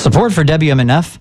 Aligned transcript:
Support 0.00 0.32
for 0.32 0.44
WMNF 0.44 1.18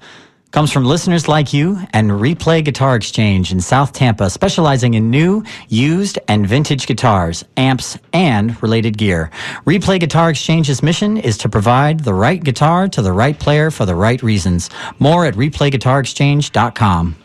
comes 0.52 0.72
from 0.72 0.85
listeners 0.85 1.27
like 1.27 1.52
you 1.52 1.77
and 1.92 2.11
Replay 2.11 2.64
Guitar 2.64 2.95
Exchange 2.95 3.52
in 3.52 3.60
South 3.60 3.92
Tampa, 3.92 4.29
specializing 4.29 4.94
in 4.94 5.12
new, 5.12 5.44
used, 5.68 6.18
and 6.29 6.48
vintage 6.48 6.88
guitars, 6.88 7.44
amps, 7.57 7.97
and 8.13 8.63
related 8.63 8.97
gear. 8.97 9.31
Replay 9.65 10.00
Guitar 10.00 10.29
Exchange's 10.29 10.81
mission 10.81 11.18
is 11.18 11.38
to 11.39 11.50
provide 11.50 12.00
the 12.05 12.13
right 12.13 12.42
guitar 12.42 12.88
to 12.88 13.02
the 13.02 13.12
right 13.12 13.38
player 13.38 13.70
for 13.70 13.86
the 13.86 13.96
right 13.96 14.24
reasons. 14.24 14.70
More 14.98 15.26
at 15.26 15.34
replayguitarexchange.com. 15.34 17.16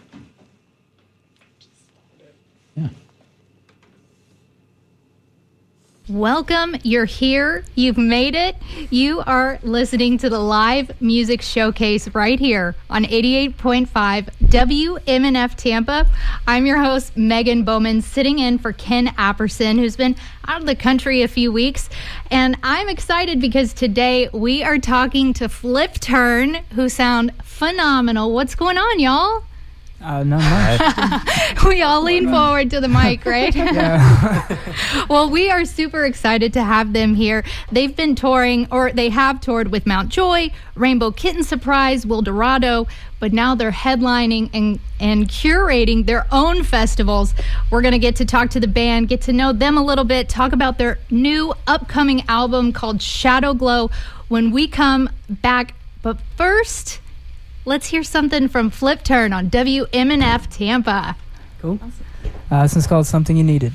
Welcome. 6.07 6.77
You're 6.83 7.07
here. 7.07 7.65
You've 7.75 7.97
made 7.97 8.35
it. 8.35 8.57
You 8.91 9.23
are 9.23 9.59
listening 9.63 10.19
to 10.19 10.29
the 10.29 10.39
live 10.39 11.01
music 11.01 11.41
showcase 11.41 12.09
right 12.09 12.39
here 12.39 12.77
on 12.91 13.05
88.5 13.05 13.89
WMNF 13.89 15.55
Tampa. 15.55 16.07
I'm 16.47 16.67
your 16.67 16.77
host, 16.77 17.17
Megan 17.17 17.65
Bowman, 17.65 18.03
sitting 18.03 18.39
in 18.39 18.59
for 18.59 18.75
Ken 18.75 19.07
Apperson, 19.17 19.79
who's 19.79 19.97
been 19.97 20.15
out 20.47 20.61
of 20.61 20.67
the 20.67 20.77
country 20.77 21.23
a 21.23 21.29
few 21.29 21.51
weeks. 21.51 21.89
And 22.31 22.59
I'm 22.63 22.91
excited 22.91 23.41
because 23.41 23.73
today 23.73 24.29
we 24.35 24.63
are 24.63 24.79
talking 24.79 25.33
to 25.33 25.49
Flip 25.49 25.95
Turn, 25.95 26.57
who 26.75 26.91
sound 26.91 27.33
phenomenal. 27.43 28.31
What's 28.31 28.55
going 28.55 28.77
on, 28.77 29.01
y'all? 29.01 29.45
Uh, 30.03 30.23
not 30.23 30.43
much. 30.43 31.55
we 31.65 31.83
all 31.83 32.03
lean 32.03 32.29
forward 32.29 32.71
to 32.71 32.81
the 32.81 32.89
mic, 32.89 33.25
right? 33.25 33.55
yeah. 33.55 34.59
well, 35.09 35.31
we 35.31 35.51
are 35.51 35.65
super 35.65 36.05
excited 36.05 36.53
to 36.53 36.63
have 36.63 36.93
them 36.93 37.15
here. 37.15 37.43
They've 37.73 37.95
been 37.95 38.15
touring, 38.15 38.69
or 38.71 38.93
they 38.93 39.09
have 39.09 39.41
toured 39.41 39.69
with 39.69 39.87
Mount 39.87 40.11
Joy, 40.11 40.51
Rainbow 40.75 41.11
Kitten 41.11 41.43
Surprise, 41.43 42.05
Wilderado, 42.05 42.87
but 43.19 43.33
now 43.33 43.55
they're 43.55 43.71
headlining 43.71 44.51
and, 44.53 44.79
and 45.01 45.27
curating 45.29 46.05
their 46.05 46.27
own 46.31 46.65
festivals. 46.65 47.33
We're 47.71 47.83
going 47.83 47.93
to 47.93 47.99
get 47.99 48.17
to 48.17 48.27
talk 48.27 48.51
to 48.51 48.61
the 48.61 48.69
band, 48.69 49.09
get 49.09 49.23
to 49.23 49.33
know 49.33 49.53
them 49.53 49.79
a 49.79 49.83
little 49.83 50.05
bit, 50.05 50.29
talk 50.29 50.53
about 50.53 50.77
their 50.77 50.99
new 51.11 51.55
upcoming 51.67 52.25
album 52.29 52.73
called 52.73 53.01
Shadow 53.01 53.55
Glow 53.55 53.91
when 54.29 54.51
we 54.51 54.69
come 54.69 55.09
back. 55.31 55.75
But 56.03 56.21
first, 56.37 57.01
let's 57.65 57.87
hear 57.87 58.03
something 58.03 58.49
from 58.49 58.71
Flip 58.71 59.03
Turn 59.03 59.33
on 59.33 59.51
WMNF 59.51 60.49
Tampa. 60.51 61.17
Cool. 61.61 61.79
Uh, 62.51 62.63
this 62.63 62.77
is 62.77 62.87
called 62.87 63.07
Something 63.07 63.37
You 63.37 63.45
Needed. 63.45 63.73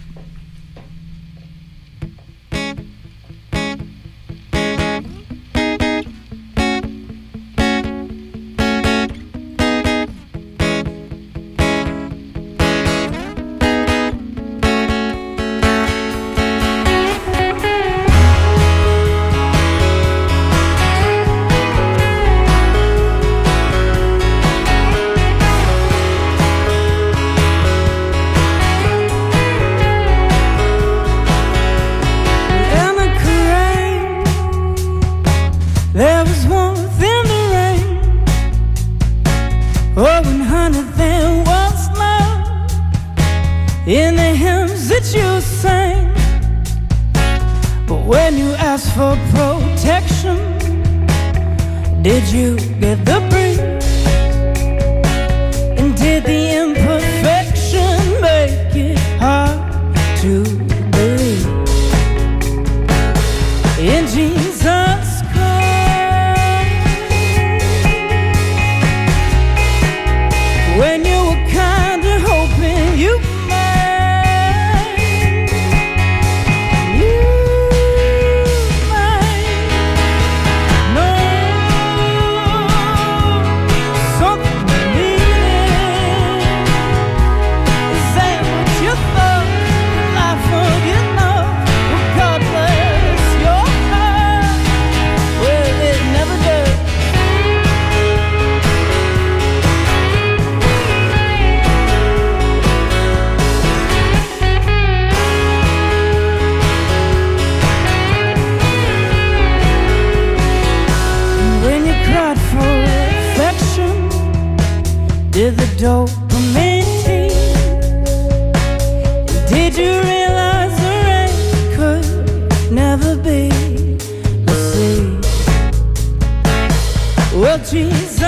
Jesus. 127.66 128.19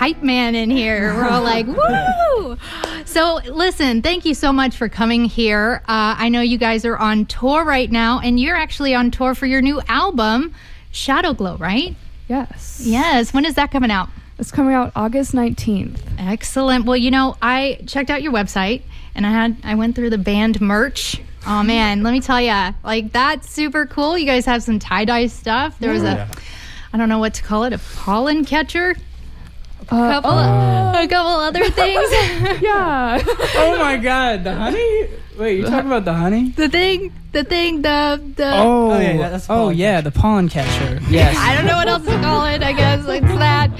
Hype 0.00 0.22
man 0.22 0.54
in 0.54 0.70
here. 0.70 1.12
We're 1.14 1.28
all 1.28 1.42
like, 1.42 1.66
woo! 2.38 2.56
So, 3.04 3.34
listen, 3.44 4.00
thank 4.00 4.24
you 4.24 4.32
so 4.32 4.50
much 4.50 4.74
for 4.74 4.88
coming 4.88 5.26
here. 5.26 5.82
Uh, 5.86 6.16
I 6.16 6.30
know 6.30 6.40
you 6.40 6.56
guys 6.56 6.86
are 6.86 6.96
on 6.96 7.26
tour 7.26 7.64
right 7.66 7.90
now, 7.90 8.18
and 8.18 8.40
you're 8.40 8.56
actually 8.56 8.94
on 8.94 9.10
tour 9.10 9.34
for 9.34 9.44
your 9.44 9.60
new 9.60 9.78
album, 9.88 10.54
Shadow 10.90 11.34
Glow, 11.34 11.58
right? 11.58 11.94
Yes. 12.28 12.80
Yes. 12.82 13.34
When 13.34 13.44
is 13.44 13.56
that 13.56 13.72
coming 13.72 13.90
out? 13.90 14.08
It's 14.38 14.50
coming 14.50 14.72
out 14.72 14.90
August 14.96 15.32
19th. 15.32 16.00
Excellent. 16.18 16.86
Well, 16.86 16.96
you 16.96 17.10
know, 17.10 17.36
I 17.42 17.80
checked 17.86 18.08
out 18.08 18.22
your 18.22 18.32
website 18.32 18.80
and 19.14 19.26
I 19.26 19.30
had 19.30 19.58
I 19.64 19.74
went 19.74 19.96
through 19.96 20.08
the 20.08 20.18
band 20.18 20.62
merch. 20.62 21.20
Oh 21.46 21.62
man, 21.62 22.02
let 22.02 22.12
me 22.12 22.22
tell 22.22 22.40
you, 22.40 22.74
like 22.82 23.12
that's 23.12 23.50
super 23.50 23.84
cool. 23.84 24.16
You 24.16 24.24
guys 24.24 24.46
have 24.46 24.62
some 24.62 24.78
tie 24.78 25.04
dye 25.04 25.26
stuff. 25.26 25.78
There 25.78 25.92
was 25.92 26.04
a, 26.04 26.26
I 26.90 26.96
don't 26.96 27.10
know 27.10 27.18
what 27.18 27.34
to 27.34 27.42
call 27.42 27.64
it, 27.64 27.74
a 27.74 27.78
pollen 27.96 28.46
catcher, 28.46 28.92
a 28.92 29.09
Uh, 29.90 30.20
couple, 30.20 30.30
a 30.30 31.08
couple 31.08 31.32
other 31.32 31.70
things. 31.70 32.10
yeah. 32.62 33.22
Oh 33.56 33.76
my 33.78 33.96
God, 33.96 34.44
the 34.44 34.54
honey. 34.54 35.08
Wait, 35.36 35.58
you 35.58 35.64
talking 35.64 35.86
about 35.86 36.04
the 36.04 36.12
honey? 36.12 36.50
the 36.50 36.68
thing, 36.68 37.14
the 37.32 37.42
thing, 37.44 37.82
the 37.82 38.22
the. 38.36 38.52
Oh, 38.56 38.98
yeah, 38.98 39.30
that's 39.30 39.48
oh 39.48 39.54
pollen 39.54 39.76
yeah, 39.78 40.00
the 40.00 40.10
pollen 40.10 40.48
catcher. 40.48 41.00
Yes. 41.08 41.34
I 41.38 41.56
don't 41.56 41.66
know 41.66 41.76
what 41.76 41.88
else 41.88 42.04
to 42.04 42.20
call 42.20 42.44
it. 42.46 42.62
I 42.62 42.72
guess 42.72 43.00
it's 43.08 43.26
that. 43.26 43.70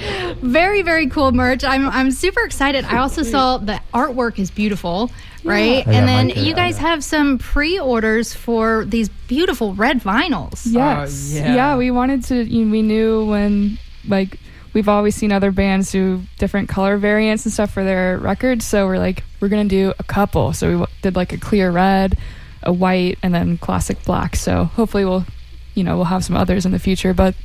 Very, 0.41 0.81
very 0.81 1.07
cool 1.07 1.31
merch. 1.31 1.63
I'm, 1.63 1.87
I'm 1.89 2.11
super 2.11 2.41
excited. 2.41 2.83
I 2.85 2.97
also 2.97 3.21
saw 3.21 3.57
the 3.57 3.79
artwork 3.93 4.39
is 4.39 4.49
beautiful, 4.49 5.11
right? 5.43 5.85
Yeah, 5.85 5.93
and 5.93 6.07
then 6.07 6.27
Mike, 6.27 6.37
uh, 6.37 6.41
you 6.41 6.55
guys 6.55 6.77
have 6.77 7.03
some 7.03 7.37
pre-orders 7.37 8.33
for 8.33 8.83
these 8.85 9.09
beautiful 9.27 9.75
red 9.75 10.01
vinyls. 10.01 10.63
Yes. 10.65 11.31
yeah. 11.33 11.55
yeah. 11.55 11.77
we 11.77 11.91
wanted 11.91 12.23
to, 12.25 12.43
you 12.43 12.71
we 12.71 12.81
knew 12.81 13.25
when, 13.25 13.77
like, 14.07 14.39
we've 14.73 14.87
always 14.87 15.15
seen 15.15 15.31
other 15.31 15.51
bands 15.51 15.91
do 15.91 16.21
different 16.37 16.69
color 16.69 16.97
variants 16.97 17.45
and 17.45 17.53
stuff 17.53 17.71
for 17.71 17.83
their 17.83 18.17
records. 18.17 18.65
So 18.65 18.85
we're 18.85 18.97
like, 18.97 19.23
we're 19.39 19.49
going 19.49 19.67
to 19.67 19.75
do 19.75 19.93
a 19.99 20.03
couple. 20.03 20.53
So 20.53 20.67
we 20.67 20.73
w- 20.73 20.91
did 21.01 21.15
like 21.15 21.33
a 21.33 21.37
clear 21.37 21.71
red, 21.71 22.17
a 22.63 22.71
white, 22.71 23.17
and 23.21 23.33
then 23.33 23.57
classic 23.57 24.03
black. 24.05 24.35
So 24.35 24.65
hopefully 24.65 25.05
we'll, 25.05 25.25
you 25.75 25.83
know, 25.83 25.95
we'll 25.95 26.05
have 26.05 26.23
some 26.23 26.35
others 26.35 26.65
in 26.65 26.71
the 26.71 26.79
future. 26.79 27.13
But 27.13 27.35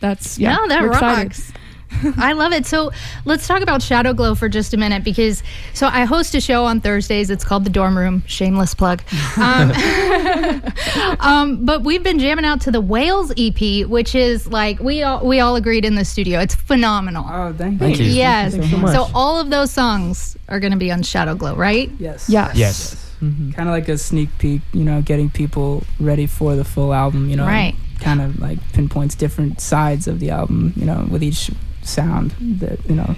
that's, 0.00 0.38
yeah. 0.38 0.56
no, 0.56 0.68
that 0.68 0.82
we're 0.82 0.92
excited. 0.92 1.58
Rocks. 2.04 2.18
I 2.18 2.32
love 2.32 2.52
it. 2.52 2.66
So 2.66 2.90
let's 3.24 3.46
talk 3.46 3.62
about 3.62 3.82
Shadow 3.82 4.12
Glow 4.12 4.34
for 4.34 4.48
just 4.48 4.74
a 4.74 4.76
minute 4.76 5.04
because 5.04 5.42
so 5.72 5.86
I 5.86 6.04
host 6.04 6.34
a 6.34 6.40
show 6.40 6.64
on 6.64 6.80
Thursdays. 6.80 7.30
It's 7.30 7.44
called 7.44 7.64
The 7.64 7.70
Dorm 7.70 7.96
Room. 7.96 8.22
Shameless 8.26 8.74
plug. 8.74 9.02
Um, 9.36 9.72
um, 11.20 11.64
but 11.64 11.82
we've 11.82 12.02
been 12.02 12.18
jamming 12.18 12.44
out 12.44 12.60
to 12.62 12.70
the 12.70 12.80
Whales 12.80 13.32
EP, 13.36 13.86
which 13.86 14.14
is 14.14 14.46
like 14.46 14.80
we 14.80 15.02
all 15.02 15.24
we 15.26 15.40
all 15.40 15.56
agreed 15.56 15.84
in 15.84 15.94
the 15.94 16.04
studio. 16.04 16.40
It's 16.40 16.54
phenomenal. 16.54 17.24
Oh, 17.28 17.52
thank, 17.56 17.78
Thank 17.78 17.98
you. 17.98 18.06
you. 18.06 18.12
Yes. 18.12 18.52
Thanks 18.52 18.70
so 18.70 18.76
much. 18.78 18.94
So 18.94 19.08
all 19.14 19.40
of 19.40 19.50
those 19.50 19.70
songs 19.70 20.36
are 20.48 20.60
going 20.60 20.72
to 20.72 20.78
be 20.78 20.90
on 20.90 21.02
Shadow 21.02 21.34
Glow, 21.34 21.54
right? 21.56 21.90
Yes. 21.98 22.28
Yes. 22.28 22.56
Yes. 22.56 23.00
Mhm. 23.22 23.54
Kind 23.54 23.68
of 23.68 23.72
like 23.72 23.88
a 23.88 23.96
sneak 23.96 24.28
peek, 24.38 24.60
you 24.72 24.84
know, 24.84 25.00
getting 25.00 25.30
people 25.30 25.84
ready 26.00 26.26
for 26.26 26.56
the 26.56 26.64
full 26.64 26.92
album. 26.92 27.30
You 27.30 27.36
know, 27.36 27.46
Right. 27.46 27.74
Kind 28.00 28.20
of 28.20 28.38
like 28.40 28.58
pinpoints 28.72 29.14
different 29.14 29.60
sides 29.60 30.08
of 30.08 30.20
the 30.20 30.30
album. 30.30 30.72
You 30.76 30.84
know, 30.84 31.06
with 31.10 31.22
each 31.22 31.50
sound 31.86 32.32
that 32.60 32.78
you 32.88 32.94
know 32.96 33.14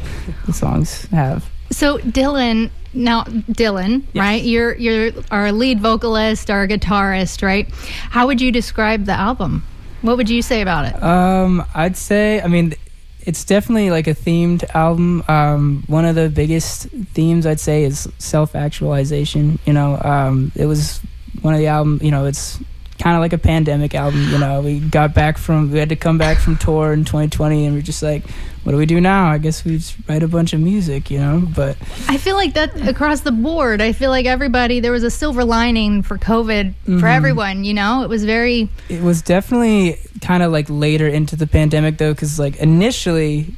the 0.47 0.53
songs 0.53 1.07
have. 1.07 1.49
So 1.71 1.99
Dillon, 1.99 2.71
now 2.95 3.25
Dillon, 3.51 4.07
Yes. 4.13 4.23
right? 4.23 4.43
You're 4.43 4.75
you're 4.77 5.13
our 5.31 5.51
lead 5.53 5.81
vocalist, 5.81 6.51
our 6.51 6.67
guitarist, 6.69 7.43
right? 7.43 7.69
How 8.11 8.27
would 8.27 8.41
you 8.41 8.53
describe 8.53 9.05
the 9.07 9.13
album? 9.13 9.65
What 10.03 10.17
would 10.17 10.31
you 10.31 10.43
say 10.43 10.61
about 10.61 10.85
it? 10.87 11.03
Um, 11.03 11.65
I'd 11.75 11.97
say, 11.97 12.41
I 12.41 12.47
mean, 12.47 12.75
it's 13.23 13.43
definitely 13.45 13.91
like 13.91 14.07
a 14.07 14.15
themed 14.15 14.63
album. 14.75 15.25
Um, 15.27 15.83
one 15.89 16.05
of 16.05 16.15
the 16.15 16.29
biggest 16.29 16.87
themes 17.15 17.45
I'd 17.47 17.59
say 17.59 17.83
is 17.83 18.07
self-actualization. 18.19 19.59
You 19.67 19.73
know, 19.73 20.01
um, 20.03 20.53
it 20.55 20.67
was 20.67 21.01
one 21.43 21.55
of 21.55 21.59
the 21.59 21.67
album. 21.67 21.99
You 22.03 22.11
know, 22.13 22.27
it's 22.27 22.61
kind 23.07 23.15
of 23.17 23.21
like 23.21 23.33
a 23.33 23.39
pandemic 23.39 23.95
album. 23.95 24.21
You 24.33 24.39
know, 24.39 24.61
we 24.63 24.81
got 24.81 25.15
back 25.15 25.39
from, 25.39 25.71
we 25.71 25.79
had 25.79 25.91
to 25.91 25.95
come 25.97 26.19
back 26.19 26.39
from 26.39 26.57
tour 26.57 26.93
in 26.93 27.05
2020, 27.05 27.65
and 27.65 27.77
we're 27.77 27.81
just 27.81 28.03
like, 28.03 28.29
what 28.65 28.73
do 28.73 28.79
we 28.79 28.85
do 28.85 29.01
now? 29.01 29.31
I 29.31 29.39
guess 29.39 29.65
we 29.65 29.77
just 29.77 29.95
write 30.09 30.25
a 30.25 30.27
bunch 30.27 30.53
of 30.53 30.59
music. 30.59 31.09
You 31.09 31.21
know, 31.21 31.49
but 31.55 31.77
I 32.09 32.17
feel 32.17 32.35
like 32.35 32.55
that 32.55 32.89
across 32.89 33.21
the 33.21 33.31
board. 33.31 33.81
I 33.81 33.93
feel 33.93 34.11
like 34.11 34.27
everybody 34.27 34.81
there 34.81 34.91
was 34.91 35.05
a 35.05 35.11
silver 35.11 35.45
lining 35.45 36.03
for 36.03 36.19
COVID 36.19 36.75
for 36.85 36.91
Mhm. 36.91 37.15
everyone. 37.17 37.63
You 37.63 37.75
know, 37.75 38.03
it 38.03 38.09
was 38.09 38.25
very 38.25 38.69
it 38.89 39.03
was 39.03 39.23
definitely 39.23 39.99
kind 40.21 40.43
of 40.43 40.51
like 40.51 40.67
later 40.69 41.07
into 41.07 41.37
the 41.37 41.47
pandemic 41.47 41.99
though 41.99 42.13
because 42.13 42.41
like 42.41 42.57
initially 42.57 43.55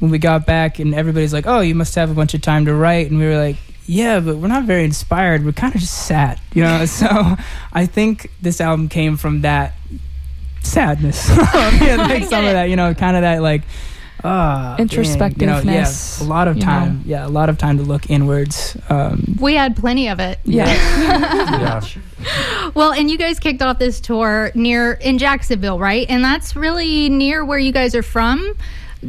when 0.00 0.10
we 0.10 0.18
got 0.18 0.44
back 0.44 0.78
and 0.80 0.94
everybody's 0.94 1.32
like 1.32 1.46
oh 1.46 1.60
you 1.60 1.74
must 1.74 1.94
have 1.94 2.10
a 2.10 2.14
bunch 2.14 2.34
of 2.34 2.42
time 2.42 2.66
to 2.66 2.74
write 2.74 3.10
and 3.10 3.18
we 3.18 3.24
were 3.24 3.38
like 3.38 3.56
yeah 3.86 4.20
but 4.20 4.36
we're 4.36 4.48
not 4.48 4.64
very 4.64 4.84
inspired 4.84 5.44
we're 5.44 5.52
kind 5.52 5.74
of 5.74 5.80
just 5.80 6.06
sad 6.06 6.40
you 6.54 6.62
know 6.62 6.84
so 7.00 7.36
i 7.72 7.86
think 7.86 8.30
this 8.40 8.60
album 8.60 8.88
came 8.88 9.16
from 9.16 9.42
that 9.42 9.74
sadness 10.62 11.28
yeah, 11.36 12.06
like 12.08 12.24
some 12.28 12.44
it. 12.44 12.48
of 12.48 12.54
that 12.54 12.68
you 12.68 12.76
know 12.76 12.92
kind 12.94 13.16
of 13.16 13.22
that 13.22 13.40
like 13.40 13.62
ah 14.24 14.74
dang, 14.76 14.88
you 14.88 14.96
know, 15.46 15.60
yeah, 15.60 15.84
Introspectiveness, 15.84 16.20
a 16.20 16.24
lot 16.24 16.48
of 16.48 16.56
you 16.56 16.60
know. 16.60 16.66
time 16.66 17.02
yeah 17.04 17.26
a 17.26 17.28
lot 17.28 17.48
of 17.48 17.58
time 17.58 17.76
to 17.76 17.84
look 17.84 18.10
inwards 18.10 18.76
um 18.88 19.36
we 19.40 19.54
had 19.54 19.76
plenty 19.76 20.08
of 20.08 20.18
it. 20.18 20.38
Yeah. 20.44 20.66
Yeah. 20.66 21.82
Well, 22.74 22.92
and 22.92 23.10
you 23.10 23.18
guys 23.18 23.38
kicked 23.38 23.62
off 23.62 23.78
this 23.78 24.00
tour 24.00 24.50
near 24.54 24.92
in 24.94 25.18
Jacksonville, 25.18 25.78
right? 25.78 26.06
And 26.08 26.24
that's 26.24 26.56
really 26.56 27.08
near 27.08 27.44
where 27.44 27.58
you 27.58 27.72
guys 27.72 27.94
are 27.94 28.02
from. 28.02 28.56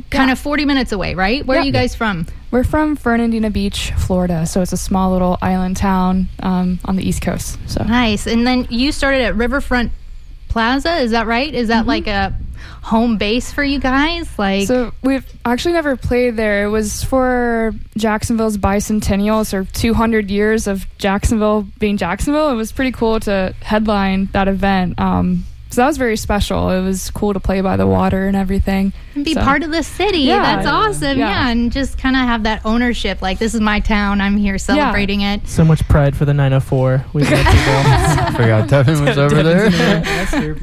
Kind 0.09 0.27
Yeah. 0.29 0.33
of 0.33 0.39
40 0.39 0.65
minutes 0.65 0.91
away, 0.91 1.13
right? 1.15 1.45
Where 1.45 1.59
are 1.59 1.65
you 1.65 1.71
guys 1.71 1.95
from? 1.95 2.25
We're 2.51 2.63
from 2.63 2.95
Fernandina 2.95 3.49
Beach, 3.49 3.91
Florida. 3.97 4.45
So 4.45 4.61
it's 4.61 4.71
a 4.73 4.77
small 4.77 5.11
little 5.11 5.37
island 5.41 5.77
town 5.77 6.29
um, 6.41 6.79
on 6.85 6.95
the 6.95 7.07
East 7.07 7.21
Coast. 7.21 7.57
So 7.67 7.83
Nice. 7.83 8.25
And 8.27 8.47
then 8.47 8.67
you 8.69 8.91
started 8.91 9.21
at 9.21 9.35
Riverfront 9.35 9.91
Plaza, 10.47 10.95
is 10.97 11.11
that 11.11 11.27
right? 11.27 11.53
Is 11.53 11.67
that 11.67 11.85
like 11.85 12.07
a 12.07 12.33
home 12.83 13.17
base 13.17 13.51
for 13.51 13.63
you 13.63 13.79
guys? 13.79 14.29
Like 14.39 14.65
So 14.67 14.93
we've 15.03 15.25
actually 15.45 15.73
never 15.73 15.97
played 15.97 16.37
there. 16.37 16.65
It 16.65 16.69
was 16.69 17.03
for 17.03 17.73
Jacksonville's 17.97 18.57
bicentennial, 18.57 19.45
so 19.45 19.65
200 19.73 20.31
years 20.31 20.67
of 20.67 20.85
Jacksonville 20.97 21.67
being 21.79 21.97
Jacksonville. 21.97 22.49
It 22.49 22.55
was 22.55 22.71
pretty 22.71 22.93
cool 22.93 23.19
to 23.21 23.53
headline 23.61 24.29
that 24.31 24.47
event. 24.47 24.97
Um, 24.99 25.43
so 25.69 25.81
that 25.81 25.87
was 25.87 25.97
very 25.97 26.17
special. 26.17 26.69
It 26.69 26.81
was 26.81 27.09
cool 27.11 27.33
to 27.33 27.39
play 27.39 27.61
by 27.61 27.77
the 27.77 27.85
water 27.87 28.27
and 28.27 28.35
everything. 28.35 28.93
and 29.15 29.23
be 29.25 29.33
so- 29.33 29.41
part 29.41 29.63
of 29.63 29.71
the 29.71 29.83
city. 29.83 30.19
Yeah. 30.19 30.41
That's 30.55 30.67
awesome. 30.67 31.17
Yeah. 31.19 31.29
Yeah. 31.29 31.49
and 31.49 31.71
just 31.71 31.97
kind 31.97 32.15
of 32.15 32.23
have 32.23 32.43
that 32.43 32.61
ownership. 32.65 33.21
Like 33.21 33.37
this 33.39 33.53
is 33.53 33.61
my 33.61 33.79
town. 33.79 34.21
I'm 34.21 34.37
here 34.37 34.57
celebrating 34.57 35.21
it. 35.21 35.47
So 35.47 35.63
much 35.65 35.87
pride 35.87 36.15
for 36.15 36.25
the 36.25 36.33
904. 36.33 37.05
We 37.13 37.23
met 37.23 37.45
people. 37.45 38.33
Forgot 38.37 38.69
Devin 38.69 39.03
was 39.05 39.17
over 39.17 39.43
there. 39.43 39.69
That's 39.69 40.33
your- 40.33 40.55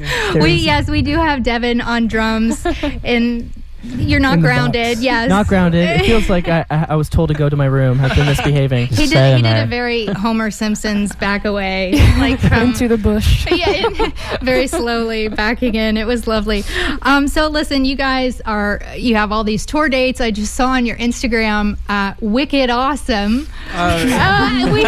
We 0.43 0.53
yes, 0.55 0.89
we 0.89 1.01
do 1.01 1.17
have 1.17 1.43
Devin 1.43 1.81
on 1.81 2.07
drums, 2.07 2.65
and 3.03 3.51
you're 3.97 4.19
not 4.19 4.39
grounded. 4.39 4.95
box. 4.95 5.01
Yes, 5.01 5.29
Not 5.29 5.47
grounded. 5.47 6.01
It 6.01 6.05
feels 6.05 6.29
like 6.29 6.47
I, 6.47 6.65
I, 6.69 6.85
I 6.89 6.95
was 6.95 7.09
told 7.09 7.29
to 7.29 7.33
go 7.35 7.49
to 7.49 7.55
my 7.55 7.65
room. 7.65 7.99
I've 8.01 8.15
been 8.15 8.25
misbehaving. 8.25 8.87
He 8.87 9.07
did. 9.07 9.35
He 9.37 9.41
did 9.41 9.45
there. 9.45 9.63
a 9.63 9.67
very 9.67 10.05
Homer 10.15 10.51
Simpson's 10.51 11.15
back 11.15 11.45
away, 11.45 11.93
like 12.17 12.39
from 12.39 12.69
Into 12.69 12.87
the 12.87 12.97
bush. 12.97 13.47
yeah, 13.51 13.87
in- 13.87 14.13
very 14.41 14.67
slowly 14.67 15.27
backing 15.27 15.75
in. 15.75 15.97
It 15.97 16.07
was 16.07 16.27
lovely. 16.27 16.63
Um, 17.01 17.27
so 17.27 17.47
listen, 17.47 17.85
you 17.85 17.95
guys 17.95 18.41
are 18.41 18.81
you 18.95 19.15
have 19.15 19.31
all 19.31 19.43
these 19.43 19.65
tour 19.65 19.89
dates. 19.89 20.21
I 20.21 20.31
just 20.31 20.55
saw 20.55 20.69
on 20.69 20.85
your 20.85 20.97
Instagram, 20.97 21.77
uh, 21.89 22.13
wicked 22.19 22.69
awesome. 22.69 23.47
Uh, 23.73 24.69
we, 24.73 24.81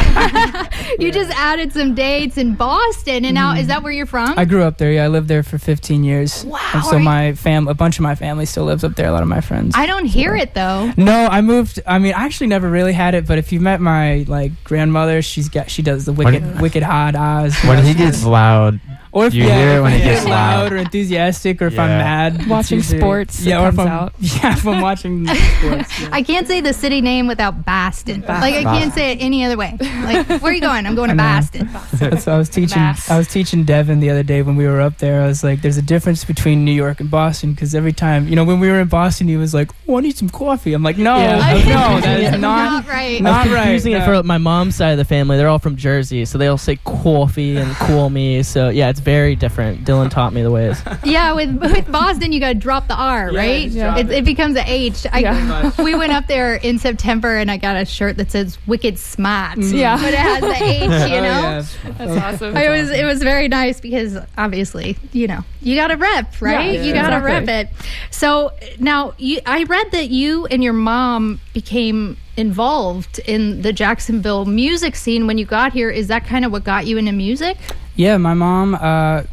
you 1.05 1.11
just 1.11 1.31
added 1.37 1.73
some 1.73 1.93
dates 1.95 2.37
in 2.37 2.55
Boston, 2.55 3.25
and 3.25 3.33
now 3.33 3.53
is 3.55 3.67
that 3.67 3.83
where 3.83 3.91
you're 3.91 4.05
from? 4.05 4.37
I 4.37 4.45
grew 4.45 4.63
up 4.63 4.77
there. 4.77 4.91
Yeah, 4.91 5.05
I 5.05 5.07
lived 5.07 5.27
there 5.27 5.43
for 5.43 5.57
15 5.57 6.03
years. 6.03 6.45
Wow, 6.45 6.59
And 6.73 6.83
so 6.85 6.99
my 6.99 7.33
fam, 7.33 7.67
a 7.67 7.73
bunch 7.73 7.97
of 7.97 8.03
my 8.03 8.15
family 8.15 8.45
still 8.45 8.65
lives 8.65 8.83
up 8.87 8.95
there. 8.95 9.07
A 9.07 9.11
lot 9.11 9.21
of 9.21 9.29
my 9.29 9.41
friends. 9.41 9.73
I 9.75 9.85
don't 9.85 10.05
hear 10.05 10.35
it 10.35 10.53
though. 10.53 10.91
no, 10.97 11.27
I 11.27 11.41
moved. 11.41 11.79
I 11.85 11.99
mean, 11.99 12.13
I 12.13 12.23
actually 12.25 12.47
never 12.47 12.69
really 12.69 12.93
had 12.93 13.13
it. 13.13 13.27
But 13.27 13.37
if 13.37 13.51
you 13.51 13.59
met 13.59 13.79
my 13.79 14.25
like 14.27 14.51
grandmother, 14.63 15.21
she's 15.21 15.49
got 15.49 15.69
she 15.69 15.81
does 15.81 16.05
the 16.05 16.13
wicked, 16.13 16.59
wicked 16.59 16.83
hot 16.83 17.15
eyes. 17.15 17.55
When 17.63 17.83
he 17.83 17.93
gets 17.93 18.23
loud, 18.25 18.79
or 19.17 19.25
if 19.27 19.33
you 19.33 19.43
yeah, 19.45 19.57
hear 19.59 19.77
it 19.77 19.81
when 19.81 19.91
I 19.93 19.97
he 19.97 20.03
get 20.03 20.13
gets 20.15 20.25
loud. 20.27 20.71
or 20.71 20.77
enthusiastic, 20.77 21.61
or 21.61 21.67
if 21.67 21.79
I'm 21.79 21.89
mad, 21.89 22.47
Watching 22.47 22.77
usually- 22.79 22.99
sports, 22.99 23.39
it 23.41 23.47
Yeah, 23.49 23.65
or 23.65 23.69
if 23.69 23.79
I'm 23.79 23.87
out. 23.87 24.13
yeah, 24.19 24.53
if 24.53 24.67
I'm 24.67 24.81
watching 24.81 25.25
sports. 25.59 26.01
yeah. 26.01 26.09
I 26.11 26.21
can't 26.21 26.47
say 26.47 26.61
the 26.61 26.73
city 26.73 27.01
name 27.01 27.27
without 27.27 27.65
Boston. 27.65 28.21
Like 28.27 28.53
I 28.55 28.63
can't 28.63 28.93
say 28.93 29.11
it 29.13 29.17
any 29.21 29.43
other 29.45 29.57
way. 29.57 29.75
Like 29.79 30.27
where 30.41 30.51
are 30.51 30.53
you 30.53 30.61
going? 30.61 30.85
I'm 30.85 30.95
going 30.95 31.09
to 31.15 31.15
Boston. 31.15 31.67
know. 31.67 31.73
Baston. 31.73 32.33
I 32.33 32.37
was 32.37 32.49
teaching. 32.49 32.77
Mass. 32.79 33.09
I 33.09 33.17
was 33.17 33.27
teaching 33.27 33.63
Devin 33.63 33.99
the 33.99 34.09
other 34.09 34.23
day 34.23 34.41
when 34.41 34.55
we 34.55 34.65
were 34.67 34.81
up 34.81 34.97
there. 34.99 35.21
I 35.21 35.27
was 35.27 35.43
like, 35.43 35.61
"There's 35.61 35.77
a 35.77 35.81
difference 35.81 36.23
between 36.25 36.63
New 36.65 36.71
York 36.73 36.99
and 36.99 37.09
Boston 37.09 37.53
because 37.53 37.73
every 37.73 37.93
time, 37.93 38.27
you 38.27 38.35
know, 38.35 38.43
when 38.43 38.59
we 38.59 38.69
were 38.69 38.79
in 38.79 38.87
Boston, 38.87 39.27
he 39.27 39.37
was 39.37 39.53
like, 39.53 39.71
oh, 39.87 39.97
I 39.97 40.01
need 40.01 40.15
some 40.17 40.29
coffee." 40.29 40.73
I'm 40.73 40.83
like, 40.83 40.97
"No, 40.97 41.17
Yeah. 41.17 41.35
no, 41.37 42.01
that 42.01 42.19
is 42.19 42.31
not." 42.39 42.83
not 42.85 42.87
right. 42.87 43.21
Not 43.21 43.33
I 43.33 43.43
was 43.45 43.53
right, 43.53 43.63
confusing 43.63 43.93
it 43.93 44.03
for 44.05 44.21
my 44.23 44.37
mom's 44.37 44.75
side 44.75 44.91
of 44.91 44.97
the 44.97 45.05
family. 45.05 45.37
They're 45.37 45.47
all 45.47 45.59
from 45.59 45.75
Jersey, 45.75 46.25
so 46.25 46.37
they 46.37 46.47
all 46.47 46.57
say 46.57 46.75
coffee 46.85 47.57
and 47.57 47.69
cool 47.75 48.09
me. 48.09 48.43
So 48.43 48.69
yeah, 48.69 48.89
it's 48.89 48.99
very 49.07 49.37
different. 49.37 49.85
Dillon 49.85 50.09
taught 50.09 50.33
me 50.33 50.41
the 50.43 50.51
ways. 50.51 50.81
Yeah, 51.05 51.31
with 51.31 51.55
with 51.61 51.89
Boston, 51.89 52.33
you 52.33 52.41
got 52.41 52.49
to 52.49 52.53
drop 52.55 52.89
the 52.89 52.95
R, 52.95 53.31
Yeah, 53.31 53.39
right? 53.39 53.63
just 53.63 53.77
drop 53.77 53.97
It, 53.99 54.11
it 54.11 54.25
becomes 54.25 54.57
a 54.57 54.63
H. 54.69 55.05
I, 55.13 55.19
Yeah. 55.19 55.71
we 55.81 55.95
went 55.95 56.11
up 56.11 56.27
there 56.27 56.55
in 56.55 56.77
September, 56.77 57.37
and 57.37 57.49
I 57.49 57.55
got 57.55 57.77
a 57.77 57.85
shirt 57.85 58.17
that 58.17 58.31
says 58.31 58.57
"Wicked 58.67 58.99
Smart," 58.99 59.59
mm. 59.59 59.73
Yeah. 59.73 59.95
but 59.95 60.13
it 60.13 60.19
has 60.19 60.41
the 60.41 60.61
H. 60.61 60.81
You 61.11 61.17
oh, 61.19 61.21
know, 61.21 61.37
Oh, 61.37 61.89
yeah. 61.89 61.91
That's 61.97 62.21
awesome. 62.41 62.57
it 62.57 62.69
was 62.69 62.89
it 62.89 63.05
was 63.05 63.23
very 63.23 63.47
nice 63.47 63.79
because 63.79 64.17
obviously 64.37 64.97
you 65.13 65.27
know 65.27 65.39
you 65.61 65.75
got 65.77 65.87
to 65.87 65.95
rep 65.95 66.41
right 66.41 66.73
Yeah, 66.73 66.81
you 66.83 66.93
got 66.93 67.09
to 67.11 67.17
exactly. 67.17 67.53
rep 67.53 67.67
it 67.67 67.73
so 68.11 68.51
now 68.79 69.13
you 69.17 69.39
i 69.45 69.63
read 69.63 69.91
that 69.91 70.09
you 70.09 70.45
and 70.47 70.63
your 70.63 70.73
mom 70.73 71.39
became 71.53 72.17
involved 72.35 73.19
in 73.25 73.61
the 73.61 73.71
jacksonville 73.73 74.45
music 74.45 74.95
scene 74.95 75.27
when 75.27 75.37
you 75.37 75.45
got 75.45 75.71
here 75.73 75.89
is 75.89 76.07
that 76.07 76.25
kind 76.25 76.43
of 76.45 76.51
what 76.51 76.63
got 76.63 76.85
you 76.85 76.97
into 76.97 77.11
music 77.11 77.57
Yeah, 77.97 78.17
my 78.17 78.35
mom, 78.35 78.75
uh, 78.75 79.23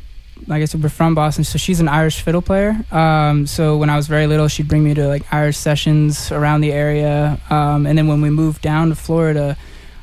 like 0.47 0.63
I 0.63 0.65
said, 0.65 0.83
we're 0.83 0.89
from 0.89 1.15
Boston, 1.15 1.45
so 1.45 1.59
she's 1.59 1.81
an 1.81 1.89
Irish 1.89 2.23
fiddle 2.23 2.41
player. 2.41 2.75
Um, 2.91 3.47
so 3.47 3.77
when 3.77 3.91
I 3.91 3.97
was 3.97 4.07
very 4.07 4.27
little, 4.27 4.49
she'd 4.49 4.69
bring 4.69 4.83
me 4.83 4.95
to 4.95 5.07
like 5.07 5.31
Irish 5.31 5.59
sessions 5.59 6.33
around 6.33 6.63
the 6.63 6.73
area. 6.73 7.39
Um, 7.51 7.85
and 7.87 7.99
then 7.99 8.09
when 8.09 8.23
we 8.23 8.31
moved 8.31 8.63
down 8.63 8.89
to 8.89 8.95
Florida, 8.95 9.59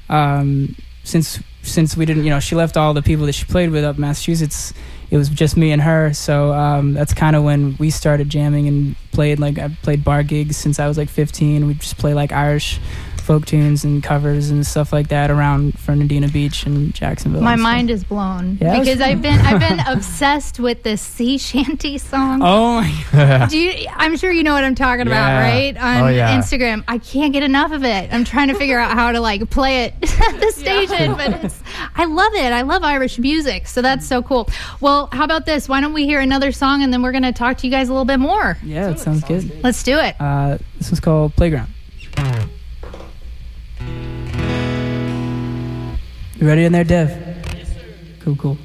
um, 0.10 0.76
since 1.04 1.40
since 1.64 1.98
we 1.98 2.06
didn't, 2.06 2.24
you 2.24 2.30
know, 2.30 2.40
she 2.40 2.56
left 2.56 2.78
all 2.78 2.94
the 2.94 3.02
people 3.02 3.26
that 3.26 3.34
she 3.34 3.46
played 3.46 3.72
with 3.72 3.84
up 3.84 3.96
in 3.96 4.02
Massachusetts. 4.02 4.74
It 5.10 5.18
was 5.18 5.28
just 5.28 5.58
me 5.58 5.72
and 5.72 5.82
her, 5.82 6.14
so 6.14 6.54
um, 6.54 6.94
that's 6.94 7.14
kind 7.14 7.36
of 7.36 7.44
when 7.44 7.76
we 7.78 7.90
started 7.90 8.30
jamming 8.30 8.68
and 8.68 8.96
played. 9.12 9.40
Like 9.40 9.58
I 9.58 9.70
played 9.82 10.04
bar 10.04 10.22
gigs 10.22 10.56
since 10.56 10.80
I 10.80 10.88
was 10.88 11.00
like 11.00 11.10
15. 11.10 11.66
We 11.66 11.74
just 11.74 11.98
play 11.98 12.14
like 12.14 12.32
Irish 12.32 12.80
folk 13.22 13.46
tunes 13.46 13.84
and 13.84 14.04
covers 14.04 14.50
and 14.50 14.66
stuff 14.66 14.92
like 14.92 15.08
that 15.10 15.30
around 15.32 15.78
Fernandina 15.80 16.28
Beach 16.28 16.66
and 16.66 16.94
Jacksonville. 16.94 17.42
my 17.42 17.54
and 17.54 17.62
mind 17.62 17.90
is 17.90 18.04
blown 18.04 18.58
Yeah, 18.62 18.80
because 18.80 19.00
i've 19.02 19.22
been 19.22 19.40
i've 19.42 19.60
been 19.60 19.80
obsessed 19.88 20.60
with 20.60 20.84
this 20.84 21.02
sea 21.02 21.38
shanty 21.38 21.98
song 21.98 22.42
Oh 22.44 22.82
my 22.82 23.48
Do 23.50 23.58
you, 23.58 23.88
I'm 23.96 24.18
sure 24.18 24.32
you 24.32 24.44
know 24.44 24.54
what 24.54 24.64
I'm 24.64 24.76
talking 24.76 25.08
about, 25.08 25.40
right? 25.40 25.76
On 25.78 26.04
Oh, 26.04 26.08
yeah. 26.08 26.38
Instagram. 26.38 26.84
I 26.88 26.98
can't 26.98 27.34
get 27.34 27.44
enough 27.44 27.72
of 27.72 27.84
it. 27.84 28.12
I'm 28.14 28.24
trying 28.24 28.48
to 28.48 28.54
figure 28.56 28.80
out 28.80 28.94
how 28.94 29.12
to 29.12 29.20
like 29.20 29.50
play 29.50 29.86
it 29.86 29.94
at 30.22 30.40
the 30.40 30.52
station, 30.52 31.14
but 31.16 31.44
it's 31.44 31.62
I 31.96 32.06
love 32.06 32.34
it. 32.34 32.52
I 32.54 32.62
love 32.62 32.84
Irish 32.84 33.20
music. 33.20 33.68
So 33.68 33.82
that's 33.82 34.08
so 34.08 34.22
cool. 34.22 34.50
Well, 34.80 35.10
how 35.12 35.24
about 35.24 35.46
this? 35.46 35.68
Why 35.70 35.82
don't 35.82 35.94
we 35.94 36.06
hear 36.06 36.20
another 36.20 36.52
song 36.52 36.84
and 36.84 36.92
then 36.94 37.02
we're 37.02 37.12
going 37.12 37.24
to 37.24 37.32
talk 37.34 37.58
to 37.58 37.68
you 37.68 37.72
guys 37.72 37.90
a 37.90 37.92
little 37.92 38.06
bit 38.06 38.20
more. 38.20 38.58
Yeah, 38.64 38.88
that 38.90 39.00
sounds 39.00 39.24
good. 39.24 39.64
Let's 39.64 39.84
do 39.84 39.98
it. 40.00 40.16
Uh, 40.20 40.58
this 40.78 40.90
one's 40.90 41.00
called 41.00 41.36
Playground. 41.36 41.68
You 46.42 46.48
ready 46.48 46.66
in 46.66 46.72
there, 46.72 46.84
Dev? 46.84 47.12
Yes, 47.56 47.68
sir. 47.72 47.82
Cool, 48.22 48.36
cool. 48.36 48.58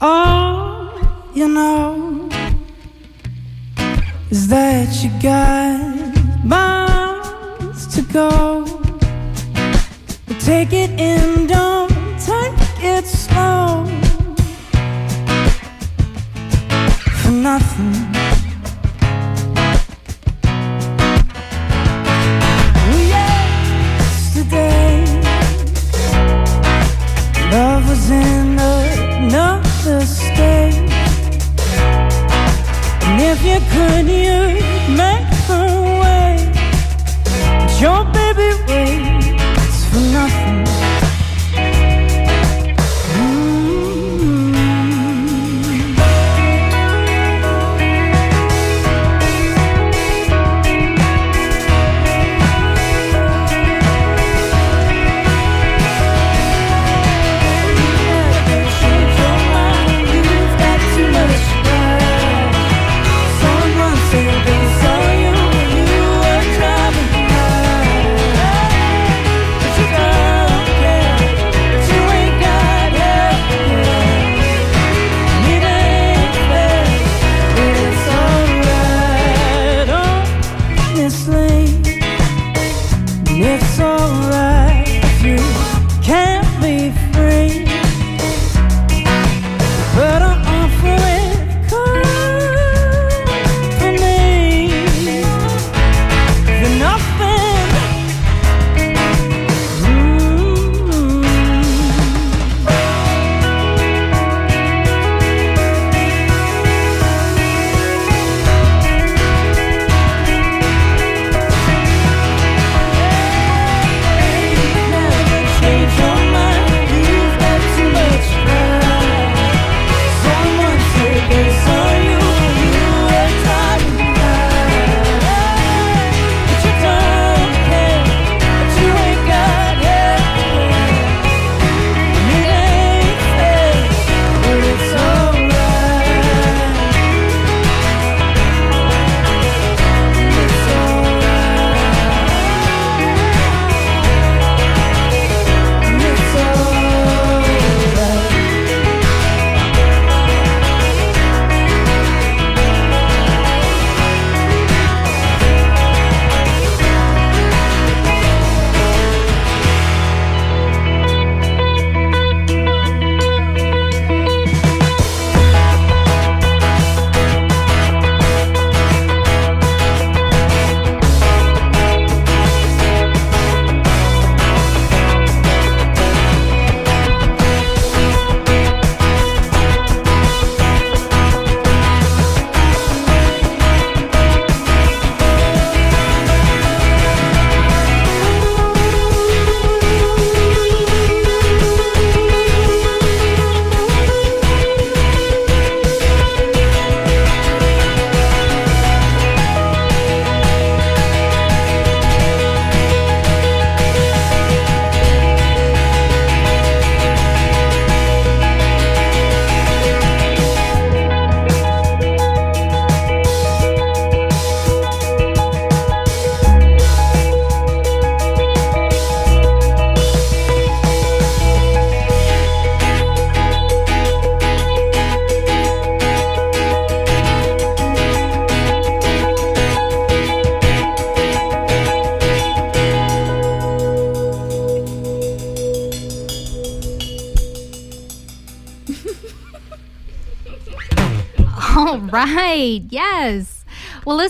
All 0.00 0.92
you 1.34 1.48
know 1.48 2.28
is 4.30 4.46
that 4.46 5.02
you 5.02 5.10
got 5.20 6.44
miles 6.44 7.88
to 7.96 8.02
go. 8.02 8.64
Take 10.38 10.72
it 10.72 10.90
in, 11.00 11.48
don't 11.48 11.90
take 12.20 12.54
it 12.78 13.06
slow. 13.06 13.84
For 17.22 17.32
nothing. 17.32 18.41
You 33.44 33.58
could, 33.70 34.06
you'd 34.06 34.61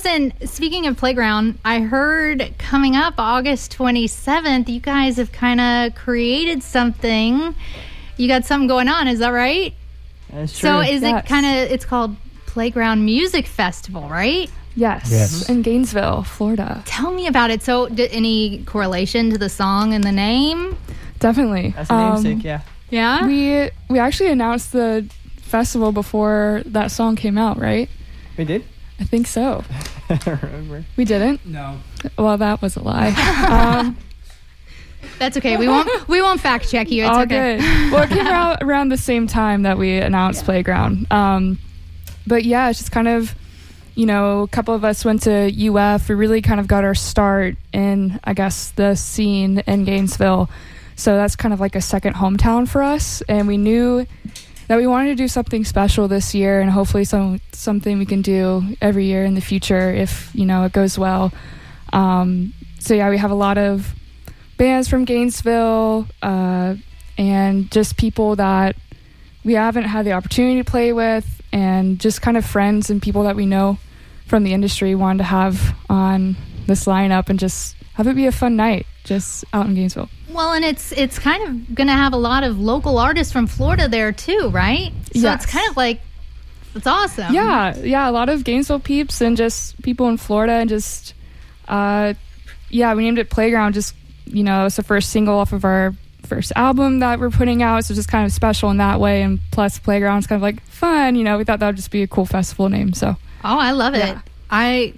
listen, 0.04 0.32
speaking 0.46 0.86
of 0.86 0.96
playground, 0.96 1.58
I 1.64 1.80
heard 1.80 2.54
coming 2.58 2.96
up 2.96 3.14
August 3.18 3.76
27th, 3.76 4.68
you 4.68 4.80
guys 4.80 5.16
have 5.16 5.32
kind 5.32 5.60
of 5.60 5.94
created 5.94 6.62
something. 6.62 7.54
You 8.16 8.28
got 8.28 8.44
something 8.44 8.68
going 8.68 8.88
on, 8.88 9.08
is 9.08 9.20
that 9.20 9.30
right? 9.30 9.74
That's 10.32 10.58
true. 10.58 10.68
So 10.68 10.80
is 10.80 11.02
Yes. 11.02 11.24
it 11.24 11.28
kind 11.28 11.46
of 11.46 11.52
it's 11.72 11.84
called 11.84 12.16
Playground 12.46 13.04
Music 13.04 13.46
Festival, 13.46 14.08
right? 14.08 14.50
Yes. 14.74 15.08
Yes. 15.10 15.48
In 15.48 15.62
Gainesville, 15.62 16.22
Florida. 16.22 16.82
Tell 16.86 17.12
me 17.12 17.26
about 17.26 17.50
it. 17.50 17.62
So, 17.62 17.88
d- 17.88 18.08
any 18.10 18.62
correlation 18.64 19.30
to 19.30 19.38
the 19.38 19.50
song 19.50 19.92
and 19.92 20.02
the 20.02 20.12
name? 20.12 20.76
Definitely. 21.18 21.74
That's 21.76 21.88
the 21.88 21.94
Um, 21.94 22.22
namesake, 22.22 22.44
yeah. 22.44 22.60
Yeah. 22.90 23.26
We 23.26 23.70
we 23.90 23.98
actually 23.98 24.30
announced 24.30 24.72
the 24.72 25.06
festival 25.42 25.92
before 25.92 26.62
that 26.66 26.90
song 26.90 27.16
came 27.16 27.36
out, 27.36 27.58
right? 27.60 27.88
We 28.38 28.44
did? 28.44 28.64
I 29.00 29.04
think 29.04 29.26
so. 29.26 29.64
We 30.96 31.06
didn't. 31.06 31.46
No. 31.46 31.78
Well, 32.18 32.36
that 32.36 32.60
was 32.60 32.76
a 32.76 32.82
lie. 32.82 33.08
um, 33.82 33.96
That's 35.18 35.38
okay. 35.38 35.56
We 35.56 35.66
won't 35.66 35.88
we 36.06 36.20
won't 36.20 36.40
fact 36.40 36.70
check 36.70 36.90
you. 36.90 37.04
It's 37.04 37.10
all 37.10 37.22
okay. 37.22 37.56
good. 37.56 37.92
Well, 37.92 38.02
it 38.02 38.10
came 38.10 38.26
out 38.26 38.62
around 38.62 38.90
the 38.90 38.98
same 38.98 39.26
time 39.26 39.62
that 39.62 39.78
we 39.78 39.96
announced 39.96 40.44
Playground. 40.44 41.06
Um, 41.10 41.58
but 42.26 42.44
yeah, 42.44 42.68
it's 42.68 42.78
just 42.78 42.92
kind 42.92 43.08
of, 43.08 43.34
you 43.94 44.06
know, 44.06 44.42
a 44.42 44.48
couple 44.48 44.74
of 44.74 44.84
us 44.84 45.04
went 45.04 45.22
to 45.22 45.50
UF. 45.68 46.08
We 46.08 46.14
really 46.14 46.42
kind 46.42 46.60
of 46.60 46.66
got 46.68 46.84
our 46.84 46.94
start 46.94 47.56
in, 47.72 48.20
I 48.24 48.34
guess, 48.34 48.70
the 48.72 48.94
scene 48.94 49.60
in 49.60 49.84
Gainesville. 49.84 50.50
So 50.96 51.16
that's 51.16 51.36
kind 51.36 51.52
of 51.54 51.60
like 51.60 51.74
a 51.74 51.80
second 51.80 52.14
hometown 52.14 52.68
for 52.68 52.82
us. 52.82 53.22
And 53.22 53.48
we 53.48 53.56
knew 53.56 54.06
that 54.68 54.78
we 54.78 54.86
wanted 54.86 55.08
to 55.10 55.14
do 55.14 55.28
something 55.28 55.64
special 55.64 56.08
this 56.08 56.34
year 56.34 56.60
and 56.60 56.70
hopefully 56.70 57.04
some 57.04 57.40
something 57.52 57.98
we 57.98 58.06
can 58.06 58.22
do 58.22 58.62
every 58.80 59.06
year 59.06 59.24
in 59.24 59.34
the 59.34 59.40
future 59.40 59.92
if, 59.92 60.30
you 60.34 60.46
know, 60.46 60.64
it 60.64 60.72
goes 60.72 60.98
well. 60.98 61.32
Um, 61.92 62.52
so 62.78 62.94
yeah, 62.94 63.10
we 63.10 63.18
have 63.18 63.30
a 63.30 63.36
lot 63.36 63.58
of 63.58 63.94
bands 64.56 64.88
from 64.88 65.04
Gainesville 65.04 66.06
uh, 66.22 66.76
and 67.18 67.70
just 67.70 67.96
people 67.96 68.36
that 68.36 68.76
we 69.44 69.54
haven't 69.54 69.84
had 69.84 70.06
the 70.06 70.12
opportunity 70.12 70.62
to 70.62 70.70
play 70.70 70.92
with, 70.92 71.42
and 71.52 71.98
just 72.00 72.22
kind 72.22 72.36
of 72.36 72.46
friends 72.46 72.90
and 72.90 73.02
people 73.02 73.24
that 73.24 73.36
we 73.36 73.44
know 73.44 73.78
from 74.26 74.44
the 74.44 74.54
industry 74.54 74.94
wanted 74.94 75.18
to 75.18 75.24
have 75.24 75.76
on 75.90 76.36
this 76.66 76.86
lineup 76.86 77.28
and 77.28 77.38
just 77.38 77.76
have 77.94 78.06
it 78.06 78.14
be 78.14 78.26
a 78.26 78.32
fun 78.32 78.56
night 78.56 78.86
just 79.04 79.44
out 79.52 79.66
in 79.66 79.74
Gainesville. 79.74 80.08
Well, 80.30 80.52
and 80.52 80.64
it's 80.64 80.92
it's 80.92 81.18
kind 81.18 81.42
of 81.42 81.74
going 81.74 81.88
to 81.88 81.92
have 81.94 82.12
a 82.12 82.16
lot 82.18 82.44
of 82.44 82.58
local 82.58 82.98
artists 82.98 83.32
from 83.32 83.46
Florida 83.46 83.88
there 83.88 84.12
too, 84.12 84.50
right? 84.52 84.92
So 85.14 85.20
Yes. 85.20 85.42
it's 85.44 85.52
kind 85.52 85.68
of 85.70 85.76
like 85.76 86.00
it's 86.74 86.86
awesome. 86.86 87.34
Yeah, 87.34 87.76
yeah, 87.76 88.08
a 88.08 88.12
lot 88.12 88.28
of 88.28 88.44
Gainesville 88.44 88.80
peeps 88.80 89.20
and 89.20 89.36
just 89.36 89.80
people 89.82 90.08
in 90.08 90.16
Florida 90.16 90.54
and 90.54 90.70
just, 90.70 91.12
uh, 91.68 92.14
yeah, 92.70 92.94
we 92.94 93.02
named 93.04 93.18
it 93.18 93.28
Playground. 93.28 93.74
Just 93.74 93.94
you 94.24 94.42
know, 94.42 94.66
it's 94.66 94.76
the 94.76 94.82
first 94.82 95.10
single 95.10 95.36
off 95.38 95.52
of 95.52 95.64
our 95.64 95.94
first 96.22 96.52
album 96.56 97.00
that 97.00 97.18
we're 97.20 97.28
putting 97.30 97.62
out, 97.62 97.84
so 97.84 97.92
just 97.94 98.08
kind 98.08 98.24
of 98.24 98.32
special 98.32 98.70
in 98.70 98.78
that 98.78 99.00
way. 99.00 99.20
And 99.22 99.40
plus, 99.50 99.78
Playground's 99.78 100.26
kind 100.26 100.38
of 100.38 100.42
like 100.42 100.62
fun. 100.62 101.16
You 101.16 101.24
know, 101.24 101.36
we 101.36 101.44
thought 101.44 101.58
that 101.58 101.66
would 101.66 101.76
just 101.76 101.90
be 101.90 102.02
a 102.02 102.06
cool 102.06 102.24
festival 102.24 102.68
name. 102.70 102.94
So 102.94 103.16
Oh, 103.44 103.58
I 103.58 103.72
love 103.72 103.94
it. 103.94 103.98
Yeah. 103.98 104.20
I 104.48 104.94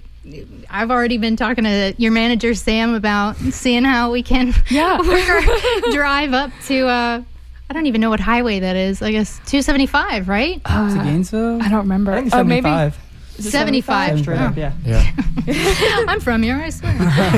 I've 0.69 0.91
already 0.91 1.17
been 1.17 1.35
talking 1.35 1.63
to 1.65 1.93
your 1.97 2.11
manager 2.11 2.53
Sam 2.53 2.93
about 2.95 3.35
seeing 3.37 3.83
how 3.83 4.11
we 4.11 4.23
can 4.23 4.53
Yeah. 4.69 4.97
drive 5.91 6.33
up 6.33 6.51
to 6.67 6.87
uh 6.87 7.21
I 7.69 7.73
don't 7.73 7.85
even 7.87 7.99
know 8.01 8.09
what 8.11 8.19
highway 8.19 8.59
that 8.59 8.75
is. 8.75 9.01
I 9.01 9.11
guess 9.11 9.37
275, 9.47 10.27
right? 10.29 10.61
Oh 10.65 10.95
to 10.95 11.03
Gainesville? 11.03 11.61
I 11.63 11.69
don't 11.69 11.79
remember. 11.81 12.11
I 12.11 12.15
think 12.15 12.27
it's 12.27 12.35
Oh, 12.35 12.43
maybe 12.43 12.63
75. 12.69 12.99
75. 13.39 14.19
Straight 14.19 14.37
up, 14.39 14.55
yeah. 14.55 14.71
Yeah. 14.85 15.11
I'm 16.07 16.19
from 16.21 16.41
here, 16.43 16.55
I 16.57 16.69
swear. 16.69 16.95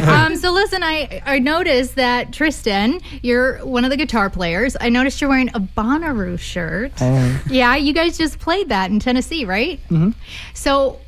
um, 0.09 0.35
so 0.35 0.51
listen, 0.51 0.83
I 0.83 1.21
I 1.25 1.39
noticed 1.39 1.95
that 1.95 2.31
Tristan, 2.33 2.99
you're 3.23 3.57
one 3.65 3.83
of 3.83 3.89
the 3.89 3.97
guitar 3.97 4.29
players. 4.29 4.75
I 4.79 4.89
noticed 4.89 5.19
you're 5.21 5.29
wearing 5.29 5.49
a 5.55 5.59
Bonnaroo 5.59 6.37
shirt. 6.39 7.01
I 7.01 7.05
am. 7.05 7.39
Yeah, 7.49 7.75
you 7.77 7.93
guys 7.93 8.17
just 8.17 8.37
played 8.37 8.69
that 8.69 8.91
in 8.91 8.99
Tennessee, 8.99 9.43
right? 9.45 9.79
Mhm. 9.89 10.13
So 10.53 10.99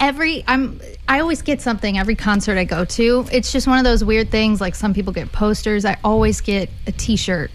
every 0.00 0.44
I'm 0.46 0.80
I 1.08 1.20
always 1.20 1.42
get 1.42 1.60
something 1.60 1.98
every 1.98 2.14
concert 2.14 2.58
I 2.58 2.64
go 2.64 2.84
to. 2.84 3.26
It's 3.32 3.52
just 3.52 3.66
one 3.66 3.78
of 3.78 3.84
those 3.84 4.04
weird 4.04 4.30
things. 4.30 4.60
Like 4.60 4.74
some 4.74 4.94
people 4.94 5.12
get 5.12 5.32
posters. 5.32 5.84
I 5.84 5.96
always 6.04 6.40
get 6.40 6.70
a 6.86 6.92
T-shirt. 6.92 7.50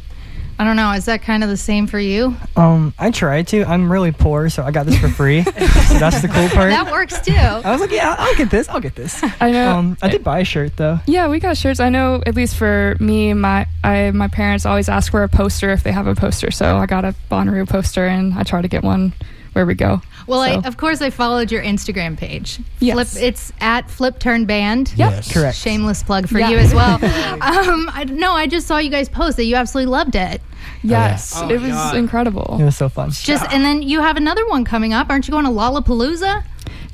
I 0.60 0.64
don't 0.64 0.76
know. 0.76 0.92
Is 0.92 1.06
that 1.06 1.24
kind 1.24 1.44
of 1.44 1.50
the 1.50 1.58
same 1.58 1.88
for 1.88 1.98
you? 1.98 2.36
Um, 2.56 2.94
I 3.00 3.10
try 3.10 3.42
to. 3.42 3.64
I'm 3.64 3.92
really 3.92 4.12
poor, 4.12 4.48
so 4.48 4.62
I 4.62 4.70
got 4.70 4.86
this 4.86 4.96
for 5.00 5.10
free. 5.10 5.42
so 5.44 5.52
that's 5.52 6.22
the 6.22 6.28
cool 6.28 6.50
part. 6.50 6.70
That 6.70 6.92
works 6.92 7.20
too. 7.20 7.34
I 7.34 7.72
was 7.72 7.82
like, 7.82 7.90
yeah, 7.90 8.16
I'll 8.16 8.36
get 8.36 8.52
this. 8.52 8.70
I'll 8.70 8.80
get 8.80 8.96
this. 8.96 9.24
I 9.42 9.50
know. 9.50 9.72
Um, 9.72 9.98
I 10.04 10.10
did 10.10 10.24
buy 10.24 10.40
a 10.40 10.46
shirt 10.46 10.78
though. 10.78 11.00
Yeah, 11.08 11.30
we 11.30 11.40
got 11.40 11.58
shirts. 11.58 11.80
I 11.80 11.90
know 11.90 12.22
at 12.28 12.36
least 12.36 12.58
for 12.58 12.96
me, 13.00 13.34
my 13.34 13.66
I 13.84 14.12
my 14.12 14.28
parents 14.28 14.68
always 14.68 14.88
ask 14.88 15.12
for 15.12 15.24
a 15.24 15.30
poster 15.30 15.72
if 15.72 15.82
they 15.82 15.92
have 15.92 16.06
a 16.06 16.14
poster. 16.14 16.52
So 16.52 16.78
I 16.78 16.86
got 16.86 17.06
a 17.06 17.16
Bonnaroo 17.32 17.68
poster 17.68 18.06
and 18.06 18.36
I 18.36 18.44
try 18.44 18.62
to 18.62 18.68
get 18.68 18.84
one 18.84 19.14
where 19.54 19.66
we 19.66 19.76
go. 19.76 20.02
Well, 20.28 20.40
I, 20.42 20.52
of 20.66 20.78
course, 20.78 21.02
I 21.02 21.10
followed 21.10 21.52
your 21.52 21.62
Instagram 21.64 22.18
page. 22.18 22.60
Yes. 22.80 23.14
Flip, 23.14 23.24
it's 23.24 23.52
at 23.60 23.90
Flip 23.90 24.18
Turn 24.20 24.46
Band. 24.46 24.94
Yep. 24.96 25.12
Yes. 25.12 25.34
Correct. 25.34 25.58
Shameless 25.58 26.04
plug 26.04 26.28
for 26.30 26.40
Yeah. 26.40 26.50
you 26.52 26.58
as 26.58 26.74
well. 26.74 26.96
um, 27.42 27.90
I, 27.94 28.06
no, 28.10 28.32
I 28.34 28.48
just 28.48 28.68
saw 28.68 28.78
you 28.78 28.90
guys 28.90 29.10
post 29.10 29.38
that 29.38 29.46
you 29.46 29.56
absolutely 29.56 29.92
loved 29.92 30.16
it. 30.16 30.42
Yes, 30.84 31.34
Oh, 31.36 31.50
it 31.50 31.60
was 31.62 31.72
God. 31.72 31.96
incredible. 31.96 32.58
It 32.60 32.64
was 32.66 32.78
so 32.78 32.88
fun. 32.90 33.12
Just 33.12 33.46
and 33.52 33.64
then 33.66 33.82
you 33.82 34.02
have 34.02 34.18
another 34.18 34.48
one 34.48 34.64
coming 34.66 34.94
up. 34.94 35.10
Aren't 35.10 35.28
you 35.28 35.32
going 35.32 35.46
to 35.46 35.52
Lollapalooza? 35.52 36.44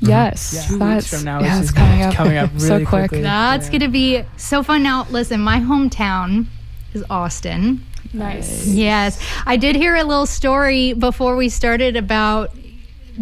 Yes, 0.00 0.52
Yeah. 0.54 0.62
Two 0.66 0.74
weeks 0.74 0.84
that's 0.84 1.08
from 1.08 1.24
now, 1.24 1.40
yeah, 1.40 1.58
it's 1.58 1.70
it's 1.70 1.78
coming 1.78 2.02
up, 2.02 2.14
coming 2.14 2.36
up 2.36 2.50
so 2.60 2.68
really 2.74 2.84
quick. 2.84 3.00
quickly. 3.10 3.22
That's 3.22 3.66
Yeah. 3.66 3.70
going 3.72 3.80
to 3.82 3.88
be 3.88 4.22
so 4.36 4.62
fun. 4.62 4.82
Now, 4.82 5.06
listen, 5.10 5.40
my 5.40 5.58
hometown 5.58 6.46
is 6.94 7.04
Austin. 7.10 7.82
Nice. 8.12 8.66
Yes. 8.66 9.20
I 9.46 9.56
did 9.56 9.76
hear 9.76 9.94
a 9.96 10.04
little 10.04 10.26
story 10.26 10.92
before 10.92 11.36
we 11.36 11.48
started 11.48 11.96
about 11.96 12.50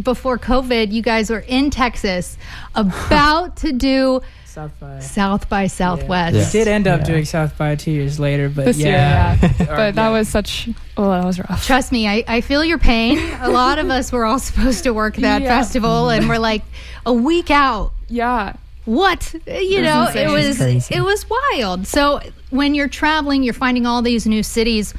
before 0.03 0.39
COVID, 0.39 0.93
you 0.93 1.01
guys 1.03 1.31
were 1.31 1.39
in 1.49 1.71
Texas 1.71 2.37
about 2.75 3.57
to 3.59 3.73
do 3.73 4.21
South 4.45 4.73
by. 4.79 5.01
South 5.01 5.49
by 5.49 5.67
Southwest. 5.67 6.35
Yeah. 6.37 6.45
We 6.45 6.51
did 6.51 6.69
end 6.69 6.87
up 6.87 7.01
Yeah. 7.01 7.07
doing 7.07 7.25
South 7.25 7.57
by 7.59 7.75
two 7.77 7.91
years 7.91 8.19
later, 8.21 8.49
but 8.51 8.67
This 8.67 8.79
year, 8.79 8.93
yeah. 8.93 9.37
yeah. 9.59 9.65
But 9.67 9.95
that 9.95 10.09
was 10.11 10.29
such. 10.29 10.69
Oh, 10.99 11.11
that 11.11 11.25
was 11.25 11.39
rough. 11.39 11.65
Trust 11.67 11.93
me, 11.93 12.07
I, 12.09 12.25
I 12.29 12.41
feel 12.43 12.63
your 12.65 12.79
pain. 12.79 13.19
A 13.41 13.49
lot 13.51 13.79
of 13.79 13.89
us 13.91 14.13
were 14.13 14.25
all 14.27 14.39
supposed 14.51 14.85
to 14.85 14.93
work 14.93 15.17
that 15.17 15.43
Yeah. 15.43 15.49
festival 15.49 16.11
and 16.11 16.29
we're 16.29 16.39
like 16.39 16.63
a 17.07 17.13
week 17.13 17.51
out. 17.51 17.93
Yeah. 18.09 18.55
What? 18.87 19.35
You 19.47 19.83
know, 19.83 20.09
it 20.15 20.31
was 20.31 20.57
Crazy. 20.59 20.95
it 20.95 21.03
was 21.03 21.27
wild. 21.29 21.87
So 21.87 22.21
when 22.51 22.75
you're 22.75 22.89
traveling, 22.89 23.43
you're 23.43 23.53
finding 23.55 23.85
all 23.85 24.01
these 24.01 24.27
new 24.27 24.43
cities. 24.43 24.93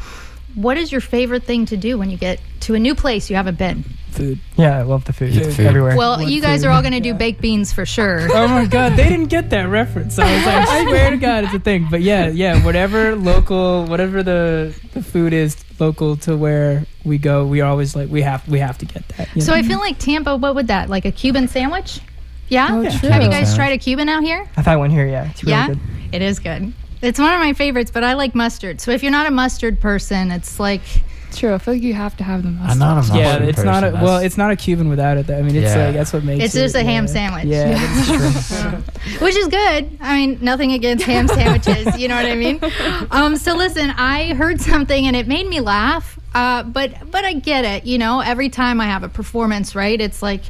What 0.56 0.78
is 0.78 0.92
your 0.92 1.02
favorite 1.02 1.44
thing 1.44 1.66
to 1.68 1.78
do 1.78 1.98
when 1.98 2.10
you 2.10 2.18
get 2.18 2.40
to 2.62 2.76
a 2.76 2.80
new 2.80 2.96
place 2.96 3.30
you 3.30 3.36
haven't 3.36 3.58
been? 3.58 3.84
food. 4.12 4.40
Yeah, 4.56 4.80
I 4.80 4.82
love 4.82 5.06
the 5.06 5.14
food. 5.14 5.32
Food. 5.54 5.60
everywhere. 5.68 5.96
Well, 5.96 6.18
What 6.18 6.32
you 6.32 6.42
guys 6.42 6.62
food? 6.62 6.70
are 6.70 6.72
all 6.72 6.82
going 6.82 6.94
to 6.94 7.00
do 7.00 7.14
baked 7.14 7.40
beans 7.40 7.72
for 7.72 7.86
sure. 7.86 8.28
Oh 8.34 8.48
my 8.48 8.66
god, 8.66 8.94
they 8.94 9.08
didn't 9.08 9.28
get 9.28 9.52
that 9.52 9.70
reference. 9.70 10.18
I 10.18 10.36
was 10.36 10.44
like, 10.44 10.68
I 10.68 10.84
swear 10.86 11.10
to 11.12 11.18
God, 11.18 11.44
it's 11.44 11.54
a 11.54 11.60
thing. 11.60 11.88
But 11.92 12.02
yeah, 12.02 12.28
yeah, 12.28 12.66
whatever 12.66 13.16
local, 13.16 13.86
whatever 13.86 14.24
the 14.24 14.74
the 14.94 15.04
food 15.04 15.34
is 15.34 15.56
local 15.80 16.16
to 16.18 16.36
where 16.36 16.88
we 17.06 17.20
go, 17.20 17.46
we 17.46 17.62
always 17.62 17.96
like 17.96 18.10
we 18.10 18.24
have 18.24 18.48
we 18.48 18.58
have 18.58 18.80
to 18.80 18.86
get 18.86 19.08
that. 19.10 19.30
you 19.36 19.42
So 19.44 19.52
know? 19.52 19.60
I 19.60 19.62
feel 19.62 19.78
like 19.78 20.00
Tampa. 20.00 20.36
What 20.36 20.56
would 20.56 20.68
that 20.70 20.90
like 20.90 21.06
a 21.06 21.12
Cuban 21.12 21.48
sandwich? 21.48 22.00
Yeah. 22.50 22.68
Oh, 22.72 22.82
Yeah. 22.82 22.98
true. 23.00 23.10
Have 23.10 23.24
you 23.24 23.30
guys 23.30 23.56
tried 23.56 23.74
a 23.74 23.78
Cuban 23.78 24.10
out 24.10 24.24
here? 24.24 24.48
I've 24.58 24.66
had 24.66 24.76
one 24.78 24.90
here. 24.90 25.06
Yeah, 25.08 25.30
it's 25.30 25.44
really 25.44 25.52
yeah, 25.54 25.68
good. 25.68 25.80
it 26.12 26.22
is 26.22 26.40
good. 26.40 26.74
It's 27.02 27.20
one 27.20 27.34
of 27.34 27.40
my 27.40 27.54
favorites, 27.54 27.92
but 27.94 28.04
I 28.04 28.14
like 28.14 28.34
mustard. 28.34 28.82
So 28.82 28.92
if 28.92 29.04
you're 29.04 29.12
not 29.12 29.28
a 29.28 29.32
mustard 29.32 29.80
person, 29.80 30.32
it's 30.32 30.60
like 30.60 30.82
True. 31.34 31.54
I 31.54 31.58
feel 31.60 31.74
like 31.76 31.84
you 31.84 31.94
have 31.94 32.16
to 32.18 32.24
have 32.24 32.42
the 32.42 32.50
mustard. 32.50 32.72
I'm 32.72 32.80
not 32.80 32.94
a 32.94 32.96
mustard 32.96 33.18
yeah, 33.18 33.32
mustard 33.34 33.50
it's 33.50 33.64
not 33.64 33.84
a 33.84 33.92
person. 33.92 34.02
well, 34.02 34.18
it's 34.20 34.38
not 34.38 34.50
a 34.50 34.56
Cuban 34.56 34.90
without 34.90 35.18
it. 35.18 35.28
Though. 35.28 35.38
I 35.38 35.42
mean, 35.44 35.56
it's 35.56 35.76
Yeah. 35.76 35.86
like 35.86 35.94
that's 35.94 36.12
what 36.14 36.24
makes 36.24 36.42
it. 36.42 36.46
It's 36.46 36.56
it. 36.56 36.62
just 36.64 36.76
a 36.76 36.84
ham 36.84 37.04
yeah. 37.06 37.12
sandwich. 37.12 37.46
Yeah, 37.46 37.74
that's 37.78 38.62
true. 38.62 38.70
which 39.26 39.36
is 39.36 39.48
good. 39.50 39.98
I 40.02 40.16
mean, 40.18 40.40
nothing 40.42 40.72
against 40.72 41.06
ham 41.06 41.28
sandwiches. 41.28 42.00
you 42.00 42.08
know 42.08 42.16
what 42.16 42.26
I 42.26 42.36
mean? 42.36 42.60
Um, 43.12 43.36
so 43.36 43.56
listen, 43.56 43.92
I 43.92 44.34
heard 44.34 44.62
something 44.62 45.06
and 45.06 45.16
it 45.16 45.28
made 45.28 45.48
me 45.48 45.60
laugh. 45.60 46.18
Uh, 46.34 46.64
but 46.64 47.12
but 47.12 47.24
I 47.26 47.34
get 47.34 47.66
it. 47.66 47.86
You 47.86 47.98
know, 48.00 48.22
every 48.22 48.50
time 48.50 48.82
I 48.82 48.86
have 48.86 49.04
a 49.04 49.10
performance, 49.10 49.76
right? 49.76 50.00
It's 50.00 50.24
like 50.24 50.42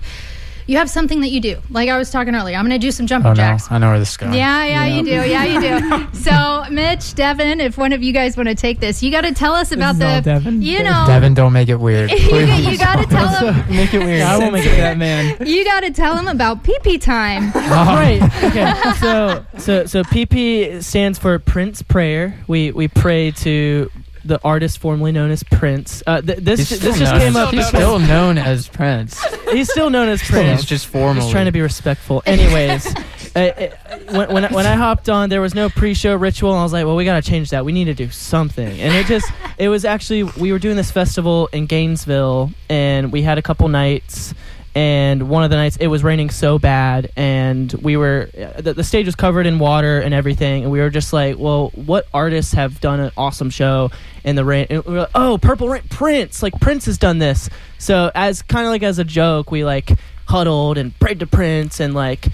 you 0.67 0.77
have 0.77 0.89
something 0.89 1.21
that 1.21 1.30
you 1.30 1.39
do. 1.39 1.58
Like 1.69 1.89
I 1.89 1.97
was 1.97 2.12
talking 2.12 2.36
earlier, 2.36 2.58
I'm 2.58 2.65
going 2.67 2.80
to 2.80 2.86
do 2.86 2.91
some 2.91 3.08
jumping 3.08 3.27
Oh 3.27 3.34
no, 3.34 3.36
jacks. 3.36 3.71
I 3.71 3.77
know 3.77 3.89
where 3.89 3.99
this 3.99 4.12
is 4.12 4.17
going. 4.17 4.34
Yeah, 4.34 4.65
yeah, 4.65 4.86
you 4.86 5.03
do. 5.03 5.10
Yeah, 5.12 5.43
you 5.45 5.62
do. 5.62 6.08
So, 6.27 6.65
Mitch, 6.69 7.13
Devin, 7.15 7.62
if 7.62 7.77
one 7.77 7.93
of 7.93 8.03
you 8.03 8.12
guys 8.12 8.36
want 8.36 8.49
to 8.49 8.56
take 8.56 8.80
this, 8.82 9.01
you 9.01 9.12
got 9.12 9.21
to 9.21 9.34
tell 9.34 9.53
us 9.53 9.71
about 9.71 9.93
is 9.93 9.99
the, 9.99 10.08
all 10.08 10.21
Devin. 10.21 10.62
you 10.62 10.84
know, 10.84 11.06
Devin, 11.08 11.34
don't 11.34 11.53
make 11.53 11.69
it 11.69 11.77
weird. 11.77 12.12
you, 12.12 12.17
please. 12.17 12.77
got 12.77 12.97
to 12.97 13.06
tell 13.06 13.51
him. 13.53 13.75
Make 13.75 13.93
it 13.93 13.99
weird. 13.99 14.21
I 14.23 14.38
won't 14.38 14.51
make 14.53 14.65
it 14.65 14.75
that 14.75 14.97
man. 14.97 15.38
you 15.47 15.63
got 15.63 15.82
to 15.82 15.91
tell 15.91 16.17
him 16.17 16.27
about 16.27 16.63
pee 16.63 16.77
pee 16.84 16.97
time. 16.97 17.51
Oh. 17.56 17.60
right. 17.62 18.21
Okay. 18.43 18.73
So 18.99 19.45
so 19.58 19.86
so 19.86 20.03
PP 20.03 20.84
stands 20.84 21.17
for 21.17 21.39
Prince 21.39 21.82
Prayer. 21.82 22.38
We 22.47 22.71
we 22.71 22.88
pray 22.89 23.32
to 23.32 23.89
the 24.27 24.39
artist 24.43 24.77
formerly 24.79 25.11
known 25.11 25.31
as 25.31 25.43
Prince. 25.43 26.03
Uh, 26.05 26.21
th- 26.21 26.39
this 26.39 26.59
He's 26.59 26.69
this 26.69 26.79
still 26.79 26.93
just 26.93 27.11
known 27.11 27.19
came 27.19 27.29
as- 27.29 27.35
up. 27.35 27.53
He's 27.53 27.67
still 27.67 27.99
known 27.99 28.37
as 28.37 28.67
Prince. 28.67 29.23
He's 29.51 29.71
still 29.71 29.89
known 29.89 30.09
as 30.09 30.21
Prince. 30.29 30.61
He's 30.61 30.69
just 30.69 30.87
formally. 30.87 31.21
Just 31.21 31.31
trying 31.31 31.45
to 31.45 31.51
be 31.51 31.61
respectful. 31.61 32.21
Anyways, 32.25 32.85
uh, 33.35 33.39
uh, 33.39 33.97
when 34.11 34.31
when 34.33 34.45
I, 34.45 34.53
when 34.53 34.65
I 34.65 34.73
hopped 34.75 35.09
on, 35.09 35.29
there 35.29 35.41
was 35.41 35.55
no 35.55 35.69
pre-show 35.69 36.15
ritual, 36.15 36.51
and 36.51 36.59
I 36.59 36.63
was 36.63 36.73
like, 36.73 36.85
"Well, 36.85 36.95
we 36.95 37.05
gotta 37.05 37.27
change 37.27 37.49
that. 37.51 37.65
We 37.65 37.71
need 37.71 37.85
to 37.85 37.93
do 37.93 38.09
something." 38.09 38.79
And 38.81 38.93
it 38.93 39.05
just 39.07 39.31
it 39.57 39.69
was 39.69 39.85
actually 39.85 40.23
we 40.23 40.51
were 40.51 40.59
doing 40.59 40.75
this 40.75 40.91
festival 40.91 41.47
in 41.53 41.65
Gainesville, 41.65 42.51
and 42.69 43.11
we 43.11 43.21
had 43.21 43.37
a 43.37 43.41
couple 43.41 43.67
nights. 43.69 44.33
And 44.77 45.27
one 45.27 45.43
of 45.43 45.49
the 45.49 45.55
nights 45.55 45.77
it 45.77 45.87
was 45.87 46.03
raining 46.03 46.29
so 46.29 46.59
bad, 46.59 47.11
and 47.15 47.73
we 47.73 47.97
were 47.97 48.29
the, 48.59 48.75
the 48.75 48.83
stage 48.83 49.07
was 49.07 49.15
covered 49.15 49.47
in 49.47 49.57
water 49.57 49.99
and 49.99 50.13
everything, 50.13 50.61
and 50.61 50.71
we 50.71 50.81
were 50.81 50.91
just 50.91 51.11
like, 51.11 51.39
"Well, 51.39 51.71
what 51.73 52.05
artists 52.13 52.53
have 52.53 52.79
done 52.79 52.99
an 52.99 53.11
awesome 53.17 53.49
show 53.49 53.89
in 54.23 54.35
the 54.35 54.45
rain?" 54.45 54.67
And 54.69 54.85
we 54.85 54.93
were 54.93 54.99
like, 54.99 55.09
"Oh, 55.15 55.39
Purple 55.39 55.67
Rain, 55.67 55.81
Prince! 55.89 56.43
Like 56.43 56.59
Prince 56.61 56.85
has 56.85 56.99
done 56.99 57.17
this." 57.17 57.49
So 57.79 58.11
as 58.13 58.43
kind 58.43 58.67
of 58.67 58.71
like 58.71 58.83
as 58.83 58.99
a 58.99 59.03
joke, 59.03 59.49
we 59.49 59.65
like 59.65 59.93
huddled 60.25 60.77
and 60.77 60.93
prayed 60.99 61.21
to 61.21 61.25
Prince 61.25 61.79
and 61.79 61.95
like 61.95 62.27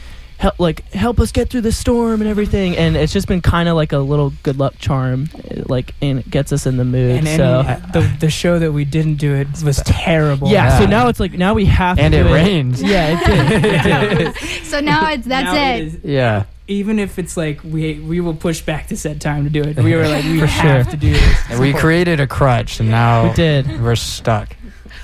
help 0.43 0.59
like 0.59 0.83
help 0.91 1.19
us 1.21 1.31
get 1.31 1.49
through 1.49 1.61
the 1.61 1.71
storm 1.71 2.21
and 2.21 2.29
everything. 2.29 2.75
And 2.77 2.97
it's 2.97 3.13
just 3.13 3.27
been 3.27 3.41
kind 3.41 3.69
of 3.69 3.75
like 3.75 3.93
a 3.93 3.97
little 3.97 4.33
good 4.43 4.59
luck 4.59 4.75
charm, 4.77 5.29
uh, 5.33 5.63
like 5.67 5.95
and 6.01 6.19
it 6.19 6.29
gets 6.29 6.51
us 6.51 6.65
in 6.65 6.75
the 6.77 6.83
mood. 6.83 7.17
And 7.17 7.27
any, 7.27 7.37
so 7.37 7.63
the 7.93 8.01
the 8.19 8.29
show 8.29 8.59
that 8.59 8.71
we 8.73 8.83
didn't 8.85 9.15
do 9.15 9.33
it 9.33 9.47
was 9.63 9.77
terrible. 9.85 10.49
yeah, 10.49 10.77
so 10.79 10.85
now 10.85 11.07
it's 11.07 11.19
like 11.19 11.31
now 11.33 11.53
we 11.53 11.65
have 11.65 11.97
and 11.97 12.13
to 12.13 12.19
it 12.19 12.23
do 12.23 12.33
rains. 12.33 12.81
Yeah, 12.83 13.17
it 13.19 13.25
did. 13.25 13.63
It 13.73 14.33
did. 14.35 14.65
So 14.65 14.79
now 14.81 15.09
it's 15.11 15.25
that's 15.25 15.45
Now 15.53 15.75
it. 15.75 15.81
is- 15.83 15.97
Yeah. 16.03 16.43
even 16.67 16.99
if 16.99 17.17
it's 17.19 17.37
like 17.37 17.63
we 17.63 17.99
we 17.99 18.19
will 18.19 18.35
push 18.35 18.61
back 18.61 18.87
to 18.87 18.97
set 18.97 19.21
time 19.21 19.45
to 19.45 19.49
do 19.49 19.61
it. 19.61 19.77
We 19.77 19.95
were 19.95 20.07
like 20.07 20.25
we 20.25 20.39
For 20.45 20.45
have 20.47 20.85
sure. 20.85 20.91
to 20.91 20.97
do 20.97 21.11
this. 21.11 21.37
And 21.49 21.59
we 21.59 21.73
created 21.73 22.19
a 22.19 22.27
crutch, 22.27 22.79
and 22.81 22.89
now 22.89 23.29
We 23.29 23.33
did. 23.33 23.81
we're 23.81 23.95
stuck. 23.95 24.55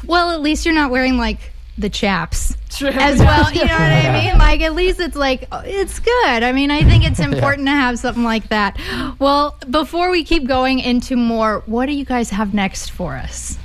Well, 0.06 0.32
at 0.32 0.42
least 0.42 0.66
you're 0.66 0.76
not 0.76 0.92
wearing 0.92 1.18
like 1.18 1.52
the 1.80 1.90
chaps 1.90 2.56
as 2.82 3.20
well. 3.20 3.52
You 3.52 3.66
know 3.66 3.72
what 3.72 3.82
I 3.82 4.12
mean? 4.14 4.38
Like 4.38 4.62
at 4.62 4.76
least 4.76 5.00
it's 5.00 5.16
like 5.16 5.48
it's 5.66 6.00
good. 6.00 6.44
I 6.44 6.52
mean, 6.52 6.70
I 6.72 6.84
think 6.84 7.06
it's 7.06 7.20
important 7.32 7.68
to 7.68 7.72
have 7.72 7.98
something 7.98 8.24
like 8.24 8.50
that. 8.50 8.78
Well, 9.18 9.58
before 9.70 10.12
we 10.12 10.24
keep 10.24 10.46
going 10.46 10.80
into 10.80 11.16
more, 11.16 11.64
what 11.66 11.86
do 11.88 11.94
you 11.94 12.06
guys 12.06 12.30
have 12.32 12.54
next 12.54 12.92
for 12.92 13.16
us? 13.16 13.58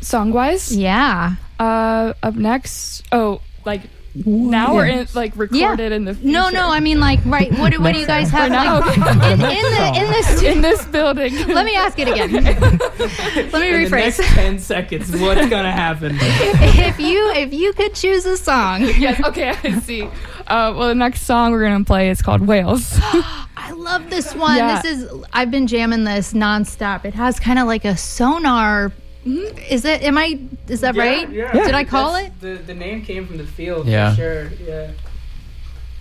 Song 0.00 0.32
wise, 0.32 0.74
Yeah. 0.74 1.34
uh, 1.58 2.12
up 2.22 2.34
next. 2.34 3.02
Oh, 3.12 3.40
like 3.64 3.82
now 4.14 4.74
or 4.74 4.84
in 4.84 5.06
like 5.14 5.34
recorded 5.36 5.92
in 5.92 6.04
the 6.04 6.12
No, 6.22 6.48
future? 6.48 6.56
no. 6.62 6.68
I 6.70 6.80
mean, 6.80 7.00
like, 7.00 7.20
right? 7.24 7.50
What, 7.58 7.72
do- 7.72 7.80
what 7.80 7.94
do 7.94 8.00
you 8.00 8.06
guys 8.06 8.28
have? 8.30 8.50
now. 8.50 8.80
Like, 8.80 8.96
in, 8.96 9.02
in 9.32 9.38
the 9.40 9.92
in 9.96 10.10
this. 10.10 10.42
in 10.42 10.60
this 10.60 10.84
building. 10.86 11.34
Let 11.48 11.64
me 11.64 11.74
ask 11.76 11.98
it 11.98 12.08
again. 12.08 12.32
Let 12.32 12.42
me 12.44 13.40
In 13.42 13.50
the 13.50 13.88
next 13.90 14.18
rephrase. 14.18 14.34
ten 14.34 14.58
seconds, 14.58 15.10
what's 15.20 15.48
gonna 15.48 15.72
happen? 15.72 16.16
if 16.20 16.98
you 17.00 17.30
if 17.32 17.52
you 17.52 17.72
could 17.72 17.94
choose 17.94 18.26
a 18.26 18.36
song, 18.36 18.82
yes. 18.82 19.22
Okay, 19.24 19.48
I 19.50 19.78
see. 19.80 20.02
Uh, 20.46 20.74
well, 20.76 20.88
the 20.88 20.94
next 20.94 21.22
song 21.22 21.52
we're 21.52 21.62
gonna 21.64 21.84
play 21.84 22.10
is 22.10 22.20
called 22.20 22.46
Whales. 22.46 22.98
I 23.54 23.70
love 23.74 24.10
this 24.10 24.34
one. 24.34 24.56
Yeah. 24.56 24.82
This 24.82 24.98
is 24.98 25.10
I've 25.32 25.50
been 25.50 25.66
jamming 25.66 26.04
this 26.04 26.32
nonstop. 26.32 27.04
It 27.04 27.14
has 27.14 27.38
kind 27.40 27.58
of 27.58 27.66
like 27.66 27.84
a 27.84 27.96
sonar. 27.96 28.92
Mm-hmm. 29.26 29.58
Is 29.70 29.84
it? 29.84 30.02
Am 30.02 30.18
I? 30.18 30.38
Is 30.68 30.80
that 30.80 30.96
right? 30.96 31.30
Did 31.30 31.74
I 31.74 31.84
call 31.84 32.16
it? 32.16 32.32
The 32.40 32.54
the 32.56 32.74
name 32.74 33.02
came 33.04 33.26
from 33.26 33.38
the 33.38 33.46
field. 33.46 33.86
Yeah. 33.86 34.10
For 34.10 34.16
sure. 34.16 34.48
Yeah. 34.66 34.90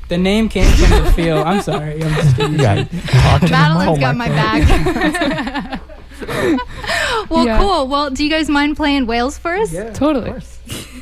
The 0.08 0.18
name 0.18 0.50
came 0.50 0.70
from 0.72 1.04
the 1.06 1.12
field. 1.14 1.46
I'm 1.48 1.62
sorry. 1.62 1.94
I'm 2.04 2.14
just 2.16 2.36
kidding. 2.36 2.60
Yeah. 2.60 2.84
Talk 2.84 3.42
to 3.42 3.48
the 3.48 3.52
Madeline's 3.54 4.00
got 4.00 4.18
mic. 4.18 4.28
Oh, 4.30 4.34
my 4.34 4.36
back. 4.36 5.82
well, 7.30 7.46
Yeah. 7.46 7.60
cool. 7.60 7.88
Well, 7.88 8.10
do 8.10 8.24
you 8.24 8.30
guys 8.30 8.50
mind 8.50 8.76
playing 8.76 9.06
Whales 9.08 9.38
for 9.38 9.56
us 9.56 9.72
Yeah. 9.72 9.92
totally. 9.94 10.34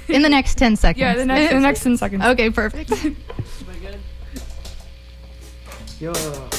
in 0.10 0.22
the 0.22 0.30
next 0.30 0.56
ten 0.58 0.76
seconds? 0.76 1.02
Yeah, 1.02 1.16
the 1.16 1.26
next 1.26 1.54
the 1.54 1.60
next 1.60 1.84
ten 1.84 1.98
seconds. 1.98 2.24
Okay, 2.24 2.50
perfect. 2.50 2.92
Am 2.92 3.16
I 3.70 3.76
good? 3.80 4.00
Yo. 6.00 6.50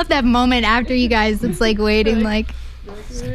Love 0.00 0.08
that 0.08 0.24
moment 0.24 0.64
after 0.64 0.94
you 0.94 1.08
guys. 1.08 1.44
It's 1.44 1.60
like 1.60 1.76
waiting, 1.76 2.22
like 2.22 2.46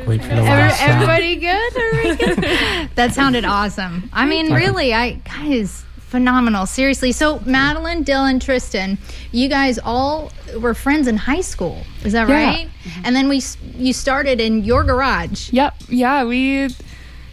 Wait 0.07 0.19
for 0.19 0.29
the 0.29 0.33
Every, 0.33 0.47
last 0.47 0.81
everybody 0.81 1.35
good? 1.35 1.77
Everybody 1.77 2.35
good? 2.41 2.89
that 2.95 3.13
sounded 3.13 3.45
awesome. 3.45 4.09
I 4.11 4.25
mean, 4.25 4.51
really, 4.51 4.91
I 4.91 5.11
guys, 5.11 5.85
phenomenal. 5.99 6.65
Seriously. 6.65 7.11
So, 7.11 7.39
Madeline, 7.41 8.01
Dillon, 8.01 8.39
Tristan, 8.39 8.97
you 9.31 9.47
guys 9.47 9.77
all 9.77 10.31
were 10.59 10.73
friends 10.73 11.05
in 11.07 11.17
high 11.17 11.41
school. 11.41 11.83
Is 12.03 12.13
that 12.13 12.27
Yeah. 12.27 12.33
right? 12.55 12.69
And 13.03 13.15
then 13.15 13.29
we 13.29 13.43
you 13.75 13.93
started 13.93 14.41
in 14.41 14.63
your 14.63 14.83
garage. 14.83 15.53
Yep. 15.53 15.75
Yeah, 15.89 16.23
we 16.23 16.69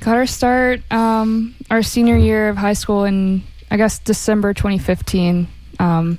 got 0.01 0.17
our 0.17 0.27
start 0.27 0.83
um, 0.93 1.55
our 1.71 1.83
senior 1.83 2.19
year 2.19 2.51
of 2.51 2.59
high 2.59 2.75
school 2.75 3.05
in 3.05 3.45
I 3.71 3.79
guess 3.79 3.99
December 3.99 4.53
2015. 4.53 5.49
Um, 5.79 6.19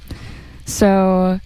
so 0.65 1.39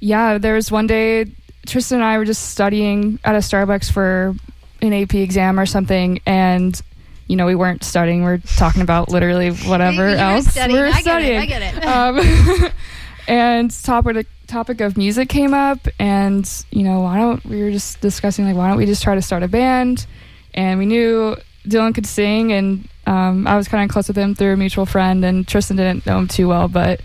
yeah, 0.00 0.38
there 0.38 0.54
was 0.54 0.70
one 0.70 0.86
day 0.86 1.26
Tristan 1.66 1.96
and 1.98 2.04
I 2.04 2.18
were 2.18 2.24
just 2.24 2.50
studying 2.50 3.18
at 3.24 3.34
a 3.34 3.38
Starbucks 3.38 3.92
for 3.92 4.34
an 4.82 4.92
AP 4.92 5.14
exam 5.14 5.60
or 5.60 5.66
something, 5.66 6.20
and 6.26 6.80
you 7.26 7.36
know 7.36 7.46
we 7.46 7.54
weren't 7.54 7.84
studying. 7.84 8.24
We're 8.24 8.38
talking 8.56 8.82
about 8.82 9.10
literally 9.10 9.50
whatever 9.68 10.08
You 10.10 10.16
were 10.16 10.22
else. 10.22 10.46
studying. 10.46 10.78
We're 10.78 10.86
I 10.86 10.90
get 10.90 10.98
it, 10.98 11.02
studying. 11.02 11.38
I 11.40 11.46
get 11.46 11.62
it. 11.76 11.84
Um, 12.66 12.72
and 13.28 13.70
topic 13.84 14.26
topic 14.46 14.80
of 14.80 14.96
music 14.96 15.28
came 15.28 15.54
up, 15.54 15.86
and 15.98 16.50
you 16.70 16.82
know 16.82 17.00
why 17.00 17.18
don't 17.18 17.44
we 17.44 17.62
were 17.62 17.70
just 17.70 18.00
discussing 18.00 18.46
like 18.46 18.56
why 18.56 18.68
don't 18.68 18.78
we 18.78 18.86
just 18.86 19.02
try 19.02 19.14
to 19.14 19.22
start 19.22 19.42
a 19.42 19.48
band? 19.48 20.06
And 20.54 20.78
we 20.80 20.86
knew 20.86 21.36
Dillon 21.68 21.92
could 21.92 22.06
sing, 22.06 22.52
and 22.52 22.88
um, 23.06 23.46
I 23.46 23.56
was 23.56 23.68
kind 23.68 23.84
of 23.84 23.92
close 23.92 24.08
with 24.08 24.16
him 24.16 24.34
through 24.34 24.54
a 24.54 24.56
mutual 24.56 24.86
friend, 24.86 25.24
and 25.24 25.46
Tristan 25.46 25.76
didn't 25.76 26.06
know 26.06 26.18
him 26.18 26.26
too 26.28 26.48
well, 26.48 26.68
but. 26.68 27.00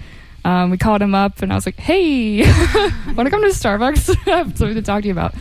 Um, 0.46 0.70
we 0.70 0.78
called 0.78 1.02
him 1.02 1.16
up 1.16 1.42
and 1.42 1.52
I 1.52 1.56
was 1.56 1.66
like, 1.66 1.80
"Hey, 1.80 2.44
want 3.16 3.26
to 3.26 3.30
come 3.32 3.42
to 3.42 3.50
Starbucks? 3.50 4.16
I 4.28 4.38
have 4.38 4.58
something 4.58 4.76
to 4.76 4.82
talk 4.82 5.02
to 5.02 5.08
you 5.08 5.12
about." 5.12 5.34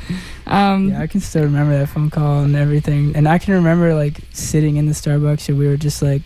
Um, 0.47 0.89
Yeah, 0.91 1.03
I 1.03 1.07
can 1.07 1.21
still 1.21 1.45
remember 1.45 1.79
that 1.79 1.89
phone 1.91 2.11
call 2.11 2.43
and 2.43 2.57
everything. 2.57 3.15
And 3.15 3.29
I 3.29 3.39
can 3.39 3.55
remember 3.55 3.95
like 3.95 4.21
sitting 4.33 4.77
in 4.77 4.87
the 4.87 4.95
Starbucks 4.95 5.49
and 5.49 5.59
we 5.59 5.67
were 5.69 5.77
just 5.77 6.01
like, 6.03 6.23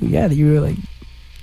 yeah, 0.00 0.26
you 0.28 0.52
were 0.52 0.60
like, 0.60 0.76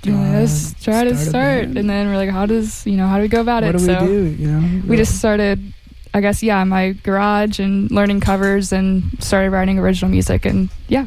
do 0.02 0.10
you 0.10 0.16
yeah, 0.16 0.22
wanna 0.22 0.40
let's 0.40 0.74
try 0.82 1.02
to 1.04 1.16
start, 1.16 1.64
and 1.64 1.90
then 1.90 2.08
we're 2.08 2.16
like, 2.16 2.30
"How 2.30 2.46
does 2.46 2.86
you 2.86 2.96
know 2.96 3.08
how 3.08 3.16
do 3.16 3.22
we 3.22 3.28
go 3.28 3.40
about 3.40 3.62
what 3.64 3.74
it?" 3.74 3.80
What 3.80 3.86
do 3.86 3.86
we 3.88 3.94
so 3.94 4.06
do? 4.06 4.42
You 4.42 4.50
know, 4.52 4.82
we 4.86 4.96
just 4.96 5.18
started 5.18 5.72
i 6.16 6.20
guess 6.20 6.44
yeah 6.44 6.62
my 6.62 6.92
garage 7.02 7.58
and 7.58 7.90
learning 7.90 8.20
covers 8.20 8.72
and 8.72 9.02
started 9.18 9.50
writing 9.50 9.80
original 9.80 10.08
music 10.08 10.46
and 10.46 10.68
yeah 10.86 11.06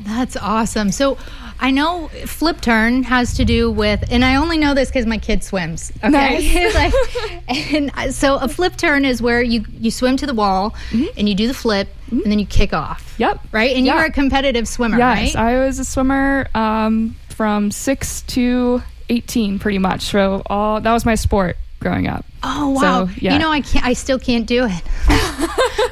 That's 0.00 0.36
awesome. 0.36 0.90
So, 0.92 1.18
I 1.58 1.70
know 1.70 2.08
flip 2.26 2.60
turn 2.60 3.02
has 3.04 3.34
to 3.36 3.44
do 3.46 3.70
with, 3.70 4.04
and 4.10 4.22
I 4.24 4.36
only 4.36 4.58
know 4.58 4.74
this 4.74 4.88
because 4.90 5.06
my 5.06 5.16
kid 5.16 5.42
swims. 5.42 5.90
Okay, 6.04 6.10
Nice. 6.10 6.74
like, 7.48 7.92
and 7.98 8.14
so 8.14 8.36
a 8.36 8.46
flip 8.48 8.76
turn 8.76 9.04
is 9.06 9.22
where 9.22 9.40
you 9.42 9.64
you 9.80 9.90
swim 9.90 10.16
to 10.18 10.26
the 10.26 10.34
wall 10.34 10.74
and 11.16 11.28
you 11.28 11.34
do 11.34 11.48
the 11.48 11.54
flip 11.54 11.88
and 12.10 12.24
then 12.26 12.38
you 12.38 12.44
kick 12.46 12.72
off. 12.74 13.14
yep 13.18 13.40
Right, 13.52 13.74
and 13.74 13.86
you 13.86 13.94
were 13.94 14.04
a 14.04 14.12
competitive 14.12 14.68
swimmer, 14.68 14.98
yes 14.98 15.34
right? 15.34 15.44
i 15.54 15.58
was 15.64 15.78
a 15.78 15.84
swimmer 15.84 16.46
um, 16.54 17.16
from 17.30 17.70
6 17.70 18.22
to 18.22 18.82
18 19.08 19.58
pretty 19.58 19.78
much 19.78 20.02
so 20.02 20.42
all 20.46 20.80
that 20.80 20.92
was 20.92 21.04
my 21.06 21.14
sport 21.14 21.56
growing 21.80 22.06
up 22.06 22.24
oh 22.42 22.70
wow! 22.70 23.06
So, 23.06 23.12
yeah. 23.20 23.34
You 23.34 23.38
know, 23.38 23.50
I 23.50 23.60
can't. 23.60 23.84
I 23.84 23.92
still 23.92 24.18
can't 24.18 24.46
do 24.46 24.66
it. 24.68 24.82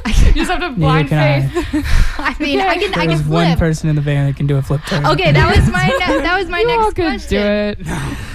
you 0.27 0.33
just 0.35 0.51
have 0.51 0.61
to 0.61 0.69
Neither 0.71 0.75
blind 0.77 1.09
can 1.09 1.51
faith 1.51 1.85
I 2.19 2.35
mean, 2.41 2.61
I 2.61 2.77
can. 2.79 2.95
I 2.95 3.07
There's 3.07 3.21
can 3.23 3.31
one 3.31 3.57
person 3.59 3.89
in 3.89 3.97
the 3.97 4.03
band 4.03 4.29
that 4.29 4.37
can 4.37 4.47
do 4.47 4.57
a 4.57 4.63
flip 4.63 4.81
turn. 4.87 5.05
Okay, 5.07 5.33
that 5.33 5.57
was 5.57 5.71
my 5.71 5.87
ne- 5.87 6.23
that 6.23 6.39
was 6.39 6.49
my 6.49 6.61
you 6.61 6.71
all 6.71 6.91
next 6.93 6.95
could 6.95 7.05
question. 7.05 7.77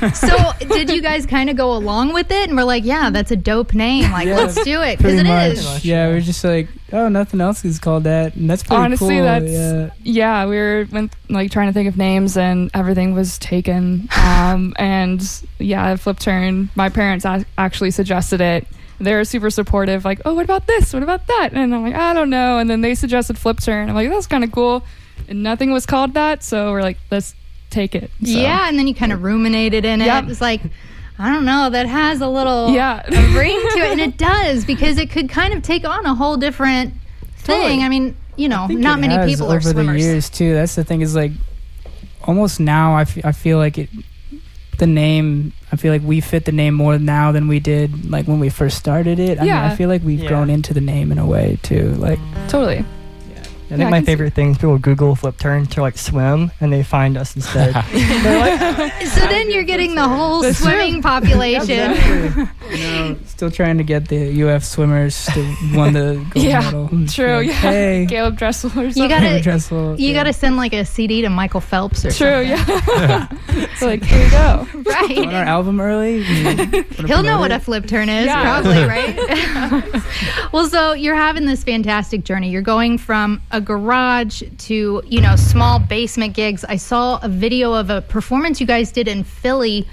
do 0.02 0.08
it 0.08 0.16
So, 0.16 0.52
did 0.76 0.90
you 0.90 1.02
guys 1.02 1.26
kind 1.26 1.50
of 1.50 1.56
go 1.58 1.74
along 1.74 2.14
with 2.14 2.32
it 2.32 2.48
and 2.50 2.58
we're 2.58 2.64
like, 2.64 2.86
yeah, 2.86 3.10
that's 3.10 3.32
a 3.32 3.36
dope 3.36 3.74
name. 3.74 4.12
Like, 4.12 4.28
Yeah, 4.28 4.38
let's 4.38 4.64
do 4.64 4.82
it 4.82 4.98
because 4.98 5.14
Pretty 5.16 5.30
it 5.30 5.32
much. 5.32 5.54
is. 5.58 5.86
Yeah, 5.86 6.08
we 6.10 6.14
are 6.16 6.22
just 6.22 6.44
like, 6.44 6.70
oh, 6.94 7.10
nothing 7.10 7.42
else 7.42 7.66
is 7.66 7.80
called 7.80 8.04
that, 8.06 8.36
and 8.36 8.50
that's 8.50 8.64
pretty 8.64 8.82
Honestly, 8.82 9.16
cool. 9.16 9.24
that's- 9.26 9.52
yeah. 9.52 9.90
yeah 10.04 10.46
we 10.46 10.56
were 10.58 10.88
went, 10.92 11.14
like 11.30 11.52
trying 11.52 11.68
to 11.68 11.74
think 11.74 11.88
of 11.90 11.98
names 11.98 12.38
and 12.38 12.70
everything 12.74 13.14
was 13.14 13.38
taken 13.40 14.08
um, 14.18 14.74
and 14.78 15.42
yeah 15.60 15.96
flip 15.96 16.18
turn 16.20 16.70
my 16.76 16.90
parents 16.90 17.26
a- 17.26 17.46
actually 17.58 17.92
suggested 17.92 18.09
it 18.12 18.68
They're 19.00 19.24
super 19.24 19.50
supportive 19.50 20.04
like 20.06 20.22
oh 20.26 20.34
what 20.34 20.44
about 20.44 20.68
this 20.68 20.94
what 20.94 21.04
about 21.04 21.28
that 21.28 21.54
and 21.54 21.74
i'm 21.74 21.84
like 21.84 21.96
i 21.96 22.14
don't 22.14 22.30
know 22.30 22.58
and 22.58 22.70
then 22.70 22.82
they 22.82 22.96
suggested 22.96 23.38
flip 23.38 23.60
turn 23.62 23.90
i'm 23.90 23.96
like 23.96 24.10
that's 24.10 24.28
kind 24.28 24.44
of 24.44 24.52
cool 24.52 24.84
and 25.28 25.44
nothing 25.44 25.72
was 25.72 25.86
called 25.86 26.14
that 26.16 26.44
so 26.44 26.72
we're 26.72 26.82
like 26.82 26.98
let's 27.12 27.36
take 27.70 27.94
it 27.96 28.10
So, 28.24 28.30
Yeah, 28.32 28.68
and 28.68 28.78
then 28.80 28.88
you 28.88 28.96
kind 28.96 29.12
of 29.14 29.22
ruminated 29.22 29.86
in 29.86 30.02
it. 30.02 30.06
Yep. 30.06 30.30
It's 30.30 30.42
like, 30.42 30.62
I 31.20 31.32
don't 31.32 31.46
know, 31.46 31.70
that 31.70 31.86
has 31.86 32.20
a 32.20 32.28
little 32.28 32.72
yeah 32.72 33.04
a 33.06 33.38
ring 33.38 33.60
to 33.74 33.80
it, 33.80 33.92
and 33.92 34.02
it 34.02 34.18
does 34.18 34.66
because 34.66 34.98
it 34.98 35.12
could 35.12 35.30
kind 35.30 35.54
of 35.54 35.62
take 35.62 35.88
on 35.88 36.04
a 36.08 36.16
whole 36.16 36.36
different 36.36 36.94
thing. 37.38 37.58
Totally. 37.62 37.84
I 37.84 37.90
mean, 37.90 38.16
you 38.38 38.50
know, 38.50 38.66
not 38.66 39.00
many 39.00 39.16
people 39.30 39.46
over 39.48 39.58
are 39.58 39.62
swimmers. 39.62 40.02
the 40.02 40.08
years 40.10 40.30
too. 40.32 40.54
That's 40.56 40.74
the 40.74 40.84
thing 40.84 41.02
is 41.02 41.14
like, 41.16 41.32
almost 42.24 42.60
now 42.60 42.96
I, 42.96 43.02
f- 43.02 43.24
I 43.24 43.32
feel 43.34 43.58
like 43.60 43.78
it, 43.78 43.90
the 44.80 44.88
name. 44.88 45.54
I 45.72 45.76
feel 45.76 45.94
like 45.94 46.02
we 46.04 46.20
fit 46.22 46.46
the 46.46 46.52
name 46.52 46.74
more 46.74 46.98
now 46.98 47.32
than 47.32 47.48
we 47.48 47.60
did 47.60 48.10
like 48.10 48.26
when 48.28 48.40
we 48.40 48.50
first 48.50 48.78
started 48.78 49.20
it. 49.20 49.38
I 49.38 49.42
mean, 49.42 49.48
Yeah. 49.50 49.66
I 49.72 49.76
feel 49.76 49.88
like 49.90 50.04
we've 50.04 50.22
Yeah. 50.22 50.28
grown 50.30 50.50
into 50.50 50.74
the 50.74 50.82
name 50.82 51.12
in 51.12 51.18
a 51.20 51.26
way 51.26 51.58
too. 51.62 51.94
Like, 51.98 52.20
totally 52.48 52.84
I 53.72 53.74
think 53.78 53.82
Yeah, 53.82 53.88
I 53.88 53.92
my 53.92 53.98
can 54.00 54.06
favorite 54.08 54.34
thing 54.34 54.52
is 54.52 54.58
people 54.58 54.78
Google 54.80 55.16
flip 55.16 55.38
turn 55.38 55.68
to 55.68 55.82
like 55.82 55.98
swim 55.98 56.52
and 56.60 56.74
they 56.74 56.82
find 56.82 57.18
us 57.18 57.36
instead. 57.36 57.76
Like, 58.30 58.92
So 59.08 59.22
then 59.28 59.52
you're 59.52 59.64
getting 59.64 59.96
the 59.96 60.08
whole 60.08 60.42
That's 60.42 60.58
swimming 60.60 61.02
population. 61.02 61.94
you 62.72 62.78
know, 62.78 63.18
still 63.26 63.52
trying 63.52 63.78
to 63.78 63.84
get 63.84 64.08
the 64.08 64.44
UF 64.44 64.64
swimmers 64.64 65.26
to 65.28 65.40
win 65.76 65.94
the 65.94 66.26
gold 66.32 66.46
Yeah, 66.46 66.60
medal. 66.62 66.90
It's 67.04 67.14
true 67.16 67.36
like, 67.38 67.48
yeah 67.48 67.54
Hey, 67.54 68.08
caleb 68.10 68.38
dressel 68.38 68.70
or 68.72 68.74
something 68.92 69.04
You 69.04 69.10
gotta- 69.10 69.26
David 69.26 69.44
Dressel, 69.44 70.00
You 70.00 70.08
yeah. 70.10 70.14
got 70.14 70.24
to 70.24 70.34
send 70.34 70.58
like 70.58 70.74
a 70.74 70.84
CD 70.86 71.22
to 71.22 71.30
Michael 71.30 71.62
Phelps 71.62 72.06
or 72.06 72.12
true 72.12 72.46
something. 72.48 72.78
True. 72.84 72.98
Yeah 73.06 73.28
so 73.78 73.86
like 73.88 74.04
here 74.04 74.24
we 74.24 74.30
go 74.32 74.38
on 74.38 74.68
our 74.76 74.84
Right. 74.84 75.48
album 75.48 75.80
early. 75.82 76.24
He'll 76.24 77.24
know 77.24 77.40
what 77.40 77.52
a 77.52 77.60
flip 77.60 77.88
turn 77.88 78.10
is, 78.10 78.26
Yeah. 78.26 78.42
probably, 78.42 78.84
right? 78.84 80.04
well, 80.54 80.68
so 80.68 80.94
you're 80.94 81.16
having 81.16 81.46
this 81.46 81.64
fantastic 81.64 82.24
journey. 82.24 82.50
You're 82.50 82.62
going 82.62 82.98
from 82.98 83.42
a 83.52 83.59
garage 83.62 84.44
to, 84.58 85.02
you 85.06 85.22
know, 85.22 85.36
small 85.36 85.80
basement 85.80 86.34
gigs. 86.36 86.64
I 86.66 86.78
saw 86.78 87.20
a 87.22 87.30
video 87.30 87.74
of 87.74 87.90
a 87.90 88.02
performance 88.02 88.60
you 88.62 88.68
guys 88.68 88.92
did 88.92 89.08
in 89.08 89.24
Philly 89.24 89.88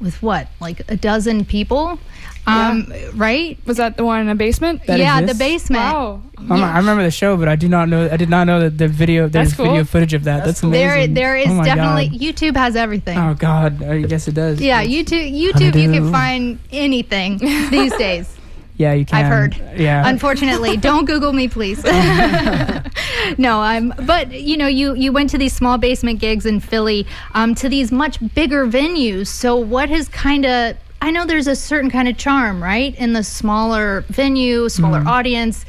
with 0.00 0.22
what, 0.22 0.48
like 0.60 0.82
a 0.90 0.96
dozen 0.96 1.44
people? 1.44 1.98
Um, 2.44 2.92
right? 3.14 3.56
was 3.66 3.76
that 3.76 3.96
the 3.96 4.04
one 4.04 4.20
in 4.20 4.28
a 4.28 4.34
basement 4.34 4.84
That 4.86 4.98
yeah, 4.98 5.20
the 5.20 5.32
basement. 5.34 5.80
wow 5.80 6.20
I'm- 6.50 6.64
I 6.64 6.76
remember 6.78 7.04
the 7.04 7.10
show, 7.12 7.36
but 7.36 7.46
I 7.46 7.54
do 7.54 7.68
not 7.68 7.88
know. 7.88 8.08
I 8.10 8.16
did 8.16 8.28
not 8.28 8.48
know 8.48 8.58
that 8.58 8.76
the 8.78 8.88
video. 8.88 9.28
There's 9.28 9.54
cool. 9.54 9.66
video 9.66 9.84
footage 9.84 10.12
of 10.12 10.24
that. 10.24 10.44
That's, 10.44 10.60
cool. 10.60 10.70
amazing. 10.70 11.14
There, 11.14 11.36
there 11.36 11.36
is 11.36 11.46
Oh 11.48 11.62
definitely 11.62 12.08
God. 12.08 12.18
YouTube 12.18 12.56
has 12.56 12.74
everything. 12.74 13.16
Oh 13.16 13.34
God, 13.34 13.80
I 13.84 14.02
guess 14.02 14.26
it 14.26 14.34
does. 14.34 14.60
Yeah, 14.60 14.82
YouTube. 14.84 15.30
YouTube, 15.32 15.80
you 15.80 15.92
can 15.92 16.10
find 16.10 16.58
anything 16.72 17.38
these 17.70 17.92
days. 17.96 18.36
Yeah, 18.76 18.92
you 18.94 19.04
can. 19.04 19.18
I've 19.24 19.30
heard. 19.30 19.56
Yeah, 19.78 20.08
Unfortunately, 20.08 20.76
don't 20.88 21.04
Google 21.04 21.32
me, 21.32 21.48
please. 21.48 21.82
no, 23.38 23.60
I'm. 23.60 23.92
But 24.06 24.32
you 24.32 24.56
know, 24.56 24.66
you 24.66 24.94
you 24.94 25.12
went 25.12 25.30
to 25.30 25.38
these 25.38 25.52
small 25.52 25.78
basement 25.78 26.20
gigs 26.20 26.46
in 26.46 26.60
Philly, 26.60 27.06
um, 27.34 27.54
to 27.56 27.68
these 27.68 27.92
much 27.92 28.18
bigger 28.34 28.66
venues. 28.66 29.28
So 29.28 29.56
what 29.56 29.88
has 29.88 30.08
kind 30.08 30.44
of 30.46 30.76
I 31.00 31.10
know 31.10 31.26
there's 31.26 31.48
a 31.48 31.56
certain 31.56 31.90
kind 31.90 32.08
of 32.08 32.16
charm, 32.16 32.62
right, 32.62 32.94
in 32.96 33.12
the 33.12 33.22
smaller 33.24 34.02
venue, 34.08 34.68
smaller 34.68 34.98
Mm-hmm. 35.00 35.08
audience. 35.08 35.64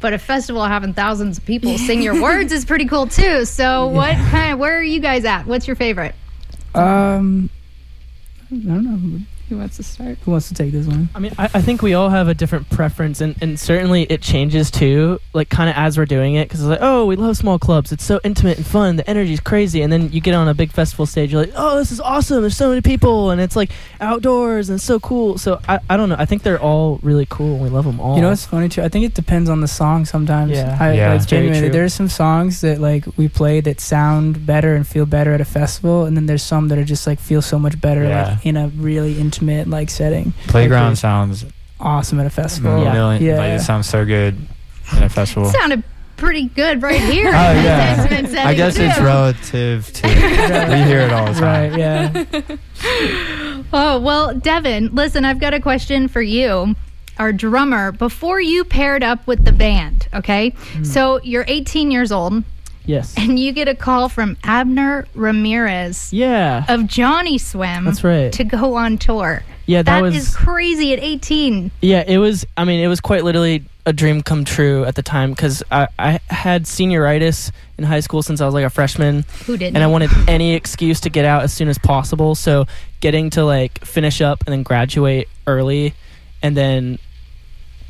But 0.00 0.12
a 0.12 0.18
festival 0.18 0.62
having 0.64 0.92
thousands 0.92 1.38
of 1.38 1.46
people 1.46 1.78
sing 1.78 2.02
your 2.02 2.20
words 2.20 2.52
is 2.52 2.66
pretty 2.66 2.84
cool 2.86 3.06
too. 3.06 3.46
So 3.46 3.86
what 3.86 4.14
kind 4.16 4.52
of 4.52 4.58
where 4.58 4.76
are 4.78 4.82
you 4.82 5.00
guys 5.00 5.24
at? 5.24 5.46
What's 5.46 5.66
your 5.66 5.76
favorite? 5.76 6.14
um, 6.74 7.48
I 8.50 8.56
don't 8.56 8.84
know. 8.84 9.20
Who 9.50 9.58
wants 9.58 9.76
to 9.76 9.82
start? 9.82 10.16
Who 10.24 10.30
wants 10.30 10.48
to 10.48 10.54
take 10.54 10.72
this 10.72 10.86
one? 10.86 11.10
I 11.14 11.18
mean, 11.18 11.32
I, 11.38 11.44
I 11.52 11.60
think 11.60 11.82
we 11.82 11.92
all 11.92 12.08
have 12.08 12.28
a 12.28 12.34
different 12.34 12.70
preference, 12.70 13.20
and, 13.20 13.36
and 13.42 13.60
certainly 13.60 14.04
it 14.04 14.22
changes 14.22 14.70
too, 14.70 15.20
like 15.34 15.50
kind 15.50 15.68
of 15.68 15.76
as 15.76 15.98
we're 15.98 16.06
doing 16.06 16.34
it, 16.36 16.48
because 16.48 16.60
it's 16.62 16.68
like, 16.70 16.78
oh, 16.80 17.04
we 17.04 17.16
love 17.16 17.36
small 17.36 17.58
clubs. 17.58 17.92
It's 17.92 18.04
so 18.04 18.20
intimate 18.24 18.56
and 18.56 18.66
fun. 18.66 18.96
The 18.96 19.08
energy's 19.08 19.40
crazy. 19.40 19.82
And 19.82 19.92
then 19.92 20.10
you 20.12 20.22
get 20.22 20.34
on 20.34 20.48
a 20.48 20.54
big 20.54 20.72
festival 20.72 21.04
stage, 21.04 21.30
you're 21.30 21.42
like, 21.42 21.52
oh, 21.56 21.76
this 21.76 21.92
is 21.92 22.00
awesome. 22.00 22.40
There's 22.40 22.56
so 22.56 22.70
many 22.70 22.80
people, 22.80 23.30
and 23.30 23.40
it's 23.40 23.54
like 23.54 23.70
outdoors, 24.00 24.70
and 24.70 24.76
it's 24.76 24.84
so 24.84 24.98
cool. 25.00 25.36
So 25.36 25.60
I, 25.68 25.78
I 25.90 25.98
don't 25.98 26.08
know. 26.08 26.16
I 26.18 26.24
think 26.24 26.42
they're 26.42 26.60
all 26.60 26.98
really 27.02 27.26
cool, 27.28 27.52
and 27.54 27.62
we 27.62 27.68
love 27.68 27.84
them 27.84 28.00
all. 28.00 28.16
You 28.16 28.22
know 28.22 28.30
what's 28.30 28.46
funny 28.46 28.70
too? 28.70 28.82
I 28.82 28.88
think 28.88 29.04
it 29.04 29.12
depends 29.12 29.50
on 29.50 29.60
the 29.60 29.68
song 29.68 30.06
sometimes. 30.06 30.52
Yeah. 30.52 30.76
I, 30.80 30.94
Yeah. 30.94 31.12
like, 31.12 31.26
genuinely, 31.26 31.68
there's 31.68 31.92
some 31.92 32.08
songs 32.08 32.62
that 32.62 32.80
like 32.80 33.04
we 33.18 33.28
play 33.28 33.60
that 33.60 33.78
sound 33.78 34.46
better 34.46 34.74
and 34.74 34.86
feel 34.86 35.04
better 35.04 35.34
at 35.34 35.42
a 35.42 35.44
festival, 35.44 36.04
and 36.06 36.16
then 36.16 36.24
there's 36.24 36.42
some 36.42 36.68
that 36.68 36.78
are 36.78 36.84
just 36.84 37.06
like 37.06 37.20
feel 37.20 37.42
so 37.42 37.58
much 37.58 37.78
better 37.78 38.04
Yeah. 38.04 38.28
like 38.30 38.46
in 38.46 38.56
a 38.56 38.68
really 38.68 39.18
intimate 39.20 39.33
like 39.42 39.90
setting. 39.90 40.32
Playground 40.48 40.90
Like, 40.90 40.98
sounds 40.98 41.44
awesome 41.80 42.20
at 42.20 42.26
a 42.26 42.30
festival. 42.30 42.82
Yeah. 42.82 42.92
million. 42.92 43.22
Yeah. 43.22 43.36
Like, 43.38 43.60
it 43.60 43.62
sounds 43.62 43.88
so 43.88 44.04
good 44.04 44.36
at 44.92 45.02
a 45.04 45.08
festival. 45.08 45.48
sounded 45.50 45.82
pretty 46.16 46.48
good 46.48 46.82
right 46.82 47.00
here. 47.12 47.28
Oh, 47.28 47.30
yeah. 47.30 48.06
I 48.44 48.54
guess 48.54 48.76
it's 48.78 48.98
relative 49.00 49.92
to. 49.92 50.06
we 50.08 50.82
hear 50.88 51.00
it 51.00 51.12
all 51.12 51.26
the 51.32 51.40
time. 51.40 51.72
Right. 51.72 51.78
Yeah. 51.78 52.56
Oh, 53.76 53.98
well, 53.98 54.32
Devin, 54.34 54.94
listen, 54.94 55.24
I've 55.24 55.40
got 55.40 55.52
a 55.52 55.58
question 55.60 56.06
for 56.06 56.22
you, 56.22 56.76
our 57.18 57.32
drummer. 57.32 57.90
Before 57.90 58.40
you 58.40 58.62
paired 58.64 59.02
up 59.02 59.26
with 59.26 59.44
the 59.44 59.50
band, 59.52 60.06
okay? 60.14 60.50
Hmm. 60.50 60.84
So 60.84 61.20
you're 61.22 61.44
18 61.48 61.90
years 61.90 62.12
old 62.12 62.44
Yes. 62.86 63.14
and 63.16 63.38
you 63.38 63.52
get 63.52 63.66
a 63.68 63.74
call 63.74 64.08
from 64.08 64.36
Abner 64.44 65.06
Ramirez 65.14 66.12
Yeah. 66.12 66.64
of 66.68 66.82
Johnnyswim 66.82 67.84
That's 67.84 68.04
right. 68.04 68.32
to 68.32 68.44
go 68.44 68.74
on 68.74 68.98
tour. 68.98 69.42
Yeah, 69.66 69.82
that, 69.82 69.94
That 69.94 70.02
was. 70.02 70.14
is 70.16 70.36
crazy 70.36 70.92
at 70.92 70.98
18. 71.00 71.70
Yeah, 71.80 72.04
it 72.06 72.18
was. 72.18 72.44
I 72.56 72.64
mean, 72.64 72.84
it 72.84 72.88
was 72.88 73.00
quite 73.00 73.24
literally 73.24 73.64
a 73.86 73.92
dream 73.94 74.22
come 74.22 74.44
true 74.44 74.84
at 74.84 74.94
the 74.94 75.02
time 75.02 75.30
because 75.30 75.62
I, 75.70 75.88
I 75.98 76.20
had 76.28 76.64
senioritis 76.64 77.50
in 77.78 77.84
high 77.84 78.00
school 78.00 78.22
since 78.22 78.42
I 78.42 78.44
was 78.46 78.52
like 78.54 78.64
a 78.66 78.70
freshman, 78.70 79.24
Who 79.46 79.56
didn't? 79.56 79.76
and 79.76 79.82
I 79.82 79.86
wanted 79.86 80.10
any 80.28 80.52
excuse 80.54 81.00
to 81.00 81.10
get 81.10 81.24
out 81.24 81.42
as 81.44 81.52
soon 81.54 81.68
as 81.68 81.78
possible. 81.78 82.34
So 82.34 82.66
getting 83.00 83.30
to 83.30 83.44
like 83.44 83.82
finish 83.84 84.20
up 84.20 84.42
and 84.46 84.52
then 84.52 84.62
graduate 84.62 85.28
early, 85.46 85.94
and 86.42 86.54
then 86.54 86.98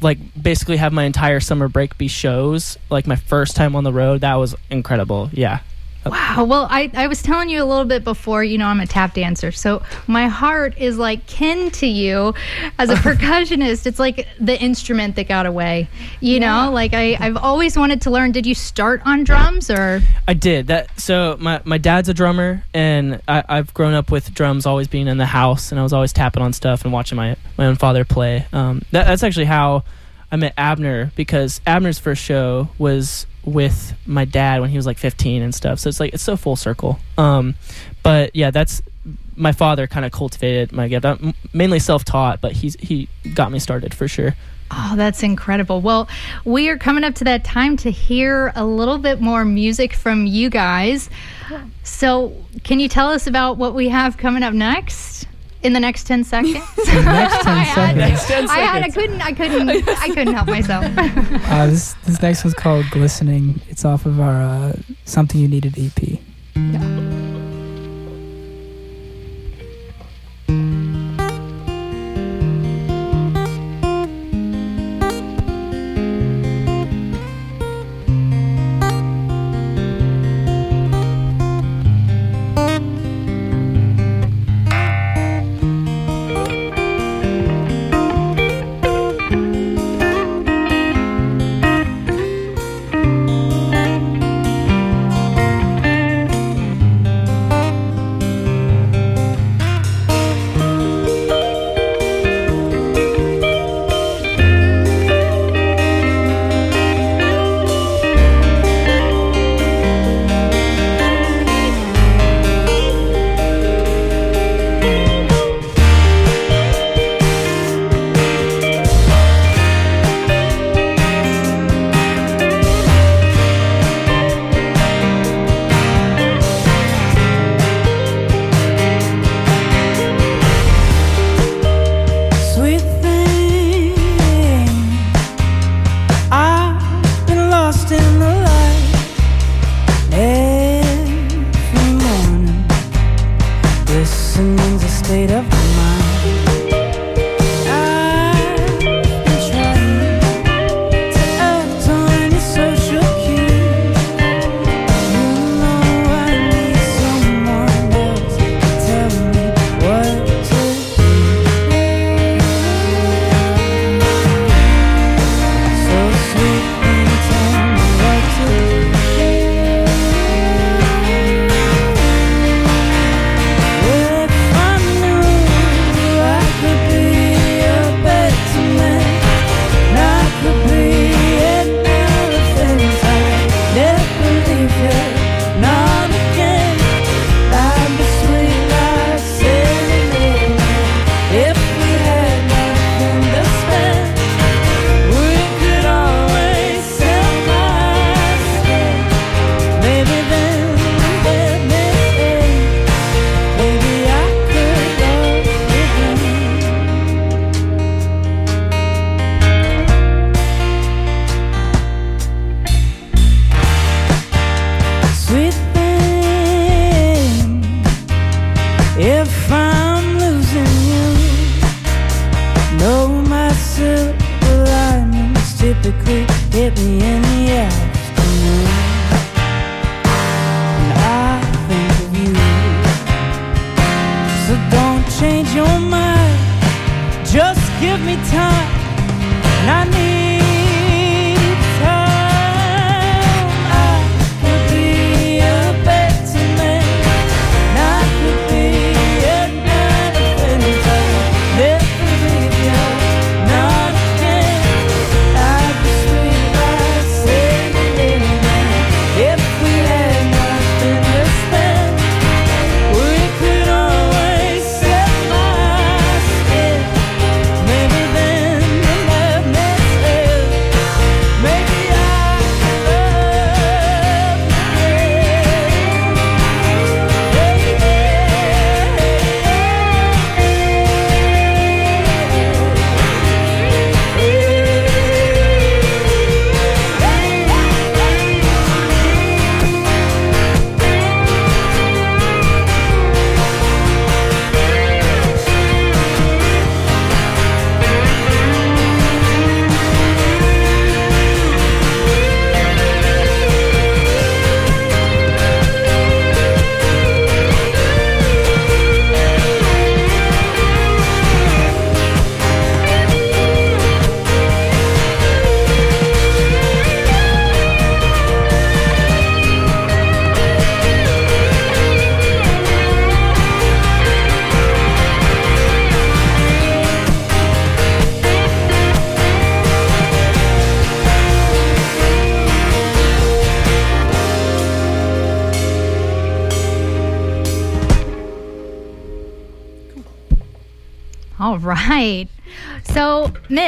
like 0.01 0.19
basically 0.41 0.77
have 0.77 0.93
my 0.93 1.05
entire 1.05 1.41
summer 1.41 1.69
break 1.69 1.97
be 1.99 2.09
shows, 2.09 2.79
like 2.91 3.07
my 3.07 3.17
first 3.17 3.57
time 3.57 3.77
on 3.77 3.85
the 3.85 3.93
road, 3.93 4.21
that 4.23 4.35
was 4.35 4.55
incredible. 4.71 5.31
Yeah. 5.33 5.61
Wow. 6.07 6.45
Well, 6.45 6.67
I, 6.71 6.91
I 6.95 7.07
was 7.07 7.23
telling 7.23 7.49
you 7.49 7.63
a 7.63 7.65
little 7.65 7.85
bit 7.85 8.05
before, 8.05 8.45
you 8.45 8.59
know, 8.59 8.67
I'm 8.67 8.81
a 8.81 8.87
tap 8.87 9.15
dancer. 9.15 9.53
So 9.53 9.83
my 10.07 10.29
heart 10.29 10.77
is 10.79 10.99
like 10.99 11.27
kin 11.27 11.71
to 11.73 11.87
you 11.87 12.35
as 12.79 12.91
a 12.91 12.95
percussionist. 13.05 13.87
It's 13.87 13.99
like 13.99 14.29
the 14.39 14.61
instrument 14.61 15.17
that 15.17 15.29
got 15.29 15.47
away. 15.47 15.89
You 16.21 16.41
know, 16.41 16.71
like 16.73 16.93
I, 16.95 17.17
I've 17.19 17.37
always 17.37 17.77
wanted 17.77 18.03
to 18.03 18.11
learn. 18.11 18.33
Did 18.33 18.47
you 18.47 18.55
start 18.55 19.03
on 19.05 19.25
drums 19.25 19.71
or? 19.71 20.01
I 20.29 20.35
did 20.35 20.67
that. 20.67 20.99
So 21.01 21.37
my, 21.41 21.61
my 21.65 21.79
dad's 21.79 22.09
a 22.09 22.15
drummer, 22.15 22.65
and 22.73 23.21
I, 23.29 23.45
I've 23.49 23.73
grown 23.75 23.95
up 23.95 24.11
with 24.11 24.33
drums 24.35 24.67
always 24.67 24.89
being 24.89 25.09
in 25.09 25.19
the 25.19 25.27
house, 25.27 25.71
and 25.71 25.79
I 25.79 25.83
was 25.83 25.93
always 25.93 26.13
tapping 26.13 26.43
on 26.43 26.53
stuff 26.53 26.85
and 26.85 26.93
watching 26.93 27.17
my 27.17 27.37
my 27.57 27.67
own 27.67 27.77
father 27.77 28.05
play. 28.05 28.47
Um, 28.53 28.83
that, 28.91 29.07
that's 29.07 29.23
actually 29.23 29.47
how 29.47 29.85
I 30.31 30.37
met 30.37 30.55
Abner 30.57 31.13
because 31.17 31.61
Abner's 31.67 31.99
first 31.99 32.23
show 32.23 32.69
was 32.79 33.27
with 33.45 33.95
my 34.07 34.25
dad 34.25 34.61
when 34.61 34.71
he 34.71 34.77
was 34.77 34.87
like 34.87 34.99
15 34.99 35.43
and 35.43 35.55
stuff. 35.55 35.79
So 35.79 35.89
it's 35.89 36.01
like 36.01 36.15
it's 36.15 36.23
so 36.23 36.37
full 36.37 36.57
circle. 36.57 36.99
Um, 37.19 37.55
but 38.03 38.35
yeah, 38.35 38.51
that's 38.51 38.83
my 39.37 39.53
father 39.53 39.87
kind 39.87 40.07
of 40.07 40.13
cultivated 40.13 40.73
my 40.73 40.89
gift. 40.89 41.05
I'm 41.05 41.35
mainly 41.53 41.79
self 41.79 42.05
taught, 42.05 42.41
but 42.41 42.53
he's 42.53 42.75
he 42.77 43.09
got 43.35 43.53
me 43.53 43.59
started 43.59 43.95
for 43.95 44.09
sure. 44.09 44.35
Oh, 44.71 44.95
that's 44.97 45.23
incredible. 45.23 45.81
Well, 45.81 46.09
we 46.45 46.69
are 46.69 46.79
coming 46.79 47.05
up 47.05 47.15
to 47.17 47.25
that 47.25 47.45
time 47.45 47.77
to 47.79 47.91
hear 47.91 48.53
a 48.57 48.65
little 48.65 48.99
bit 48.99 49.21
more 49.21 49.45
music 49.45 49.93
from 49.93 50.27
you 50.27 50.51
guys. 50.51 51.11
So, 51.83 52.33
can 52.65 52.81
you 52.81 52.89
tell 52.89 53.11
us 53.11 53.27
about 53.27 53.59
what 53.59 53.75
we 53.75 53.91
have 53.91 54.17
coming 54.17 54.43
up 54.43 54.55
next? 54.55 55.27
In 55.65 55.73
the 55.73 55.81
next 55.81 56.05
ten 56.05 56.23
seconds. 56.25 56.55
Next 56.87 57.43
10 57.43 57.49
I 57.49 57.63
had 57.65 57.95
to. 57.95 58.17
seconds. 58.19 58.51
I 58.51 58.59
had. 58.59 58.83
I 58.83 58.91
couldn't. 58.91 59.21
I 59.23 59.33
couldn't. 59.33 59.69
I 59.71 60.09
couldn't 60.09 60.35
help 60.35 60.47
myself. 60.49 60.85
Uh, 61.47 61.67
this 61.67 61.95
this 62.05 62.21
next 62.23 62.45
one's 62.45 62.55
called 62.55 62.85
"Glistening." 62.91 63.61
It's 63.69 63.85
off 63.85 64.07
of 64.07 64.21
our 64.21 64.43
uh, 64.43 64.73
"Something 65.05 65.41
You 65.41 65.49
Needed" 65.49 65.77
E 65.79 65.87
EP. 65.87 66.19
Glistening 66.55 66.84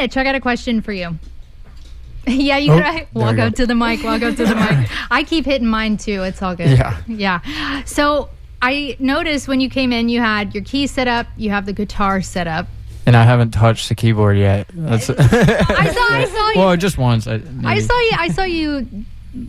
Mitch, 0.07 0.15
I 0.15 0.23
got 0.23 0.35
a 0.35 0.39
question 0.39 0.81
for 0.81 0.93
you. 0.93 1.19
yeah, 2.27 2.55
you 2.57 2.71
Oh, 2.71 2.79
gotta 2.79 2.97
there 2.99 3.07
walk 3.13 3.37
up 3.39 3.55
to 3.55 3.65
the 3.67 3.75
mic, 3.75 4.01
walk 4.05 4.21
up 4.21 4.37
to 4.37 4.45
the 4.45 4.55
mic. 4.55 4.89
I 5.11 5.23
keep 5.25 5.43
hitting 5.43 5.67
mine 5.67 5.97
too. 5.97 6.23
It's 6.23 6.41
all 6.41 6.55
good. 6.55 6.69
Yeah. 6.77 6.97
Yeah. 7.07 7.83
So, 7.83 8.29
I 8.61 8.95
noticed 8.99 9.49
when 9.49 9.59
you 9.59 9.69
came 9.69 9.91
in, 9.91 10.07
you 10.07 10.21
had 10.21 10.55
your 10.55 10.63
key 10.63 10.87
set 10.87 11.09
up, 11.09 11.27
you 11.35 11.49
have 11.49 11.65
the 11.65 11.73
guitar 11.73 12.21
set 12.21 12.47
up. 12.47 12.67
And 13.05 13.17
I 13.17 13.23
haven't 13.23 13.51
touched 13.51 13.89
the 13.89 13.95
keyboard 13.95 14.37
yet. 14.37 14.69
That's 14.73 15.09
I 15.09 15.13
saw, 15.17 16.07
I 16.13 16.25
saw 16.25 16.49
you. 16.51 16.59
well, 16.59 16.77
just 16.77 16.97
once. 16.97 17.27
I, 17.27 17.41
I 17.65 17.79
saw 17.79 17.99
you. 17.99 18.11
I 18.17 18.27
saw 18.29 18.43
you 18.43 18.87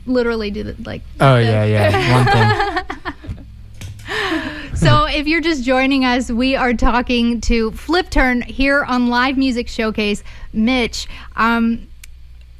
literally 0.06 0.50
do 0.50 0.64
the, 0.64 0.76
like. 0.84 1.02
Oh 1.20 1.36
the- 1.36 1.42
yeah, 1.44 1.64
yeah. 1.64 2.14
One 2.14 2.74
thing. 2.74 2.77
So, 4.78 5.06
if 5.06 5.26
you're 5.26 5.40
just 5.40 5.64
joining 5.64 6.04
us, 6.04 6.30
we 6.30 6.54
are 6.54 6.72
talking 6.72 7.40
to 7.42 7.72
Flip 7.72 8.08
Turn 8.10 8.42
here 8.42 8.84
on 8.84 9.08
Live 9.08 9.36
Music 9.36 9.66
Showcase. 9.66 10.22
Mitch, 10.52 11.08
um, 11.34 11.88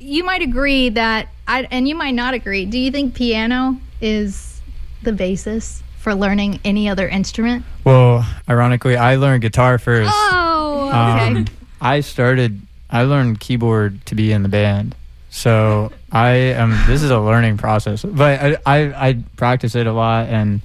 you 0.01 0.25
might 0.25 0.43
agree 0.43 0.89
that, 0.91 1.29
I, 1.47 1.69
and 1.71 1.87
you 1.87 1.95
might 1.95 2.15
not 2.17 2.35
agree. 2.35 2.67
Do 2.67 2.77
you 2.77 2.91
think 2.91 3.15
piano 3.15 3.81
is 4.01 4.61
the 5.03 5.13
basis 5.13 5.81
for 5.99 6.13
learning 6.13 6.59
any 6.65 6.89
other 6.89 7.09
instrument? 7.09 7.65
Well, 7.85 8.27
ironically, 8.49 8.97
I 8.97 9.15
learned 9.15 9.43
guitar 9.43 9.79
first. 9.79 10.11
Oh, 10.13 10.89
okay. 10.89 11.39
Um, 11.39 11.47
I 11.81 12.01
started. 12.01 12.61
I 12.91 13.03
learned 13.05 13.39
keyboard 13.39 14.05
to 14.07 14.17
be 14.17 14.33
in 14.33 14.43
the 14.43 14.49
band. 14.49 14.97
So 15.31 15.93
I 16.11 16.31
am. 16.31 16.71
This 16.89 17.05
is 17.05 17.11
a 17.13 17.21
learning 17.21 17.59
process, 17.59 18.03
but 18.03 18.41
I, 18.41 18.57
I 18.67 19.09
I 19.09 19.19
practice 19.37 19.77
it 19.77 19.87
a 19.87 19.93
lot, 19.93 20.29
and 20.29 20.63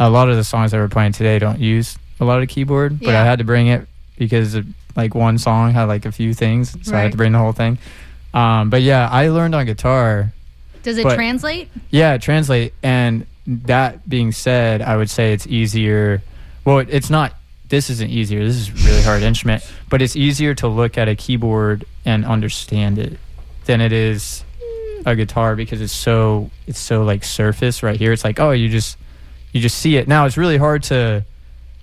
a 0.00 0.10
lot 0.10 0.28
of 0.28 0.34
the 0.36 0.42
songs 0.42 0.72
that 0.72 0.78
we're 0.78 0.88
playing 0.88 1.12
today 1.12 1.38
don't 1.38 1.60
use 1.60 1.96
a 2.18 2.24
lot 2.24 2.42
of 2.42 2.48
keyboard. 2.48 2.98
But 2.98 3.10
Yeah. 3.10 3.22
I 3.22 3.24
had 3.24 3.38
to 3.38 3.44
bring 3.44 3.68
it 3.68 3.86
because 4.18 4.54
of, 4.56 4.66
like 4.96 5.14
one 5.14 5.38
song 5.38 5.72
had 5.72 5.84
like 5.84 6.04
a 6.04 6.10
few 6.12 6.34
things, 6.34 6.76
so 6.82 6.96
I 6.96 7.00
had 7.02 7.12
to 7.12 7.16
bring 7.16 7.30
the 7.32 7.38
whole 7.38 7.52
thing. 7.52 7.78
Um, 8.34 8.68
but 8.70 8.82
yeah, 8.82 9.08
I 9.08 9.28
learned 9.28 9.54
on 9.54 9.64
guitar. 9.66 10.32
Does 10.82 10.98
it 10.98 11.04
but- 11.04 11.14
translate? 11.14 11.68
Yeah, 11.90 12.16
translate. 12.18 12.74
And 12.82 13.26
that 13.46 14.08
being 14.08 14.32
said, 14.32 14.82
I 14.82 14.96
would 14.96 15.08
say 15.08 15.32
it's 15.32 15.46
easier. 15.46 16.22
Well, 16.64 16.78
it- 16.80 16.88
it's 16.90 17.08
not. 17.10 17.34
This 17.68 17.88
isn't 17.88 18.10
easier. 18.10 18.44
This 18.44 18.56
is 18.56 18.68
a 18.68 18.88
really 18.88 19.02
hard 19.02 19.22
instrument, 19.22 19.62
but 19.88 20.02
it's 20.02 20.16
easier 20.16 20.54
to 20.56 20.66
look 20.66 20.98
at 20.98 21.08
a 21.08 21.14
keyboard 21.14 21.84
and 22.04 22.24
understand 22.24 22.98
it 22.98 23.18
than 23.66 23.80
it 23.80 23.92
is 23.92 24.42
a 25.06 25.14
guitar 25.14 25.54
because 25.54 25.80
it's 25.80 25.92
so 25.92 26.50
it's 26.66 26.80
so 26.80 27.04
like 27.04 27.22
surface 27.22 27.82
right 27.84 27.96
here. 27.96 28.12
It's 28.12 28.24
like 28.24 28.40
oh, 28.40 28.50
you 28.50 28.68
just 28.68 28.96
you 29.52 29.60
just 29.60 29.78
see 29.78 29.96
it. 29.96 30.08
Now 30.08 30.26
it's 30.26 30.36
really 30.36 30.56
hard 30.58 30.82
to 30.84 31.24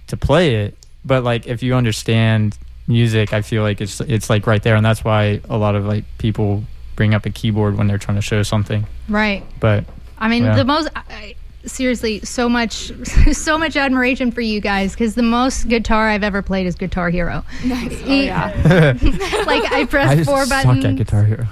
to 0.07 0.17
play 0.17 0.55
it, 0.65 0.77
but 1.05 1.23
like 1.23 1.47
if 1.47 1.61
you 1.63 1.75
understand 1.75 2.57
music, 2.87 3.33
I 3.33 3.41
feel 3.41 3.63
like 3.63 3.81
it's 3.81 3.99
it's 4.01 4.29
like 4.29 4.47
right 4.47 4.61
there, 4.63 4.75
and 4.75 4.85
that's 4.85 5.03
why 5.03 5.41
a 5.49 5.57
lot 5.57 5.75
of 5.75 5.85
like 5.85 6.05
people 6.17 6.63
bring 6.95 7.13
up 7.13 7.25
a 7.25 7.29
keyboard 7.29 7.77
when 7.77 7.87
they're 7.87 7.97
trying 7.97 8.15
to 8.17 8.21
show 8.21 8.41
something. 8.43 8.85
Right. 9.09 9.43
But 9.59 9.83
I 10.17 10.27
mean, 10.29 10.43
Yeah. 10.45 10.55
the 10.55 10.65
most. 10.65 10.89
I, 10.95 11.01
I- 11.09 11.35
seriously, 11.65 12.21
so 12.21 12.47
much, 12.47 12.93
so 13.33 13.57
much 13.57 13.75
admiration 13.75 14.31
for 14.31 14.39
you 14.39 14.61
guys 14.61 14.93
because 14.93 15.15
the 15.15 15.21
most 15.23 15.67
guitar 15.67 16.07
I've 16.07 16.23
ever 16.23 16.41
played 16.41 16.65
is 16.65 16.75
Guitar 16.75 17.09
Hero. 17.09 17.43
Nice. 17.65 18.01
Oh, 18.05 18.13
yeah. 18.13 18.93
like 19.45 19.69
I 19.69 19.85
press 19.89 20.09
I 20.11 20.15
just 20.15 20.29
four 20.29 20.45
suck 20.45 20.63
buttons. 20.63 20.85
at 20.85 20.95
Guitar 20.95 21.25
Hero. 21.25 21.45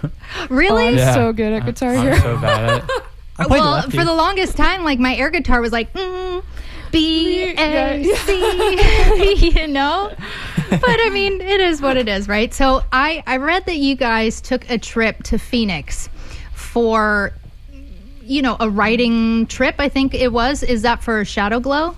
Really? 0.50 0.84
Oh, 0.84 0.88
I'm 0.88 0.96
Yeah. 0.96 1.14
so 1.14 1.34
good 1.34 1.52
at 1.52 1.66
Guitar 1.66 1.90
I'm 1.96 2.02
Hero. 2.02 2.16
so 2.20 2.38
bad 2.38 2.70
at 2.70 2.84
it. 2.90 2.90
I 3.38 3.48
well, 3.48 3.72
lefty. 3.72 3.98
for 3.98 4.06
the 4.06 4.14
longest 4.14 4.56
time, 4.58 4.84
like 4.84 5.00
my 5.00 5.16
air 5.16 5.30
guitar 5.30 5.60
was 5.62 5.72
like 5.72 5.92
mm, 5.94 6.44
B 6.92 7.44
A 7.58 8.02
Yeah. 8.02 8.16
C, 8.26 9.50
you 9.60 9.68
know. 9.68 10.12
But 10.70 10.82
I 11.02 11.10
mean, 11.12 11.42
it 11.42 11.60
is 11.62 11.82
what 11.82 11.98
it 11.98 12.08
is, 12.08 12.28
right? 12.28 12.54
So 12.54 12.84
I 12.92 13.24
I 13.28 13.38
read 13.38 13.66
that 13.66 13.78
you 13.78 13.96
guys 13.96 14.42
took 14.42 14.70
a 14.70 14.78
trip 14.78 15.24
to 15.24 15.38
Phoenix 15.38 16.10
for, 16.54 17.34
you 18.24 18.42
know, 18.42 18.56
a 18.60 18.70
writing 18.70 19.46
trip. 19.48 19.76
I 19.80 19.90
think 19.90 20.14
it 20.14 20.32
was. 20.32 20.64
Is 20.64 20.82
that 20.84 21.04
for 21.04 21.24
Shadow 21.26 21.60
Glow? 21.60 21.96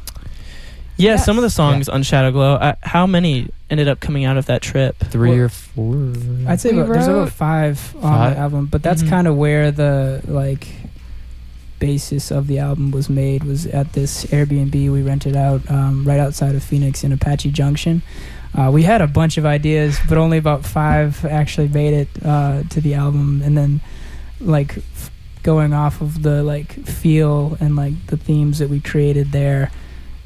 Yeah, 0.97 1.17
some 1.17 1.37
of 1.37 1.43
the 1.43 1.47
Yes. 1.47 1.53
songs 1.55 1.89
on 1.89 2.01
Shadow 2.01 2.31
Glow. 2.31 2.55
Uh, 2.55 2.73
how 2.81 3.05
many 3.05 3.49
ended 3.69 3.87
up 3.87 3.99
coming 3.99 4.25
out 4.25 4.35
of 4.37 4.47
that 4.47 4.63
trip? 4.63 4.97
Three 4.97 5.29
Well, 5.31 5.41
or 5.41 5.49
four. 5.49 6.13
I'd 6.47 6.59
say 6.59 6.71
about, 6.71 6.87
there's 6.91 7.05
about 7.07 7.13
wrote- 7.17 7.31
five 7.31 7.95
on 7.97 8.01
Five? 8.01 8.33
the 8.33 8.39
album, 8.41 8.65
but 8.65 8.81
that's 8.81 9.03
Mhm. 9.03 9.09
kind 9.09 9.27
of 9.27 9.35
where 9.35 9.69
the 9.69 10.21
like 10.27 10.67
basis 11.79 12.31
of 12.31 12.47
the 12.47 12.59
album 12.59 12.91
was 12.91 13.09
made. 13.09 13.43
Was 13.43 13.65
at 13.65 13.93
this 13.93 14.25
Airbnb 14.25 14.73
we 14.91 15.01
rented 15.01 15.35
out 15.35 15.69
um, 15.69 16.03
right 16.05 16.19
outside 16.19 16.55
of 16.55 16.63
Phoenix 16.63 17.03
in 17.03 17.11
Apache 17.11 17.51
Junction. 17.51 18.01
Uh, 18.57 18.71
we 18.71 18.83
had 18.83 19.01
a 19.01 19.07
bunch 19.07 19.37
of 19.37 19.45
ideas, 19.45 19.99
but 20.09 20.17
only 20.17 20.37
about 20.37 20.65
five 20.65 21.23
actually 21.25 21.67
made 21.67 21.93
it 21.93 22.07
uh, 22.25 22.63
to 22.69 22.81
the 22.81 22.95
album. 22.95 23.41
And 23.43 23.55
then, 23.57 23.81
like, 24.39 24.77
f- 24.77 25.11
going 25.43 25.73
off 25.73 26.01
of 26.01 26.23
the 26.23 26.43
like 26.43 26.73
feel 26.85 27.55
and 27.59 27.75
like 27.75 28.07
the 28.07 28.17
themes 28.17 28.59
that 28.59 28.69
we 28.69 28.79
created 28.79 29.31
there, 29.31 29.71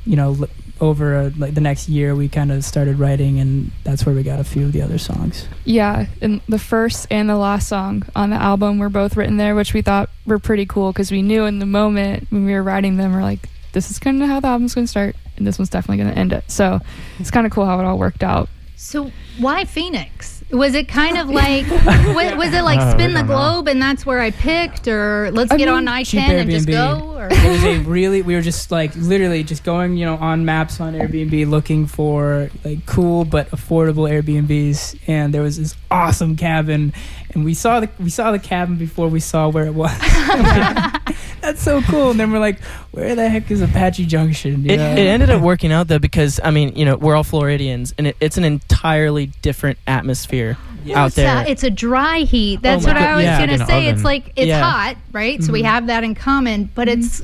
you 0.05 0.15
know, 0.15 0.35
l- 0.39 0.49
over 0.81 1.15
uh 1.15 1.31
like 1.37 1.53
the 1.53 1.61
next 1.61 1.87
year, 1.87 2.15
we 2.15 2.27
kind 2.27 2.51
of 2.51 2.65
started 2.65 2.99
writing, 2.99 3.39
and 3.39 3.71
that's 3.83 4.05
where 4.05 4.13
we 4.13 4.23
got 4.23 4.39
a 4.39 4.43
few 4.43 4.65
of 4.65 4.71
the 4.73 4.81
other 4.81 4.97
songs. 4.97 5.47
Yeah, 5.63 6.07
and 6.21 6.41
the 6.49 6.59
first 6.59 7.07
and 7.09 7.29
the 7.29 7.37
last 7.37 7.69
song 7.69 8.03
on 8.15 8.31
the 8.31 8.35
album 8.35 8.79
were 8.79 8.89
both 8.89 9.15
written 9.15 9.37
there, 9.37 9.55
which 9.55 9.73
we 9.73 9.81
thought 9.81 10.09
were 10.25 10.39
pretty 10.39 10.65
cool 10.65 10.91
because 10.91 11.11
we 11.11 11.21
knew 11.21 11.45
in 11.45 11.59
the 11.59 11.65
moment 11.65 12.27
when 12.31 12.45
we 12.45 12.53
were 12.53 12.63
writing 12.63 12.97
them, 12.97 13.13
we're 13.13 13.21
like, 13.21 13.47
this 13.71 13.89
is 13.91 13.99
kind 13.99 14.21
of 14.21 14.27
how 14.27 14.39
the 14.39 14.47
album's 14.47 14.75
going 14.75 14.85
to 14.85 14.91
start, 14.91 15.15
and 15.37 15.47
this 15.47 15.57
one's 15.57 15.69
definitely 15.69 16.03
going 16.03 16.13
to 16.13 16.19
end 16.19 16.33
it. 16.33 16.49
So 16.49 16.79
it's 17.19 17.31
kind 17.31 17.45
of 17.45 17.53
cool 17.53 17.65
how 17.65 17.79
it 17.79 17.85
all 17.85 17.97
worked 17.97 18.23
out. 18.23 18.49
So 18.75 19.11
why 19.37 19.65
Phoenix? 19.65 20.40
Was 20.51 20.75
it 20.75 20.87
kind 20.87 21.17
of 21.17 21.29
like 21.29 21.65
was, 21.69 22.35
was 22.35 22.53
it 22.53 22.63
like 22.63 22.79
Oh, 22.81 22.91
spin 22.93 23.13
the 23.13 23.19
don't 23.19 23.27
know. 23.29 23.35
globe 23.35 23.67
and 23.67 23.81
that's 23.81 24.05
where 24.05 24.19
I 24.19 24.31
picked, 24.31 24.87
or 24.87 25.31
let's 25.31 25.51
I 25.51 25.57
get 25.57 25.67
mean, 25.67 25.75
on 25.75 25.87
I 25.87 26.03
cheap 26.03 26.21
ten 26.25 26.39
and 26.39 26.49
just 26.51 26.67
go? 26.67 27.15
Or? 27.15 27.27
it 27.31 27.49
was 27.51 27.63
a 27.63 27.79
really 27.81 28.21
we 28.23 28.33
were 28.35 28.41
just 28.41 28.71
like 28.71 28.95
literally 28.95 29.43
just 29.43 29.63
going 29.63 29.95
you 29.95 30.05
know 30.07 30.15
on 30.15 30.43
maps 30.43 30.79
on 30.81 30.93
airbnb 30.95 31.47
looking 31.47 31.85
for 31.85 32.49
like 32.65 32.83
cool 32.87 33.25
but 33.25 33.47
affordable 33.51 34.09
airbnbs 34.09 34.97
and 35.07 35.31
there 35.31 35.43
was 35.43 35.57
this 35.57 35.75
awesome 35.91 36.35
cabin 36.35 36.91
and 37.35 37.45
we 37.45 37.53
saw 37.53 37.79
the 37.79 37.87
we 37.99 38.09
saw 38.09 38.31
the 38.31 38.39
cabin 38.39 38.75
before 38.75 39.07
we 39.07 39.19
saw 39.19 39.47
where 39.49 39.65
it 39.65 39.73
was 39.75 39.91
that's 41.41 41.61
so 41.61 41.81
cool 41.83 42.11
and 42.11 42.19
then 42.19 42.31
we're 42.31 42.39
like 42.39 42.61
where 42.91 43.15
the 43.15 43.27
heck 43.27 43.49
is 43.51 43.61
apache 43.61 44.05
junction 44.05 44.63
you 44.63 44.71
It, 44.73 44.77
know? 44.77 44.91
it 44.93 44.99
ended 44.99 45.29
up 45.29 45.41
working 45.41 45.71
out 45.71 45.87
though 45.87 45.99
because 45.99 46.39
I 46.43 46.51
mean 46.51 46.75
you 46.75 46.85
know 46.85 46.95
we're 46.97 47.15
all 47.15 47.23
Floridians 47.23 47.93
and 47.97 48.07
it, 48.07 48.15
it's 48.19 48.37
an 48.37 48.43
entirely 48.43 49.27
different 49.41 49.77
atmosphere 49.87 50.57
out 50.95 51.07
it's 51.07 51.15
there. 51.15 51.37
A, 51.45 51.47
it's 51.49 51.63
a 51.63 51.69
dry 51.69 52.19
heat. 52.21 52.61
That's 52.63 52.83
Oh 52.85 52.87
what 52.87 52.97
God, 52.97 53.03
I 53.03 53.15
was 53.15 53.23
yeah. 53.23 53.39
gonna 53.39 53.51
Like 53.51 53.61
an 53.61 53.67
say. 53.67 53.87
It's 53.87 54.03
like 54.03 54.33
it's 54.35 54.47
Yeah. 54.47 54.61
hot, 54.63 54.97
right? 55.11 55.41
So 55.43 55.51
we 55.53 55.61
Mhm. 55.61 55.65
have 55.65 55.87
that 55.87 56.03
in 56.03 56.15
common, 56.15 56.69
but 56.73 56.87
it's 56.89 57.21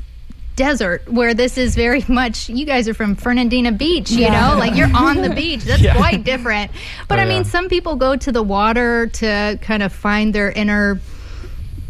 desert 0.56 1.12
where 1.12 1.34
this 1.34 1.58
is 1.58 1.76
very 1.76 2.04
much 2.08 2.50
you 2.50 2.66
guys 2.68 2.88
are 2.88 2.94
from 2.94 3.16
Fernandina 3.16 3.72
Beach, 3.72 4.12
you 4.12 4.22
Yeah. 4.22 4.52
know? 4.52 4.58
Like 4.60 4.76
you're 4.76 4.96
on 4.96 5.24
the 5.24 5.32
beach. 5.32 5.64
That's 5.64 5.82
Yeah. 5.88 5.96
quite 5.96 6.24
different. 6.24 6.70
But 7.08 7.18
Oh, 7.18 7.24
I 7.24 7.26
mean 7.26 7.38
yeah. 7.38 7.44
some 7.50 7.68
people 7.68 7.96
go 7.96 8.16
to 8.16 8.32
the 8.32 8.44
water 8.44 9.08
to 9.08 9.58
kind 9.64 9.82
of 9.82 9.92
find 9.92 10.34
their 10.36 10.52
inner 10.52 11.00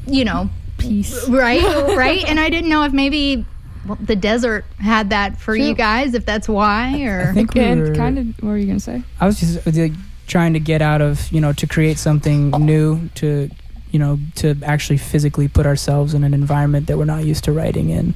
you 0.09 0.23
know, 0.23 0.49
Peace. 0.78 1.28
right? 1.30 1.63
right? 1.97 2.23
And 2.25 2.39
I 2.39 2.49
didn't 2.49 2.69
know 2.69 2.84
if 2.84 2.93
maybe 2.93 3.45
well, 3.88 3.97
the 4.01 4.15
desert 4.15 4.65
had 4.80 5.11
that 5.11 5.38
for 5.38 5.55
you 5.55 5.73
guys, 5.73 6.13
if 6.13 6.25
that's 6.25 6.49
why 6.49 7.03
or 7.03 7.30
I 7.30 7.34
think 7.34 7.53
we 7.53 7.61
were, 7.61 7.95
kind 7.95 8.19
of, 8.19 8.28
what 8.43 8.49
were 8.49 8.57
you 8.57 8.67
gonna 8.67 8.80
say? 8.80 9.03
I 9.19 9.25
was 9.25 9.39
just 9.39 9.65
like, 9.65 9.93
trying 10.28 10.53
to 10.53 10.59
get 10.59 10.82
out 10.82 11.01
of 11.01 11.32
you 11.32 11.39
know 11.39 11.53
to 11.53 11.65
create 11.65 11.97
something 11.97 12.51
new 12.51 13.07
to 13.15 13.49
you 13.91 13.99
know 13.99 14.19
to 14.36 14.55
actually 14.63 14.97
physically 14.97 15.47
put 15.47 15.65
ourselves 15.65 16.13
in 16.13 16.23
an 16.25 16.34
environment 16.34 16.88
that 16.88 16.97
we're 16.97 17.05
not 17.05 17.23
used 17.23 17.45
to 17.45 17.51
writing 17.51 17.89
in, 17.89 18.13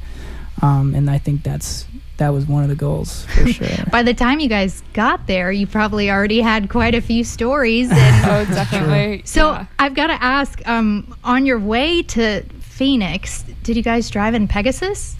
um, 0.61 0.93
and 0.93 1.09
I 1.09 1.17
think 1.17 1.43
that's 1.43 1.85
that 2.21 2.29
was 2.29 2.45
one 2.45 2.61
of 2.61 2.69
the 2.69 2.75
goals 2.75 3.25
for 3.25 3.47
sure. 3.51 3.67
by 3.91 4.03
the 4.03 4.13
time 4.13 4.39
you 4.39 4.47
guys 4.47 4.83
got 4.93 5.25
there, 5.25 5.51
you 5.51 5.65
probably 5.65 6.11
already 6.11 6.39
had 6.39 6.69
quite 6.69 6.93
a 6.93 7.01
few 7.01 7.23
stories 7.23 7.89
and 7.91 8.25
Oh, 8.31 8.45
definitely. 8.53 9.23
So 9.25 9.51
yeah. 9.53 9.65
I've 9.79 9.95
got 9.95 10.07
to 10.07 10.21
ask, 10.23 10.61
um, 10.67 11.15
on 11.23 11.47
your 11.47 11.57
way 11.59 12.03
to 12.03 12.43
Phoenix, 12.59 13.43
did 13.63 13.75
you 13.75 13.81
guys 13.83 14.09
drive 14.11 14.35
in 14.35 14.47
Pegasus? 14.47 15.15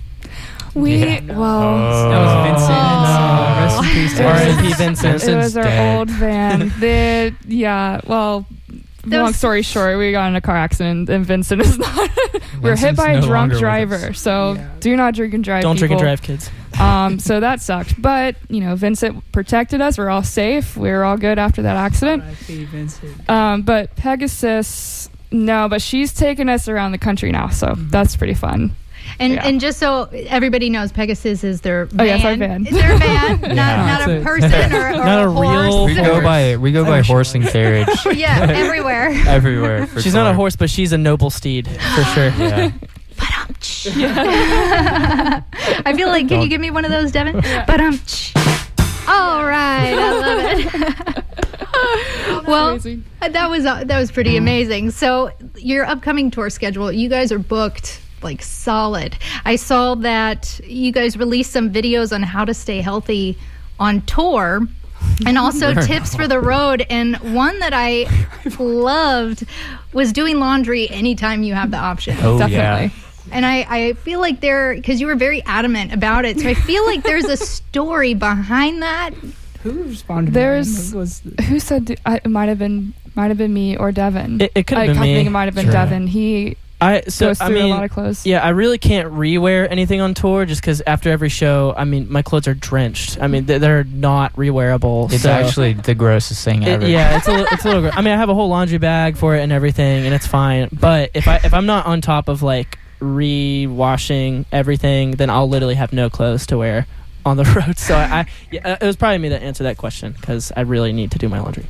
we 0.73 0.99
Yeah. 1.03 1.19
well. 1.37 1.63
Oh. 1.63 2.09
that 2.09 2.21
was 2.21 2.33
Vincent. 2.47 2.77
Oh. 3.11 3.57
Rest 3.59 3.77
in 3.83 3.89
peace 4.01 4.17
to 4.17 4.23
R.I.P. 4.25 4.73
Vincent. 4.75 5.11
Vincent. 5.19 5.31
It 5.33 5.35
was 5.37 5.57
our 5.57 5.63
dead. 5.63 5.97
old 5.97 6.09
van. 6.11 6.59
the 6.79 7.35
yeah. 7.47 7.99
Well, 8.07 8.45
There 8.47 8.60
long 9.05 9.33
story 9.33 9.61
short, 9.61 9.97
we 9.97 10.11
got 10.11 10.27
in 10.27 10.35
a 10.35 10.41
car 10.41 10.55
accident, 10.55 11.09
and 11.09 11.25
Vincent 11.25 11.61
is 11.61 11.77
not. 11.77 12.09
we 12.55 12.59
were 12.61 12.69
hit 12.75 12.95
Vincent's 12.95 12.97
by 13.01 13.09
a 13.11 13.21
no 13.21 13.27
drunk 13.27 13.31
longer 13.33 13.53
with 13.55 13.59
driver. 13.59 14.13
So 14.13 14.53
Yeah. 14.53 14.69
do 14.79 14.95
not 14.95 15.13
drink 15.15 15.33
and 15.33 15.43
drive. 15.43 15.63
Don't 15.63 15.77
drink 15.77 15.91
and 15.91 15.99
people. 15.99 16.05
drive, 16.07 16.21
kids. 16.21 16.49
Um, 16.79 17.19
so 17.19 17.41
that 17.41 17.61
sucked. 17.61 18.01
But 18.01 18.37
you 18.49 18.61
know, 18.61 18.75
Vincent 18.75 19.29
protected 19.33 19.81
us. 19.81 19.97
We're 19.97 20.09
all 20.09 20.23
safe. 20.23 20.75
We 20.77 20.89
were 20.89 21.03
all 21.03 21.17
good 21.17 21.37
after 21.37 21.61
that 21.63 21.75
accident. 21.75 22.23
R.I.P. 22.23 22.65
Vincent. 22.65 23.29
Um, 23.29 23.61
but 23.63 23.95
Pegasus, 23.97 25.09
no. 25.31 25.67
But 25.69 25.81
she's 25.81 26.13
taking 26.13 26.47
us 26.49 26.67
around 26.69 26.93
the 26.93 26.97
country 26.97 27.29
now, 27.31 27.49
so 27.49 27.67
Mm-hmm. 27.67 27.89
that's 27.89 28.15
pretty 28.15 28.33
fun. 28.33 28.71
And 29.19 29.33
Yeah. 29.33 29.45
and 29.47 29.59
just 29.61 29.77
so 29.79 30.09
everybody 30.11 30.69
knows, 30.69 30.91
Pegasus 30.91 31.43
is 31.43 31.61
their 31.61 31.85
van. 31.85 31.99
Oh, 32.01 32.03
yeah, 32.03 32.15
it's 32.15 32.25
our 32.25 32.35
van. 32.37 32.61
It's 32.65 32.71
their 32.75 32.97
van, 32.97 33.41
not, 33.41 33.55
Yeah. 33.55 33.85
not 33.85 34.09
a 34.09 34.11
It's 34.15 34.21
a- 34.21 34.25
person 34.25 34.73
or, 34.73 34.87
or 34.89 34.91
Not 34.93 35.25
a 35.27 35.31
horse. 35.31 35.65
real 35.65 35.85
We 35.85 35.95
go 35.95 36.21
by 36.21 36.57
we 36.57 36.71
go 36.71 36.83
by 36.85 37.01
horse 37.01 37.33
and 37.35 37.45
carriage 37.47 37.87
yeah, 38.13 38.47
everywhere. 38.49 39.11
everywhere. 39.27 39.87
For 39.87 40.01
She's 40.01 40.13
not 40.13 40.29
a 40.31 40.33
horse, 40.33 40.55
but 40.55 40.69
she's 40.69 40.91
a 40.93 40.97
noble 40.97 41.29
steed 41.29 41.67
for 41.67 42.03
sure. 42.05 42.29
Yeah. 42.37 42.71
I 45.85 45.93
feel 45.95 46.07
like, 46.07 46.27
can 46.27 46.37
you 46.37 46.43
Don't- 46.43 46.49
give 46.49 46.61
me 46.61 46.71
one 46.71 46.85
of 46.85 46.91
those, 46.91 47.11
Devin? 47.11 47.35
But 47.67 47.81
um, 47.81 47.99
all 49.07 49.45
right, 49.45 49.93
I 49.93 50.11
love 50.19 50.39
it. 52.35 52.47
well, 52.47 52.69
Amazing. 52.69 53.03
that 53.19 53.49
was 53.49 53.65
uh, 53.65 53.83
that 53.85 53.99
was 53.99 54.11
pretty 54.11 54.37
amazing. 54.37 54.91
So 54.91 55.31
your 55.57 55.85
upcoming 55.85 56.31
tour 56.31 56.49
schedule, 56.49 56.91
you 56.91 57.09
guys 57.09 57.31
are 57.31 57.39
booked 57.39 57.99
like 58.23 58.41
solid. 58.41 59.17
I 59.45 59.55
saw 59.55 59.95
that 59.95 60.59
you 60.65 60.91
guys 60.91 61.17
released 61.17 61.51
some 61.51 61.71
videos 61.71 62.13
on 62.13 62.23
how 62.23 62.45
to 62.45 62.53
stay 62.53 62.81
healthy 62.81 63.37
on 63.79 64.01
tour. 64.01 64.61
And 65.25 65.37
also 65.37 65.73
tips 65.81 66.15
for 66.15 66.27
the 66.27 66.39
road. 66.39 66.85
And 66.89 67.15
one 67.33 67.57
that 67.59 67.73
I 67.73 68.05
loved 68.59 69.45
was 69.93 70.13
doing 70.13 70.39
laundry 70.39 70.89
anytime 70.89 71.43
you 71.43 71.53
have 71.55 71.71
the 71.71 71.77
option. 71.77 72.17
Oh 72.21 72.37
yeah. 72.37 72.47
Definitely. 72.47 72.91
And 73.31 73.45
I, 73.45 73.65
I 73.69 73.93
feel 73.93 74.19
like 74.19 74.41
there, 74.41 74.75
because 74.75 74.99
you 74.99 75.07
were 75.07 75.15
very 75.15 75.41
adamant 75.43 75.93
about 75.93 76.25
it. 76.25 76.39
So 76.39 76.47
I 76.49 76.53
feel 76.53 76.85
like 76.85 77.03
there's 77.03 77.25
a 77.25 77.37
story 77.37 78.13
behind 78.13 78.81
that. 78.81 79.11
Who 79.63 79.83
responded? 79.83 80.33
There's- 80.33 80.91
Who 80.91 80.97
was 80.99 81.21
Who 81.47 81.59
said 81.59 81.99
I, 82.05 82.17
it 82.17 82.27
might 82.29 82.49
have 82.49 82.59
been 82.59 82.93
might 83.15 83.27
have 83.27 83.37
been 83.37 83.53
me 83.53 83.75
or 83.77 83.91
Devin? 83.91 84.39
It, 84.41 84.51
it 84.55 84.67
could 84.67 84.77
I 84.77 84.85
have 84.87 84.95
been 84.95 85.03
think 85.03 85.17
me. 85.23 85.27
it 85.27 85.29
might 85.31 85.45
have 85.45 85.55
been 85.55 85.65
Sure. 85.65 85.73
Devin. 85.73 86.07
He 86.07 86.57
I 86.81 87.01
so 87.07 87.27
goes 87.27 87.39
I 87.41 87.49
mean, 87.49 87.65
a 87.65 87.67
lot 87.67 87.83
of 87.83 87.91
clothes. 87.91 88.25
yeah, 88.25 88.43
I 88.43 88.49
really 88.49 88.77
can't 88.79 89.13
rewear 89.13 89.67
anything 89.69 90.01
on 90.01 90.13
tour 90.15 90.45
just 90.45 90.61
because 90.61 90.81
after 90.87 91.11
every 91.11 91.29
show, 91.29 91.73
I 91.77 91.85
mean, 91.85 92.11
my 92.11 92.23
clothes 92.23 92.47
are 92.47 92.55
drenched. 92.55 93.19
I 93.21 93.27
mean, 93.27 93.45
they're, 93.45 93.59
they're 93.59 93.83
not 93.83 94.33
rewearable. 94.35 95.11
It's 95.13 95.21
so- 95.23 95.29
actually 95.31 95.73
the 95.73 95.93
grossest 95.93 96.43
thing 96.43 96.63
It- 96.63 96.69
ever. 96.69 96.87
yeah, 96.87 97.17
it's 97.17 97.27
a 97.27 97.31
little, 97.31 97.47
it's 97.51 97.63
a 97.63 97.67
little. 97.67 97.81
gr- 97.83 97.89
I 97.97 98.01
mean, 98.01 98.13
I 98.13 98.17
have 98.17 98.29
a 98.29 98.33
whole 98.33 98.49
laundry 98.49 98.79
bag 98.79 99.15
for 99.15 99.35
it 99.35 99.41
and 99.41 99.51
everything, 99.51 100.05
and 100.05 100.13
it's 100.15 100.25
fine. 100.27 100.69
But 100.71 101.11
if 101.13 101.27
I 101.27 101.35
if 101.43 101.53
I'm 101.53 101.65
not 101.67 101.85
on 101.85 102.01
top 102.01 102.27
of 102.29 102.41
like 102.41 102.79
re-washing 102.99 104.45
everything, 104.51 105.11
then 105.11 105.29
I'll 105.29 105.49
literally 105.49 105.75
have 105.75 105.93
no 105.93 106.09
clothes 106.09 106.45
to 106.47 106.57
wear 106.57 106.87
on 107.25 107.37
the 107.37 107.43
road. 107.67 107.77
So 107.77 107.95
I, 107.95 108.01
I 108.21 108.25
yeah, 108.51 108.67
uh, 108.73 108.77
it 108.81 108.85
was 108.85 108.95
probably 108.95 109.17
me 109.19 109.29
that 109.29 109.41
answered 109.43 109.65
that 109.65 109.77
question 109.77 110.13
because 110.13 110.51
I 110.55 110.61
really 110.61 110.93
need 110.93 111.11
to 111.11 111.17
do 111.17 111.29
my 111.29 111.39
laundry. 111.39 111.65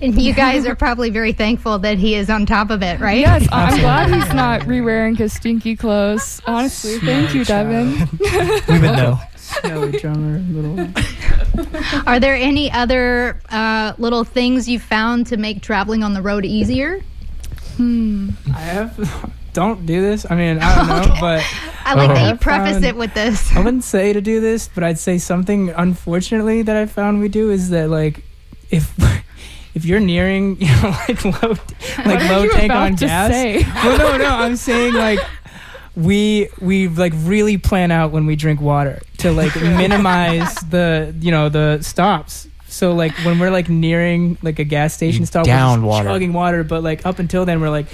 And 0.00 0.20
you 0.20 0.32
guys 0.34 0.66
are 0.66 0.74
probably 0.74 1.10
very 1.10 1.32
thankful 1.32 1.78
that 1.80 1.96
he 1.98 2.14
is 2.16 2.28
on 2.28 2.46
top 2.46 2.70
of 2.70 2.82
it, 2.82 2.98
right? 3.00 3.20
Yes, 3.20 3.46
I'm 3.52 3.78
glad 3.78 4.12
he's 4.12 4.34
not 4.34 4.66
re-wearing 4.66 5.14
his 5.14 5.32
stinky 5.32 5.76
clothes. 5.76 6.40
Honestly, 6.46 6.98
thank 6.98 7.32
you, 7.34 7.44
Devin. 7.44 8.08
We 8.68 8.78
would 8.80 8.96
know. 8.96 9.20
snowy 9.36 9.92
drummer? 10.00 10.38
Little. 10.40 10.88
Are 12.06 12.18
there 12.18 12.34
any 12.34 12.72
other 12.72 13.40
uh, 13.50 13.92
little 13.98 14.24
things 14.24 14.68
you 14.68 14.78
found 14.80 15.26
to 15.28 15.36
make 15.36 15.62
traveling 15.62 16.02
on 16.02 16.12
the 16.14 16.22
road 16.22 16.44
easier? 16.44 17.00
Hmm. 17.76 18.30
I 18.48 18.60
have. 18.60 19.32
Don't 19.52 19.84
do 19.84 20.00
this. 20.00 20.24
I 20.30 20.34
mean, 20.34 20.58
I 20.60 20.76
don't 20.76 20.86
know, 21.08 21.14
but 21.20 21.44
I 21.84 21.94
like 21.94 22.08
that 22.08 22.28
you 22.30 22.36
preface 22.38 22.72
found- 22.74 22.84
it 22.84 22.96
with 22.96 23.12
this. 23.14 23.54
I 23.54 23.58
wouldn't 23.62 23.84
say 23.84 24.12
to 24.12 24.20
do 24.20 24.40
this, 24.40 24.68
but 24.74 24.82
I'd 24.82 24.98
say 24.98 25.18
something 25.18 25.70
unfortunately 25.70 26.62
that 26.62 26.76
I 26.76 26.86
found 26.86 27.20
we 27.20 27.28
do 27.28 27.50
is 27.50 27.70
that 27.70 27.88
like 27.90 28.24
if 28.70 28.92
if 29.74 29.84
you're 29.84 30.00
nearing 30.00 30.56
you 30.60 30.68
know 30.68 30.94
like 31.08 31.24
low 31.24 31.54
like 32.04 32.30
low 32.30 32.48
tank 32.48 32.72
on 32.72 32.94
gas. 32.94 33.30
say? 33.30 33.62
Well, 33.84 33.98
no, 33.98 34.16
no, 34.16 34.28
I'm 34.36 34.56
saying 34.56 34.94
like 34.94 35.18
we 35.94 36.48
we 36.60 36.88
like 36.88 37.12
really 37.16 37.58
plan 37.58 37.90
out 37.90 38.12
when 38.12 38.24
we 38.24 38.34
drink 38.36 38.60
water 38.60 39.02
to 39.18 39.30
like 39.32 39.54
minimize 39.60 40.54
the 40.70 41.14
you 41.20 41.30
know 41.30 41.48
the 41.50 41.80
stops. 41.82 42.48
So 42.68 42.94
like 42.94 43.12
when 43.24 43.38
we're 43.38 43.50
like 43.50 43.68
nearing 43.68 44.38
like 44.40 44.58
a 44.58 44.64
gas 44.64 44.94
station 44.94 45.20
You 45.20 45.26
stop, 45.26 45.44
down 45.44 45.82
we're 45.82 45.88
just 45.90 45.98
water. 46.04 46.08
chugging 46.08 46.32
water. 46.32 46.64
But 46.64 46.82
like 46.82 47.04
up 47.04 47.18
until 47.18 47.44
then, 47.44 47.60
we're 47.60 47.68
like, 47.68 47.86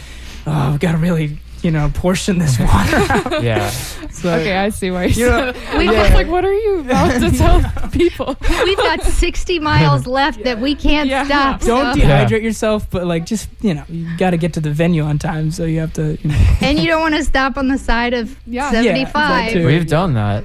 oh, 0.47 0.73
we 0.73 0.79
gotta 0.79 0.99
really 0.99 1.39
you 1.63 1.71
know 1.71 1.91
portion 1.95 2.39
this 2.39 2.59
water 2.61 2.97
out. 3.11 3.43
Yeah. 3.43 3.71
So, 3.71 4.31
Okay, 4.35 4.57
I 4.57 4.69
see 4.71 4.91
why 4.91 5.05
you 5.05 5.15
You 5.25 5.31
know, 5.31 5.53
said. 5.53 5.79
we- 5.79 5.89
I 5.89 6.03
was 6.03 6.13
like, 6.13 6.27
what 6.29 6.45
are 6.45 6.53
you 6.53 6.81
about 6.81 7.21
to 7.21 7.31
tell 7.31 7.61
people? 7.93 8.37
We've 8.65 8.77
got 8.77 9.03
60 9.03 9.59
miles 9.61 10.07
left 10.07 10.43
that 10.45 10.59
we 10.61 10.75
can't 10.75 11.09
Yeah. 11.09 11.25
stop. 11.25 11.61
don't 11.61 11.95
so- 11.95 12.01
dehydrate 12.01 12.43
yourself, 12.43 12.89
but 12.91 13.07
like 13.07 13.27
just 13.27 13.49
you 13.61 13.75
know, 13.75 13.85
you 13.89 14.09
got 14.17 14.31
to 14.31 14.37
get 14.37 14.53
to 14.55 14.61
the 14.61 14.71
venue 14.71 15.03
on 15.03 15.19
time, 15.19 15.51
so 15.51 15.65
you 15.65 15.81
have 15.81 15.93
to. 15.95 16.19
You 16.23 16.31
know. 16.31 16.57
and 16.61 16.79
you 16.79 16.87
don't 16.87 17.01
want 17.01 17.15
to 17.15 17.25
stop 17.25 17.57
on 17.57 17.69
the 17.69 17.79
side 17.79 18.15
of 18.15 18.37
Yeah. 18.47 18.73
Yeah, 18.73 18.83
75. 18.83 19.53
that. 19.55 19.65
We've 19.65 19.87
done 19.87 20.15
that 20.15 20.45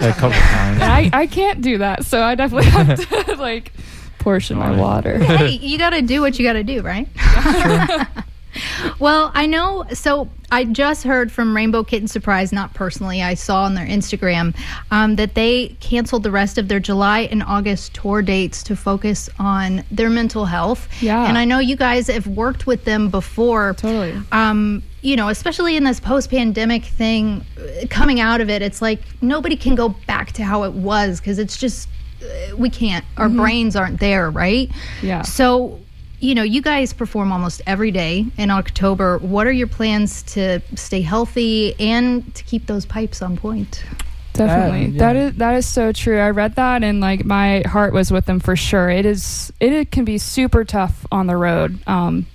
a 0.00 0.12
couple 0.12 0.30
times. 0.38 0.82
I, 0.82 1.10
I 1.12 1.26
can't 1.26 1.60
do 1.62 1.78
that, 1.78 2.04
so 2.04 2.22
I 2.22 2.34
definitely 2.34 2.70
have 2.70 3.08
to 3.26 3.34
like 3.36 3.72
portion 4.18 4.58
my 4.58 4.72
water. 4.76 5.18
hey, 5.18 5.50
you 5.50 5.78
got 5.78 5.90
to 5.90 6.02
do 6.02 6.20
what 6.20 6.38
you 6.38 6.44
got 6.44 6.54
to 6.54 6.64
do, 6.64 6.82
right? 6.82 7.08
Well, 8.98 9.30
I 9.34 9.46
know. 9.46 9.84
So 9.92 10.28
I 10.50 10.64
just 10.64 11.04
heard 11.04 11.30
from 11.30 11.54
Rainbow 11.54 11.84
Kitten 11.84 12.08
Surprise, 12.08 12.52
not 12.52 12.72
personally. 12.74 13.22
I 13.22 13.34
saw 13.34 13.64
on 13.64 13.74
their 13.74 13.86
Instagram 13.86 14.56
um, 14.90 15.16
that 15.16 15.34
they 15.34 15.76
canceled 15.80 16.22
the 16.22 16.30
rest 16.30 16.56
of 16.58 16.68
their 16.68 16.80
July 16.80 17.20
and 17.30 17.42
August 17.42 17.94
tour 17.94 18.22
dates 18.22 18.62
to 18.64 18.76
focus 18.76 19.28
on 19.38 19.84
their 19.90 20.08
mental 20.08 20.46
health. 20.46 20.88
Yeah. 21.02 21.26
And 21.28 21.36
I 21.36 21.44
know 21.44 21.58
you 21.58 21.76
guys 21.76 22.06
have 22.08 22.26
worked 22.26 22.66
with 22.66 22.84
them 22.84 23.10
before. 23.10 23.74
Totally. 23.74 24.14
um, 24.32 24.82
you 25.00 25.16
know, 25.16 25.28
especially 25.28 25.76
in 25.76 25.84
this 25.84 26.00
post 26.00 26.28
pandemic 26.30 26.84
thing, 26.84 27.44
uh, 27.56 27.86
coming 27.88 28.18
out 28.18 28.40
of 28.40 28.50
it, 28.50 28.62
it's 28.62 28.82
like 28.82 29.00
nobody 29.22 29.56
can 29.56 29.74
go 29.74 29.90
back 30.06 30.32
to 30.32 30.42
how 30.42 30.64
it 30.64 30.72
was 30.72 31.20
because 31.20 31.38
it's 31.38 31.56
just, 31.56 31.88
uh, 32.22 32.56
we 32.56 32.68
can't. 32.68 33.04
Our 33.16 33.28
brains 33.28 33.76
aren't 33.76 34.00
there, 34.00 34.28
right? 34.28 34.70
Yeah. 35.02 35.22
So, 35.22 35.78
you 36.20 36.34
know, 36.34 36.42
you 36.42 36.60
guys 36.60 36.92
perform 36.92 37.30
almost 37.32 37.62
every 37.66 37.90
day 37.90 38.26
in 38.36 38.50
October. 38.50 39.18
What 39.18 39.46
are 39.46 39.52
your 39.52 39.68
plans 39.68 40.22
to 40.34 40.60
stay 40.74 41.00
healthy 41.00 41.78
and 41.78 42.34
to 42.34 42.42
keep 42.44 42.66
those 42.66 42.84
pipes 42.86 43.22
on 43.22 43.36
point? 43.36 43.84
Definitely. 44.32 44.86
yeah. 44.96 44.98
That 44.98 45.16
is 45.16 45.34
that 45.36 45.54
is 45.56 45.66
so 45.66 45.90
true. 45.92 46.18
I 46.20 46.30
read 46.30 46.54
that 46.56 46.84
and 46.84 47.00
like 47.00 47.24
my 47.24 47.62
heart 47.66 47.92
was 47.92 48.10
with 48.12 48.26
them 48.26 48.38
for 48.40 48.54
sure. 48.56 48.88
It 48.88 49.04
is 49.06 49.52
it, 49.58 49.72
it 49.72 49.90
can 49.90 50.04
be 50.04 50.18
super 50.18 50.64
tough 50.64 51.06
on 51.10 51.26
the 51.26 51.36
road. 51.36 51.78
Um 51.88 52.26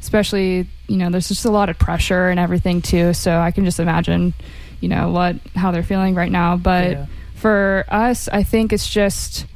especially, 0.00 0.66
you 0.88 0.96
know, 0.96 1.08
there's 1.10 1.28
just 1.28 1.44
a 1.44 1.50
lot 1.50 1.68
of 1.68 1.78
pressure 1.78 2.28
and 2.28 2.40
everything 2.40 2.82
too. 2.82 3.12
So 3.12 3.38
I 3.38 3.52
can 3.52 3.64
just 3.64 3.78
imagine, 3.78 4.34
you 4.80 4.88
know, 4.88 5.10
what 5.10 5.36
how 5.54 5.70
they're 5.70 5.84
feeling 5.84 6.14
right 6.16 6.32
now. 6.32 6.56
But 6.56 6.90
Yeah. 6.92 7.06
for 7.36 7.84
us, 7.88 8.28
I 8.28 8.42
think 8.42 8.72
it's 8.72 8.88
just 8.88 9.46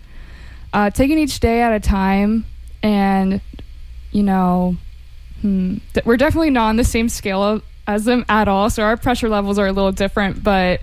uh, 0.72 0.90
taking 0.90 1.18
each 1.18 1.40
day 1.40 1.62
at 1.62 1.72
a 1.72 1.80
time 1.80 2.44
and 2.84 3.40
you 4.16 4.22
know 4.22 4.76
hmm, 5.42 5.76
th- 5.92 6.06
we're 6.06 6.16
definitely 6.16 6.50
not 6.50 6.68
on 6.70 6.76
the 6.76 6.84
same 6.84 7.08
scale 7.08 7.42
of, 7.42 7.62
as 7.86 8.04
them 8.04 8.24
at 8.28 8.48
all 8.48 8.70
so 8.70 8.82
our 8.82 8.96
pressure 8.96 9.28
levels 9.28 9.58
are 9.58 9.66
a 9.66 9.72
little 9.72 9.92
different 9.92 10.42
but 10.42 10.80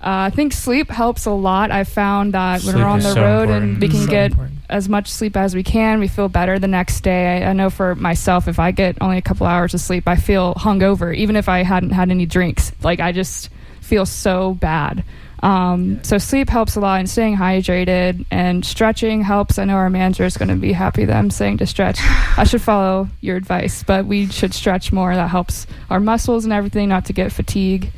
uh, 0.00 0.26
I 0.26 0.30
think 0.30 0.52
sleep 0.52 0.90
helps 0.90 1.26
a 1.26 1.30
lot. 1.30 1.70
I've 1.70 1.86
found 1.88 2.34
that 2.34 2.64
when 2.64 2.74
we're 2.74 2.84
on 2.84 2.98
the 2.98 3.12
so 3.14 3.22
road 3.22 3.42
important. 3.42 3.72
and 3.74 3.80
we 3.80 3.88
can 3.88 4.00
So 4.00 4.10
get 4.10 4.30
important. 4.32 4.58
as 4.68 4.88
much 4.88 5.08
sleep 5.08 5.36
as 5.36 5.54
we 5.54 5.62
can, 5.62 6.00
we 6.00 6.08
feel 6.08 6.28
better 6.28 6.58
the 6.58 6.66
next 6.66 7.02
day. 7.02 7.44
I, 7.44 7.50
I 7.50 7.52
know 7.52 7.70
for 7.70 7.94
myself, 7.94 8.48
if 8.48 8.58
I 8.58 8.72
get 8.72 8.96
only 9.00 9.16
a 9.18 9.22
couple 9.22 9.46
hours 9.46 9.74
of 9.74 9.80
sleep, 9.80 10.08
I 10.08 10.16
feel 10.16 10.54
hungover, 10.54 11.14
even 11.14 11.36
if 11.36 11.48
I 11.48 11.62
hadn't 11.62 11.90
had 11.90 12.10
any 12.10 12.26
drinks. 12.26 12.72
Like 12.82 12.98
I 12.98 13.12
just 13.12 13.48
feel 13.80 14.04
so 14.04 14.54
bad. 14.54 15.04
Um, 15.42 16.02
So 16.04 16.18
sleep 16.18 16.48
helps 16.48 16.76
a 16.76 16.80
lot, 16.80 17.00
and 17.00 17.10
staying 17.10 17.36
hydrated 17.36 18.24
and 18.30 18.64
stretching 18.64 19.22
helps. 19.22 19.58
I 19.58 19.64
know 19.64 19.74
our 19.74 19.90
manager 19.90 20.24
is 20.24 20.36
going 20.36 20.48
to 20.50 20.54
be 20.56 20.72
happy 20.72 21.04
that 21.04 21.16
I'm 21.16 21.30
saying 21.30 21.58
to 21.58 21.66
stretch. 21.66 21.98
I 22.36 22.44
should 22.44 22.62
follow 22.62 23.08
your 23.20 23.36
advice, 23.36 23.82
but 23.82 24.06
we 24.06 24.28
should 24.28 24.54
stretch 24.54 24.92
more. 24.92 25.14
That 25.14 25.28
helps 25.30 25.66
our 25.90 25.98
muscles 26.00 26.44
and 26.44 26.52
everything, 26.52 26.88
not 26.88 27.06
to 27.06 27.12
get 27.12 27.32
fatigue. 27.32 27.90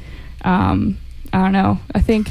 Um, 0.43 0.99
I 1.33 1.39
don't 1.43 1.53
know. 1.53 1.79
I 1.95 2.01
think 2.01 2.31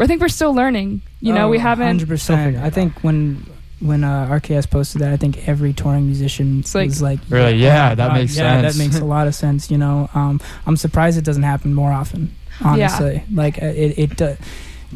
I 0.00 0.06
think 0.06 0.20
we're 0.20 0.28
still 0.28 0.54
learning. 0.54 1.02
You 1.20 1.32
know, 1.34 1.46
Oh, 1.46 1.50
we 1.50 1.58
haven't. 1.58 1.86
Hundred 1.86 2.08
percent. 2.08 2.56
I 2.56 2.70
think 2.70 3.02
when 3.02 3.44
when 3.80 4.02
uh, 4.04 4.26
RKS 4.28 4.68
posted 4.70 5.00
that, 5.02 5.12
I 5.12 5.16
think 5.16 5.48
every 5.48 5.72
touring 5.72 6.06
musician 6.06 6.60
It's 6.60 6.74
like- 6.74 6.88
was 6.88 7.00
like, 7.02 7.20
Really? 7.28 7.54
Yeah, 7.56 7.94
that 7.94 8.12
makes 8.12 8.36
yeah, 8.36 8.60
sense. 8.60 8.76
that 8.76 8.82
makes 8.84 8.98
a 8.98 9.04
lot 9.04 9.26
of 9.26 9.34
sense. 9.34 9.70
You 9.70 9.78
know, 9.78 10.10
um, 10.14 10.40
I'm 10.66 10.76
surprised 10.76 11.16
it 11.18 11.24
doesn't 11.24 11.42
happen 11.44 11.74
more 11.74 11.92
often. 11.92 12.34
Honestly, 12.64 13.22
like 13.32 13.62
uh, 13.62 13.66
it, 13.66 13.98
it 13.98 14.22
uh, 14.22 14.34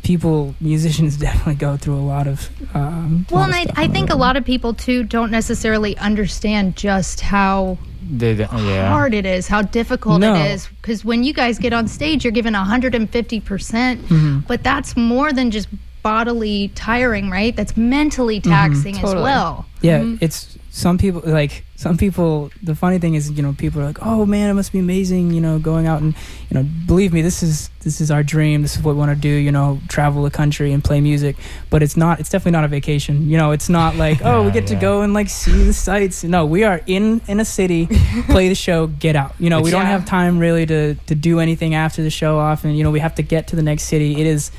people, 0.03 0.55
musicians 0.61 1.16
definitely 1.28 1.55
go 1.55 1.76
through 1.76 1.95
a 1.97 2.03
lot 2.07 2.26
of. 2.26 2.49
Um, 2.74 3.26
Well, 3.30 3.41
lot 3.43 3.55
and 3.55 3.70
of 3.70 3.78
I, 3.78 3.85
I 3.85 3.89
think 3.89 4.11
a 4.11 4.16
lot 4.16 4.37
of 4.37 4.45
people 4.45 4.74
too 4.74 5.05
don't 5.05 5.30
necessarily 5.30 5.97
understand 5.99 6.74
just 6.76 7.20
how 7.20 7.78
They, 8.11 8.35
they- 8.35 8.49
yeah. 8.51 8.89
hard 8.89 9.14
it 9.14 9.24
is, 9.26 9.47
how 9.47 9.62
difficult 9.62 10.20
No. 10.20 10.35
it 10.35 10.51
is. 10.51 10.66
Because 10.80 11.05
when 11.05 11.22
you 11.22 11.33
guys 11.33 11.59
get 11.61 11.72
on 11.72 11.87
stage, 11.87 12.24
you're 12.24 12.33
given 12.33 12.55
150 12.55 13.39
percent, 13.41 14.05
Mhm. 14.09 14.47
but 14.49 14.64
that's 14.64 14.97
more 14.97 15.33
than 15.33 15.51
just 15.53 15.68
bodily 16.03 16.68
tiring, 16.74 17.30
right? 17.30 17.55
That's 17.55 17.76
mentally 17.76 18.40
taxing 18.40 18.94
as 18.96 19.00
Totally. 19.03 19.22
well. 19.24 19.66
Yeah, 19.80 20.00
Mhm. 20.00 20.18
it's 20.20 20.57
some 20.70 20.96
people 20.96 21.22
like 21.26 21.64
some 21.76 21.96
people. 21.96 22.50
The 22.62 22.74
funny 22.76 22.98
thing 22.98 23.14
is, 23.14 23.28
you 23.32 23.42
know, 23.42 23.53
people 23.53 23.82
are 23.82 23.84
like, 23.86 23.98
"Oh 24.00 24.24
man, 24.24 24.48
it 24.48 24.55
must 24.55 24.70
be 24.72 24.78
amazing," 24.78 25.32
you 25.32 25.40
know, 25.40 25.59
going 25.59 25.86
out 25.88 26.00
and 26.00 26.14
you 26.48 26.55
know, 26.55 26.64
believe 26.86 27.12
me, 27.12 27.20
this 27.20 27.42
is 27.42 27.68
this 27.82 28.00
is 28.00 28.11
our 28.12 28.22
dream. 28.22 28.62
This 28.62 28.76
is 28.76 28.82
what 28.84 28.94
we 28.94 28.98
want 29.00 29.11
to 29.11 29.16
do. 29.20 29.28
You 29.28 29.50
know, 29.50 29.80
travel 29.88 30.22
the 30.22 30.30
country 30.30 30.72
and 30.72 30.82
play 30.84 31.00
music. 31.00 31.34
But 31.68 31.82
it's 31.82 31.96
not. 31.96 32.20
It's 32.20 32.30
definitely 32.30 32.53
not 32.53 32.64
a 32.64 32.68
vacation. 32.68 33.28
You 33.28 33.36
know, 33.38 33.50
it's 33.50 33.68
not 33.68 33.96
like, 33.96 34.20
oh, 34.24 34.42
we 34.42 34.46
Yeah, 34.48 34.53
get 34.55 34.66
to 34.68 34.76
go 34.76 35.03
and 35.03 35.12
like 35.12 35.28
see 35.28 35.64
the 35.64 35.72
sights. 35.72 36.22
No, 36.22 36.46
we 36.46 36.62
are 36.62 36.80
in 36.86 37.20
in 37.26 37.40
a 37.40 37.44
city, 37.44 37.86
play 38.28 38.48
the 38.48 38.55
show, 38.55 38.86
get 38.86 39.16
out. 39.16 39.34
You 39.40 39.50
know, 39.50 39.61
we 39.61 39.72
don't 39.72 39.82
Yeah. 39.82 39.88
have 39.88 40.05
time 40.05 40.38
really 40.38 40.64
to 40.66 40.94
to 40.94 41.14
do 41.16 41.40
anything 41.40 41.74
after 41.74 42.03
the 42.05 42.11
show. 42.11 42.38
Often, 42.38 42.76
you 42.76 42.84
know, 42.84 42.92
we 42.92 43.00
have 43.00 43.16
to 43.16 43.22
get 43.22 43.48
to 43.48 43.57
the 43.57 43.62
next 43.62 43.84
city. 43.84 44.20
It 44.20 44.26
is. 44.28 44.53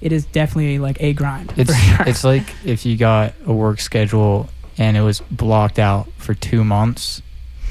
It 0.00 0.12
is 0.12 0.24
definitely 0.26 0.78
like 0.78 0.96
a 1.00 1.12
grind. 1.12 1.52
It's 1.56 1.74
sure. 1.74 2.06
it's 2.06 2.24
like 2.24 2.44
if 2.64 2.86
you 2.86 2.96
got 2.96 3.34
a 3.46 3.52
work 3.52 3.80
schedule 3.80 4.48
and 4.78 4.96
it 4.96 5.02
was 5.02 5.20
blocked 5.30 5.78
out 5.78 6.08
for 6.16 6.32
two 6.34 6.64
months 6.64 7.20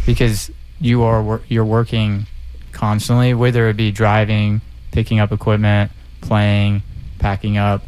because 0.05 0.51
you 0.79 1.03
are 1.03 1.41
you're 1.47 1.65
working 1.65 2.27
constantly, 2.71 3.33
whether 3.33 3.67
it 3.69 3.77
be 3.77 3.91
driving, 3.91 4.61
picking 4.91 5.19
up 5.19 5.31
equipment, 5.31 5.91
playing, 6.21 6.83
packing 7.17 7.57
up. 7.57 7.83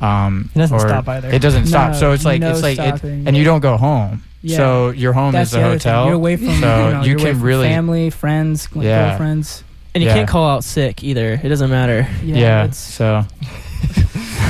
Um, 0.00 0.50
It 0.54 0.58
doesn't 0.58 0.76
or- 0.76 0.80
stop 0.80 1.08
either. 1.08 1.30
It 1.30 1.42
doesn't 1.42 1.66
stop. 1.66 1.94
So 1.94 2.12
it's 2.12 2.24
like 2.24 2.40
no 2.40 2.50
it's 2.50 2.62
like 2.62 2.78
it, 2.78 3.02
and 3.02 3.36
you 3.36 3.42
don't 3.44 3.60
go 3.60 3.76
home. 3.76 4.22
Yeah. 4.42 4.56
So 4.58 4.90
your 4.90 5.12
home 5.14 5.32
That's 5.32 5.48
is 5.48 5.52
the 5.52 5.58
the 5.58 5.64
other 5.64 5.78
thing. 5.80 5.90
hotel. 5.92 6.04
You're 6.06 6.14
away 6.14 6.36
from 6.36 6.46
So 6.46 6.52
you, 6.88 6.92
know, 6.94 7.02
you 7.02 7.16
can 7.16 7.40
really- 7.40 7.68
family, 7.68 8.10
friends, 8.10 8.68
like 8.76 8.84
Yeah. 8.84 9.08
girlfriends. 9.08 9.64
And 9.94 10.04
you 10.04 10.10
Yeah. 10.10 10.14
can't 10.16 10.28
call 10.28 10.48
out 10.48 10.62
sick 10.62 11.02
either. 11.02 11.40
It 11.42 11.48
doesn't 11.48 11.70
matter. 11.70 12.06
yeah. 12.22 12.64
it's 12.64 12.78
so 12.78 13.24
You 13.40 13.48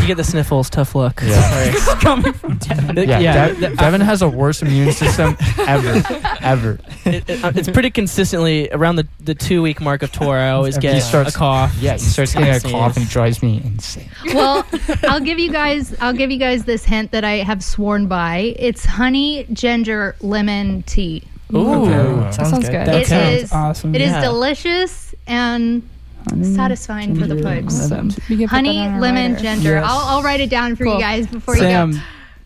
get 0.09 0.17
the 0.17 0.25
sniffles. 0.25 0.69
Tough 0.71 0.95
luck. 0.95 1.23
Yeah. 1.25 1.73
Sorry. 1.81 2.01
coming 2.01 2.33
from 2.33 2.57
Devin. 2.59 2.97
yeah, 3.09 3.19
yeah, 3.21 3.53
Dev- 3.55 3.77
Devin 3.79 4.01
has 4.01 4.23
a 4.23 4.29
worse 4.29 4.63
immune 4.63 4.91
system 5.05 5.37
ever, 5.59 6.03
ever. 6.41 6.79
it, 7.05 7.29
it- 7.31 7.45
uh, 7.45 7.53
it's 7.55 7.69
pretty 7.71 7.91
consistently 7.91 8.69
around 8.73 8.97
the, 8.97 9.07
the 9.21 9.35
two 9.35 9.63
week 9.63 9.81
mark 9.81 10.03
of 10.03 10.11
tour. 10.11 10.37
I 10.37 10.51
always 10.51 10.75
He 10.77 10.81
get 10.83 11.01
starts- 11.03 11.35
a 11.35 11.39
cough. 11.39 11.75
Yeah, 11.81 11.93
he 11.93 11.99
starts 12.01 12.33
getting 12.35 12.49
a 12.51 12.55
Insane. 12.55 12.71
cough 12.73 12.97
and 12.97 13.07
it 13.07 13.11
drives 13.11 13.43
me 13.43 13.61
insane. 13.65 14.09
Well, 14.35 14.67
I'll 15.05 15.21
give 15.21 15.39
you 15.39 15.53
guys 15.53 15.95
I'll 16.01 16.13
give 16.13 16.31
you 16.31 16.39
guys 16.39 16.65
this 16.65 16.85
hint 16.85 17.13
that 17.13 17.25
I 17.25 17.37
have 17.37 17.63
sworn 17.63 18.07
by. 18.09 18.55
It's 18.59 18.85
honey 18.85 19.47
ginger 19.53 20.17
lemon 20.21 20.83
tea. 20.85 21.23
Ooh. 21.55 21.87
Okay. 21.87 21.93
Sounds, 22.33 22.37
sounds 22.51 22.69
good. 22.69 22.73
good. 22.73 22.87
That 22.87 23.03
It 23.03 23.07
sounds 23.07 23.43
is- 23.45 23.53
awesome. 23.53 23.95
It 23.95 24.01
is 24.01 24.11
Yeah. 24.11 24.21
delicious 24.23 25.15
and 25.27 25.83
Honey, 25.83 25.98
satisfying 26.43 27.15
for 27.15 27.27
the 27.27 27.35
ginger, 27.35 27.43
pipes. 27.63 27.91
lemon. 27.91 28.07
We 28.29 28.37
can 28.37 28.39
put 28.39 28.39
that 28.39 28.49
Honey, 28.51 28.79
lemon, 29.01 29.33
rider. 29.33 29.43
ginger. 29.43 29.73
Yes. 29.75 29.85
I'll, 29.87 29.99
I'll 30.17 30.23
write 30.23 30.41
it 30.41 30.51
down 30.51 30.77
for 30.77 30.85
you 30.87 30.99
guys 30.99 31.27
before 31.27 31.55
you 31.55 31.61
Sam 31.63 31.93
go. 31.93 31.99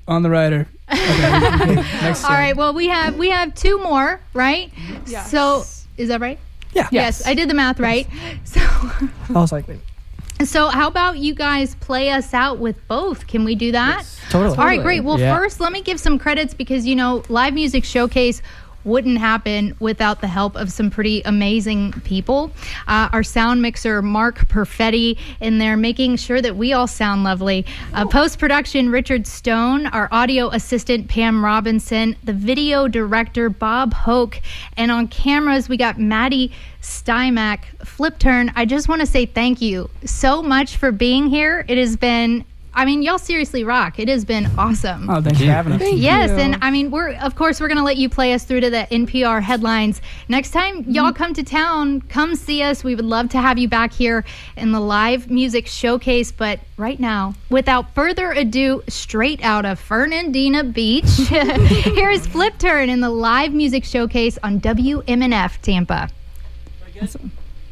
on 0.09 0.23
the 0.23 0.31
rider. 0.31 0.67
Okay, 0.93 1.75
next 2.03 2.25
All 2.25 2.31
right. 2.33 2.57
Well, 2.57 2.75
we 2.75 2.89
have 2.89 3.17
we 3.17 3.31
have 3.31 3.55
two 3.55 3.79
more, 3.83 4.21
right? 4.35 4.71
Yes. 5.07 5.31
So 5.31 5.65
is 5.97 6.09
that 6.09 6.21
right? 6.21 6.39
Yeah. 6.75 6.89
Yes, 6.91 7.27
I 7.27 7.35
did 7.35 7.49
the 7.51 7.55
math 7.55 7.81
right. 7.81 8.07
So 8.45 8.61
I 8.63 9.09
was 9.35 9.53
like, 9.53 9.69
wait, 9.69 9.81
so 10.45 10.69
how 10.69 10.89
about 10.89 11.19
you 11.19 11.35
guys 11.35 11.75
play 11.77 12.11
us 12.11 12.33
out 12.35 12.59
with 12.59 12.77
both? 12.89 13.27
Can 13.27 13.45
we 13.45 13.55
do 13.55 13.73
that? 13.73 14.05
totally. 14.31 14.57
All 14.57 14.65
right, 14.65 14.83
great. 14.83 15.05
Well, 15.05 15.19
Yeah. 15.21 15.37
first, 15.37 15.61
let 15.61 15.73
me 15.73 15.83
give 15.83 16.01
some 16.01 16.19
credits 16.19 16.55
because, 16.55 16.87
you 16.87 16.97
know, 16.97 17.23
Live 17.29 17.53
Music 17.55 17.85
Showcase 17.85 18.41
wouldn't 18.85 19.19
happen 19.19 19.77
without 19.81 20.21
the 20.21 20.27
help 20.27 20.57
of 20.57 20.73
some 20.73 20.91
pretty 20.91 21.23
amazing 21.25 21.93
people. 22.05 22.51
Uh, 22.87 23.09
our 23.13 23.23
sound 23.23 23.63
mixer, 23.63 24.03
Mark 24.03 24.49
Perfetti, 24.49 25.19
in 25.41 25.59
there 25.59 25.77
making 25.77 26.17
sure 26.17 26.41
that 26.41 26.57
we 26.57 26.73
all 26.73 26.87
sound 26.87 27.25
lovely. 27.25 27.65
Uh, 27.93 28.07
Post 28.07 28.39
production, 28.39 28.91
Richard 28.91 29.27
Stone. 29.27 29.87
Our 29.87 30.09
audio 30.13 30.49
assistant, 30.51 31.09
Pam 31.09 31.45
Robinson. 31.45 32.17
The 32.25 32.33
video 32.33 32.89
director, 32.89 33.49
Bob 33.49 33.95
Hoke. 33.95 34.41
And 34.77 34.91
on 34.91 35.09
cameras, 35.09 35.69
we 35.69 35.77
got 35.77 35.99
Maddie 35.99 36.53
Stymack. 36.81 37.65
Flip 37.85 38.19
turn. 38.19 38.53
I 38.57 38.65
just 38.65 38.89
want 38.89 39.01
to 39.01 39.07
say 39.07 39.27
thank 39.27 39.61
you 39.61 39.89
so 40.05 40.43
much 40.43 40.77
for 40.77 40.93
being 40.93 41.29
here. 41.29 41.65
It 41.69 41.79
has 41.79 41.97
been. 41.97 42.45
I 42.75 42.87
mean, 42.87 43.03
y'all 43.03 43.19
seriously 43.19 43.65
rock. 43.65 43.99
It 43.99 44.09
has 44.09 44.25
been 44.25 44.49
awesome. 44.57 45.11
Oh, 45.11 45.21
thanks 45.21 45.41
for 45.41 45.45
having 45.45 45.75
us. 45.75 45.93
Yes, 45.93 46.31
you. 46.31 46.37
and 46.37 46.59
I 46.63 46.71
mean, 46.71 46.91
we're 46.91 47.13
of 47.17 47.37
course 47.37 47.61
we're 47.61 47.69
gonna 47.69 47.85
let 47.85 47.99
you 47.99 48.09
play 48.09 48.33
us 48.33 48.45
through 48.45 48.61
to 48.61 48.71
the 48.71 48.87
NPR 48.91 49.43
headlines 49.43 50.01
next 50.29 50.53
time. 50.53 50.85
Y'all 50.89 51.07
mm-hmm. 51.07 51.17
come 51.17 51.35
to 51.35 51.43
town, 51.43 52.01
come 52.03 52.35
see 52.35 52.63
us. 52.63 52.83
We 52.83 52.95
would 52.95 53.05
love 53.05 53.29
to 53.31 53.39
have 53.39 53.59
you 53.59 53.69
back 53.69 53.93
here 53.93 54.25
in 54.57 54.73
the 54.73 54.81
live 54.81 55.31
music 55.31 55.67
showcase. 55.67 56.33
But 56.33 56.61
right 56.79 56.99
now, 56.99 57.35
without 57.51 57.95
further 57.95 58.33
ado, 58.33 58.83
straight 58.89 59.45
out 59.45 59.67
of 59.67 59.79
Fernandina 59.79 60.65
Beach, 60.65 61.11
here 61.29 62.11
is 62.11 62.27
Flip 62.27 62.57
Turn 62.59 62.89
in 62.89 63.01
the 63.01 63.11
live 63.11 63.53
music 63.53 63.85
showcase 63.85 64.39
on 64.43 64.61
WMNF 64.61 65.61
Tampa. 65.61 66.09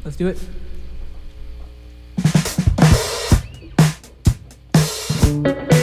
Let's 0.05 0.15
do 0.15 0.27
it. 0.27 0.39
Thank 5.31 5.80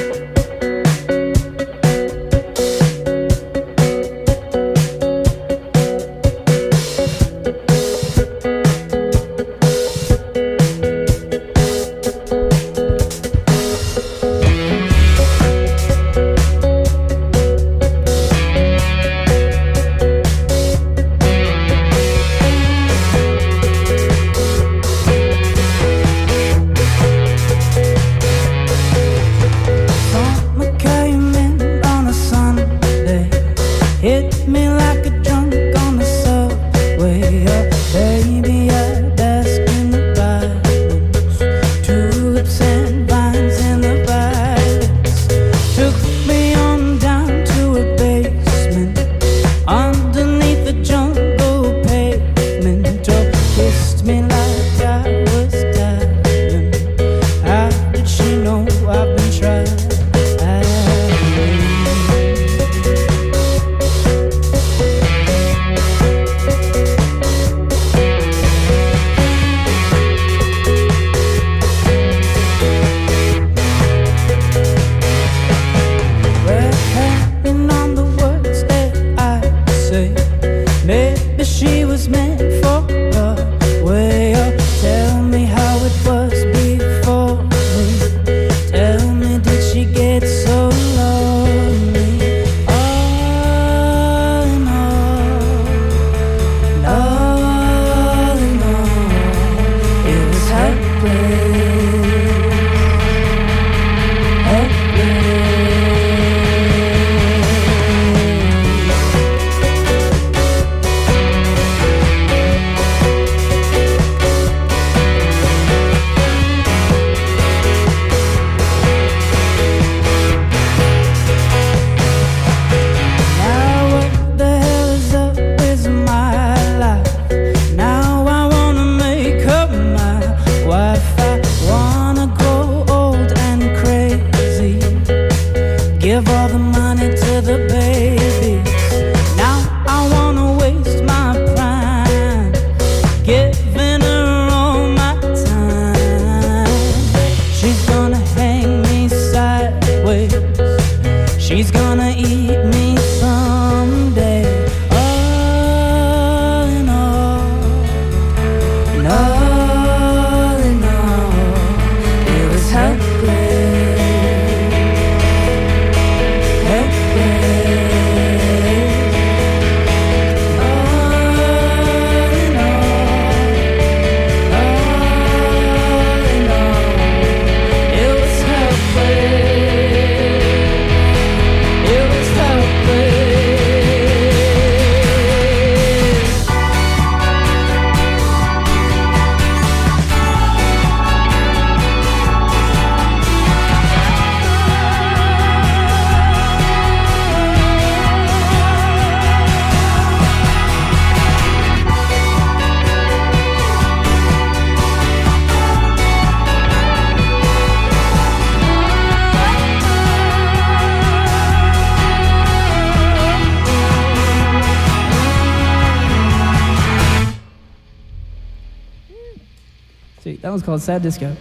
That 220.49 220.53
one's 220.53 220.63
called 220.63 220.81
Sad 220.81 221.03
Disco. 221.03 221.37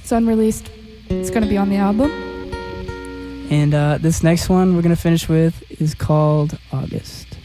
It's 0.00 0.10
unreleased. 0.10 0.70
It's 1.10 1.28
gonna 1.28 1.44
be 1.44 1.58
on 1.58 1.68
the 1.68 1.76
album. 1.76 2.10
And 3.50 3.74
uh, 3.74 3.98
this 3.98 4.22
next 4.22 4.48
one 4.48 4.74
we're 4.74 4.80
gonna 4.80 4.96
finish 4.96 5.28
with 5.28 5.62
is 5.78 5.94
called 5.94 6.58
August. 6.72 7.36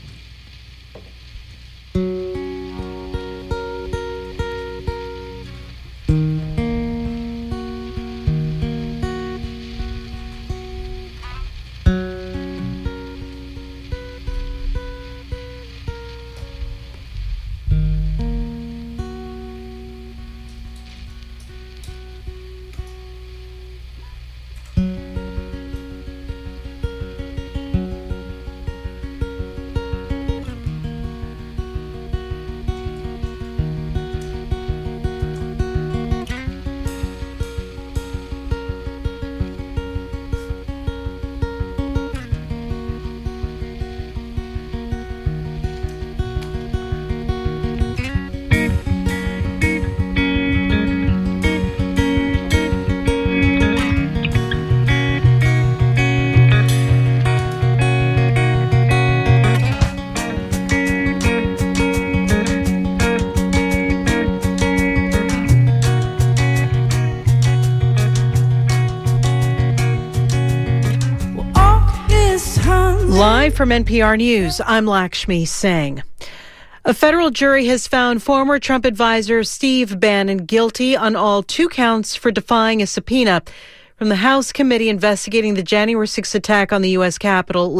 From 73.55 73.69
NPR 73.69 74.17
News, 74.17 74.59
I'm 74.65 74.85
Lakshmi 74.85 75.45
Singh. 75.45 76.03
A 76.83 76.93
federal 76.93 77.29
jury 77.29 77.67
has 77.67 77.87
found 77.87 78.21
former 78.21 78.59
Trump 78.59 78.83
advisor 78.83 79.45
Steve 79.45 79.97
Bannon 79.97 80.39
guilty 80.39 80.97
on 80.97 81.15
all 81.15 81.41
two 81.41 81.69
counts 81.69 82.17
for 82.17 82.31
defying 82.31 82.81
a 82.81 82.87
subpoena 82.87 83.41
from 83.95 84.09
the 84.09 84.17
House 84.17 84.51
committee 84.51 84.89
investigating 84.89 85.53
the 85.53 85.63
January 85.63 86.05
6 86.05 86.35
attack 86.35 86.73
on 86.73 86.81
the 86.81 86.89
U.S. 86.91 87.17
Capitol 87.17 87.71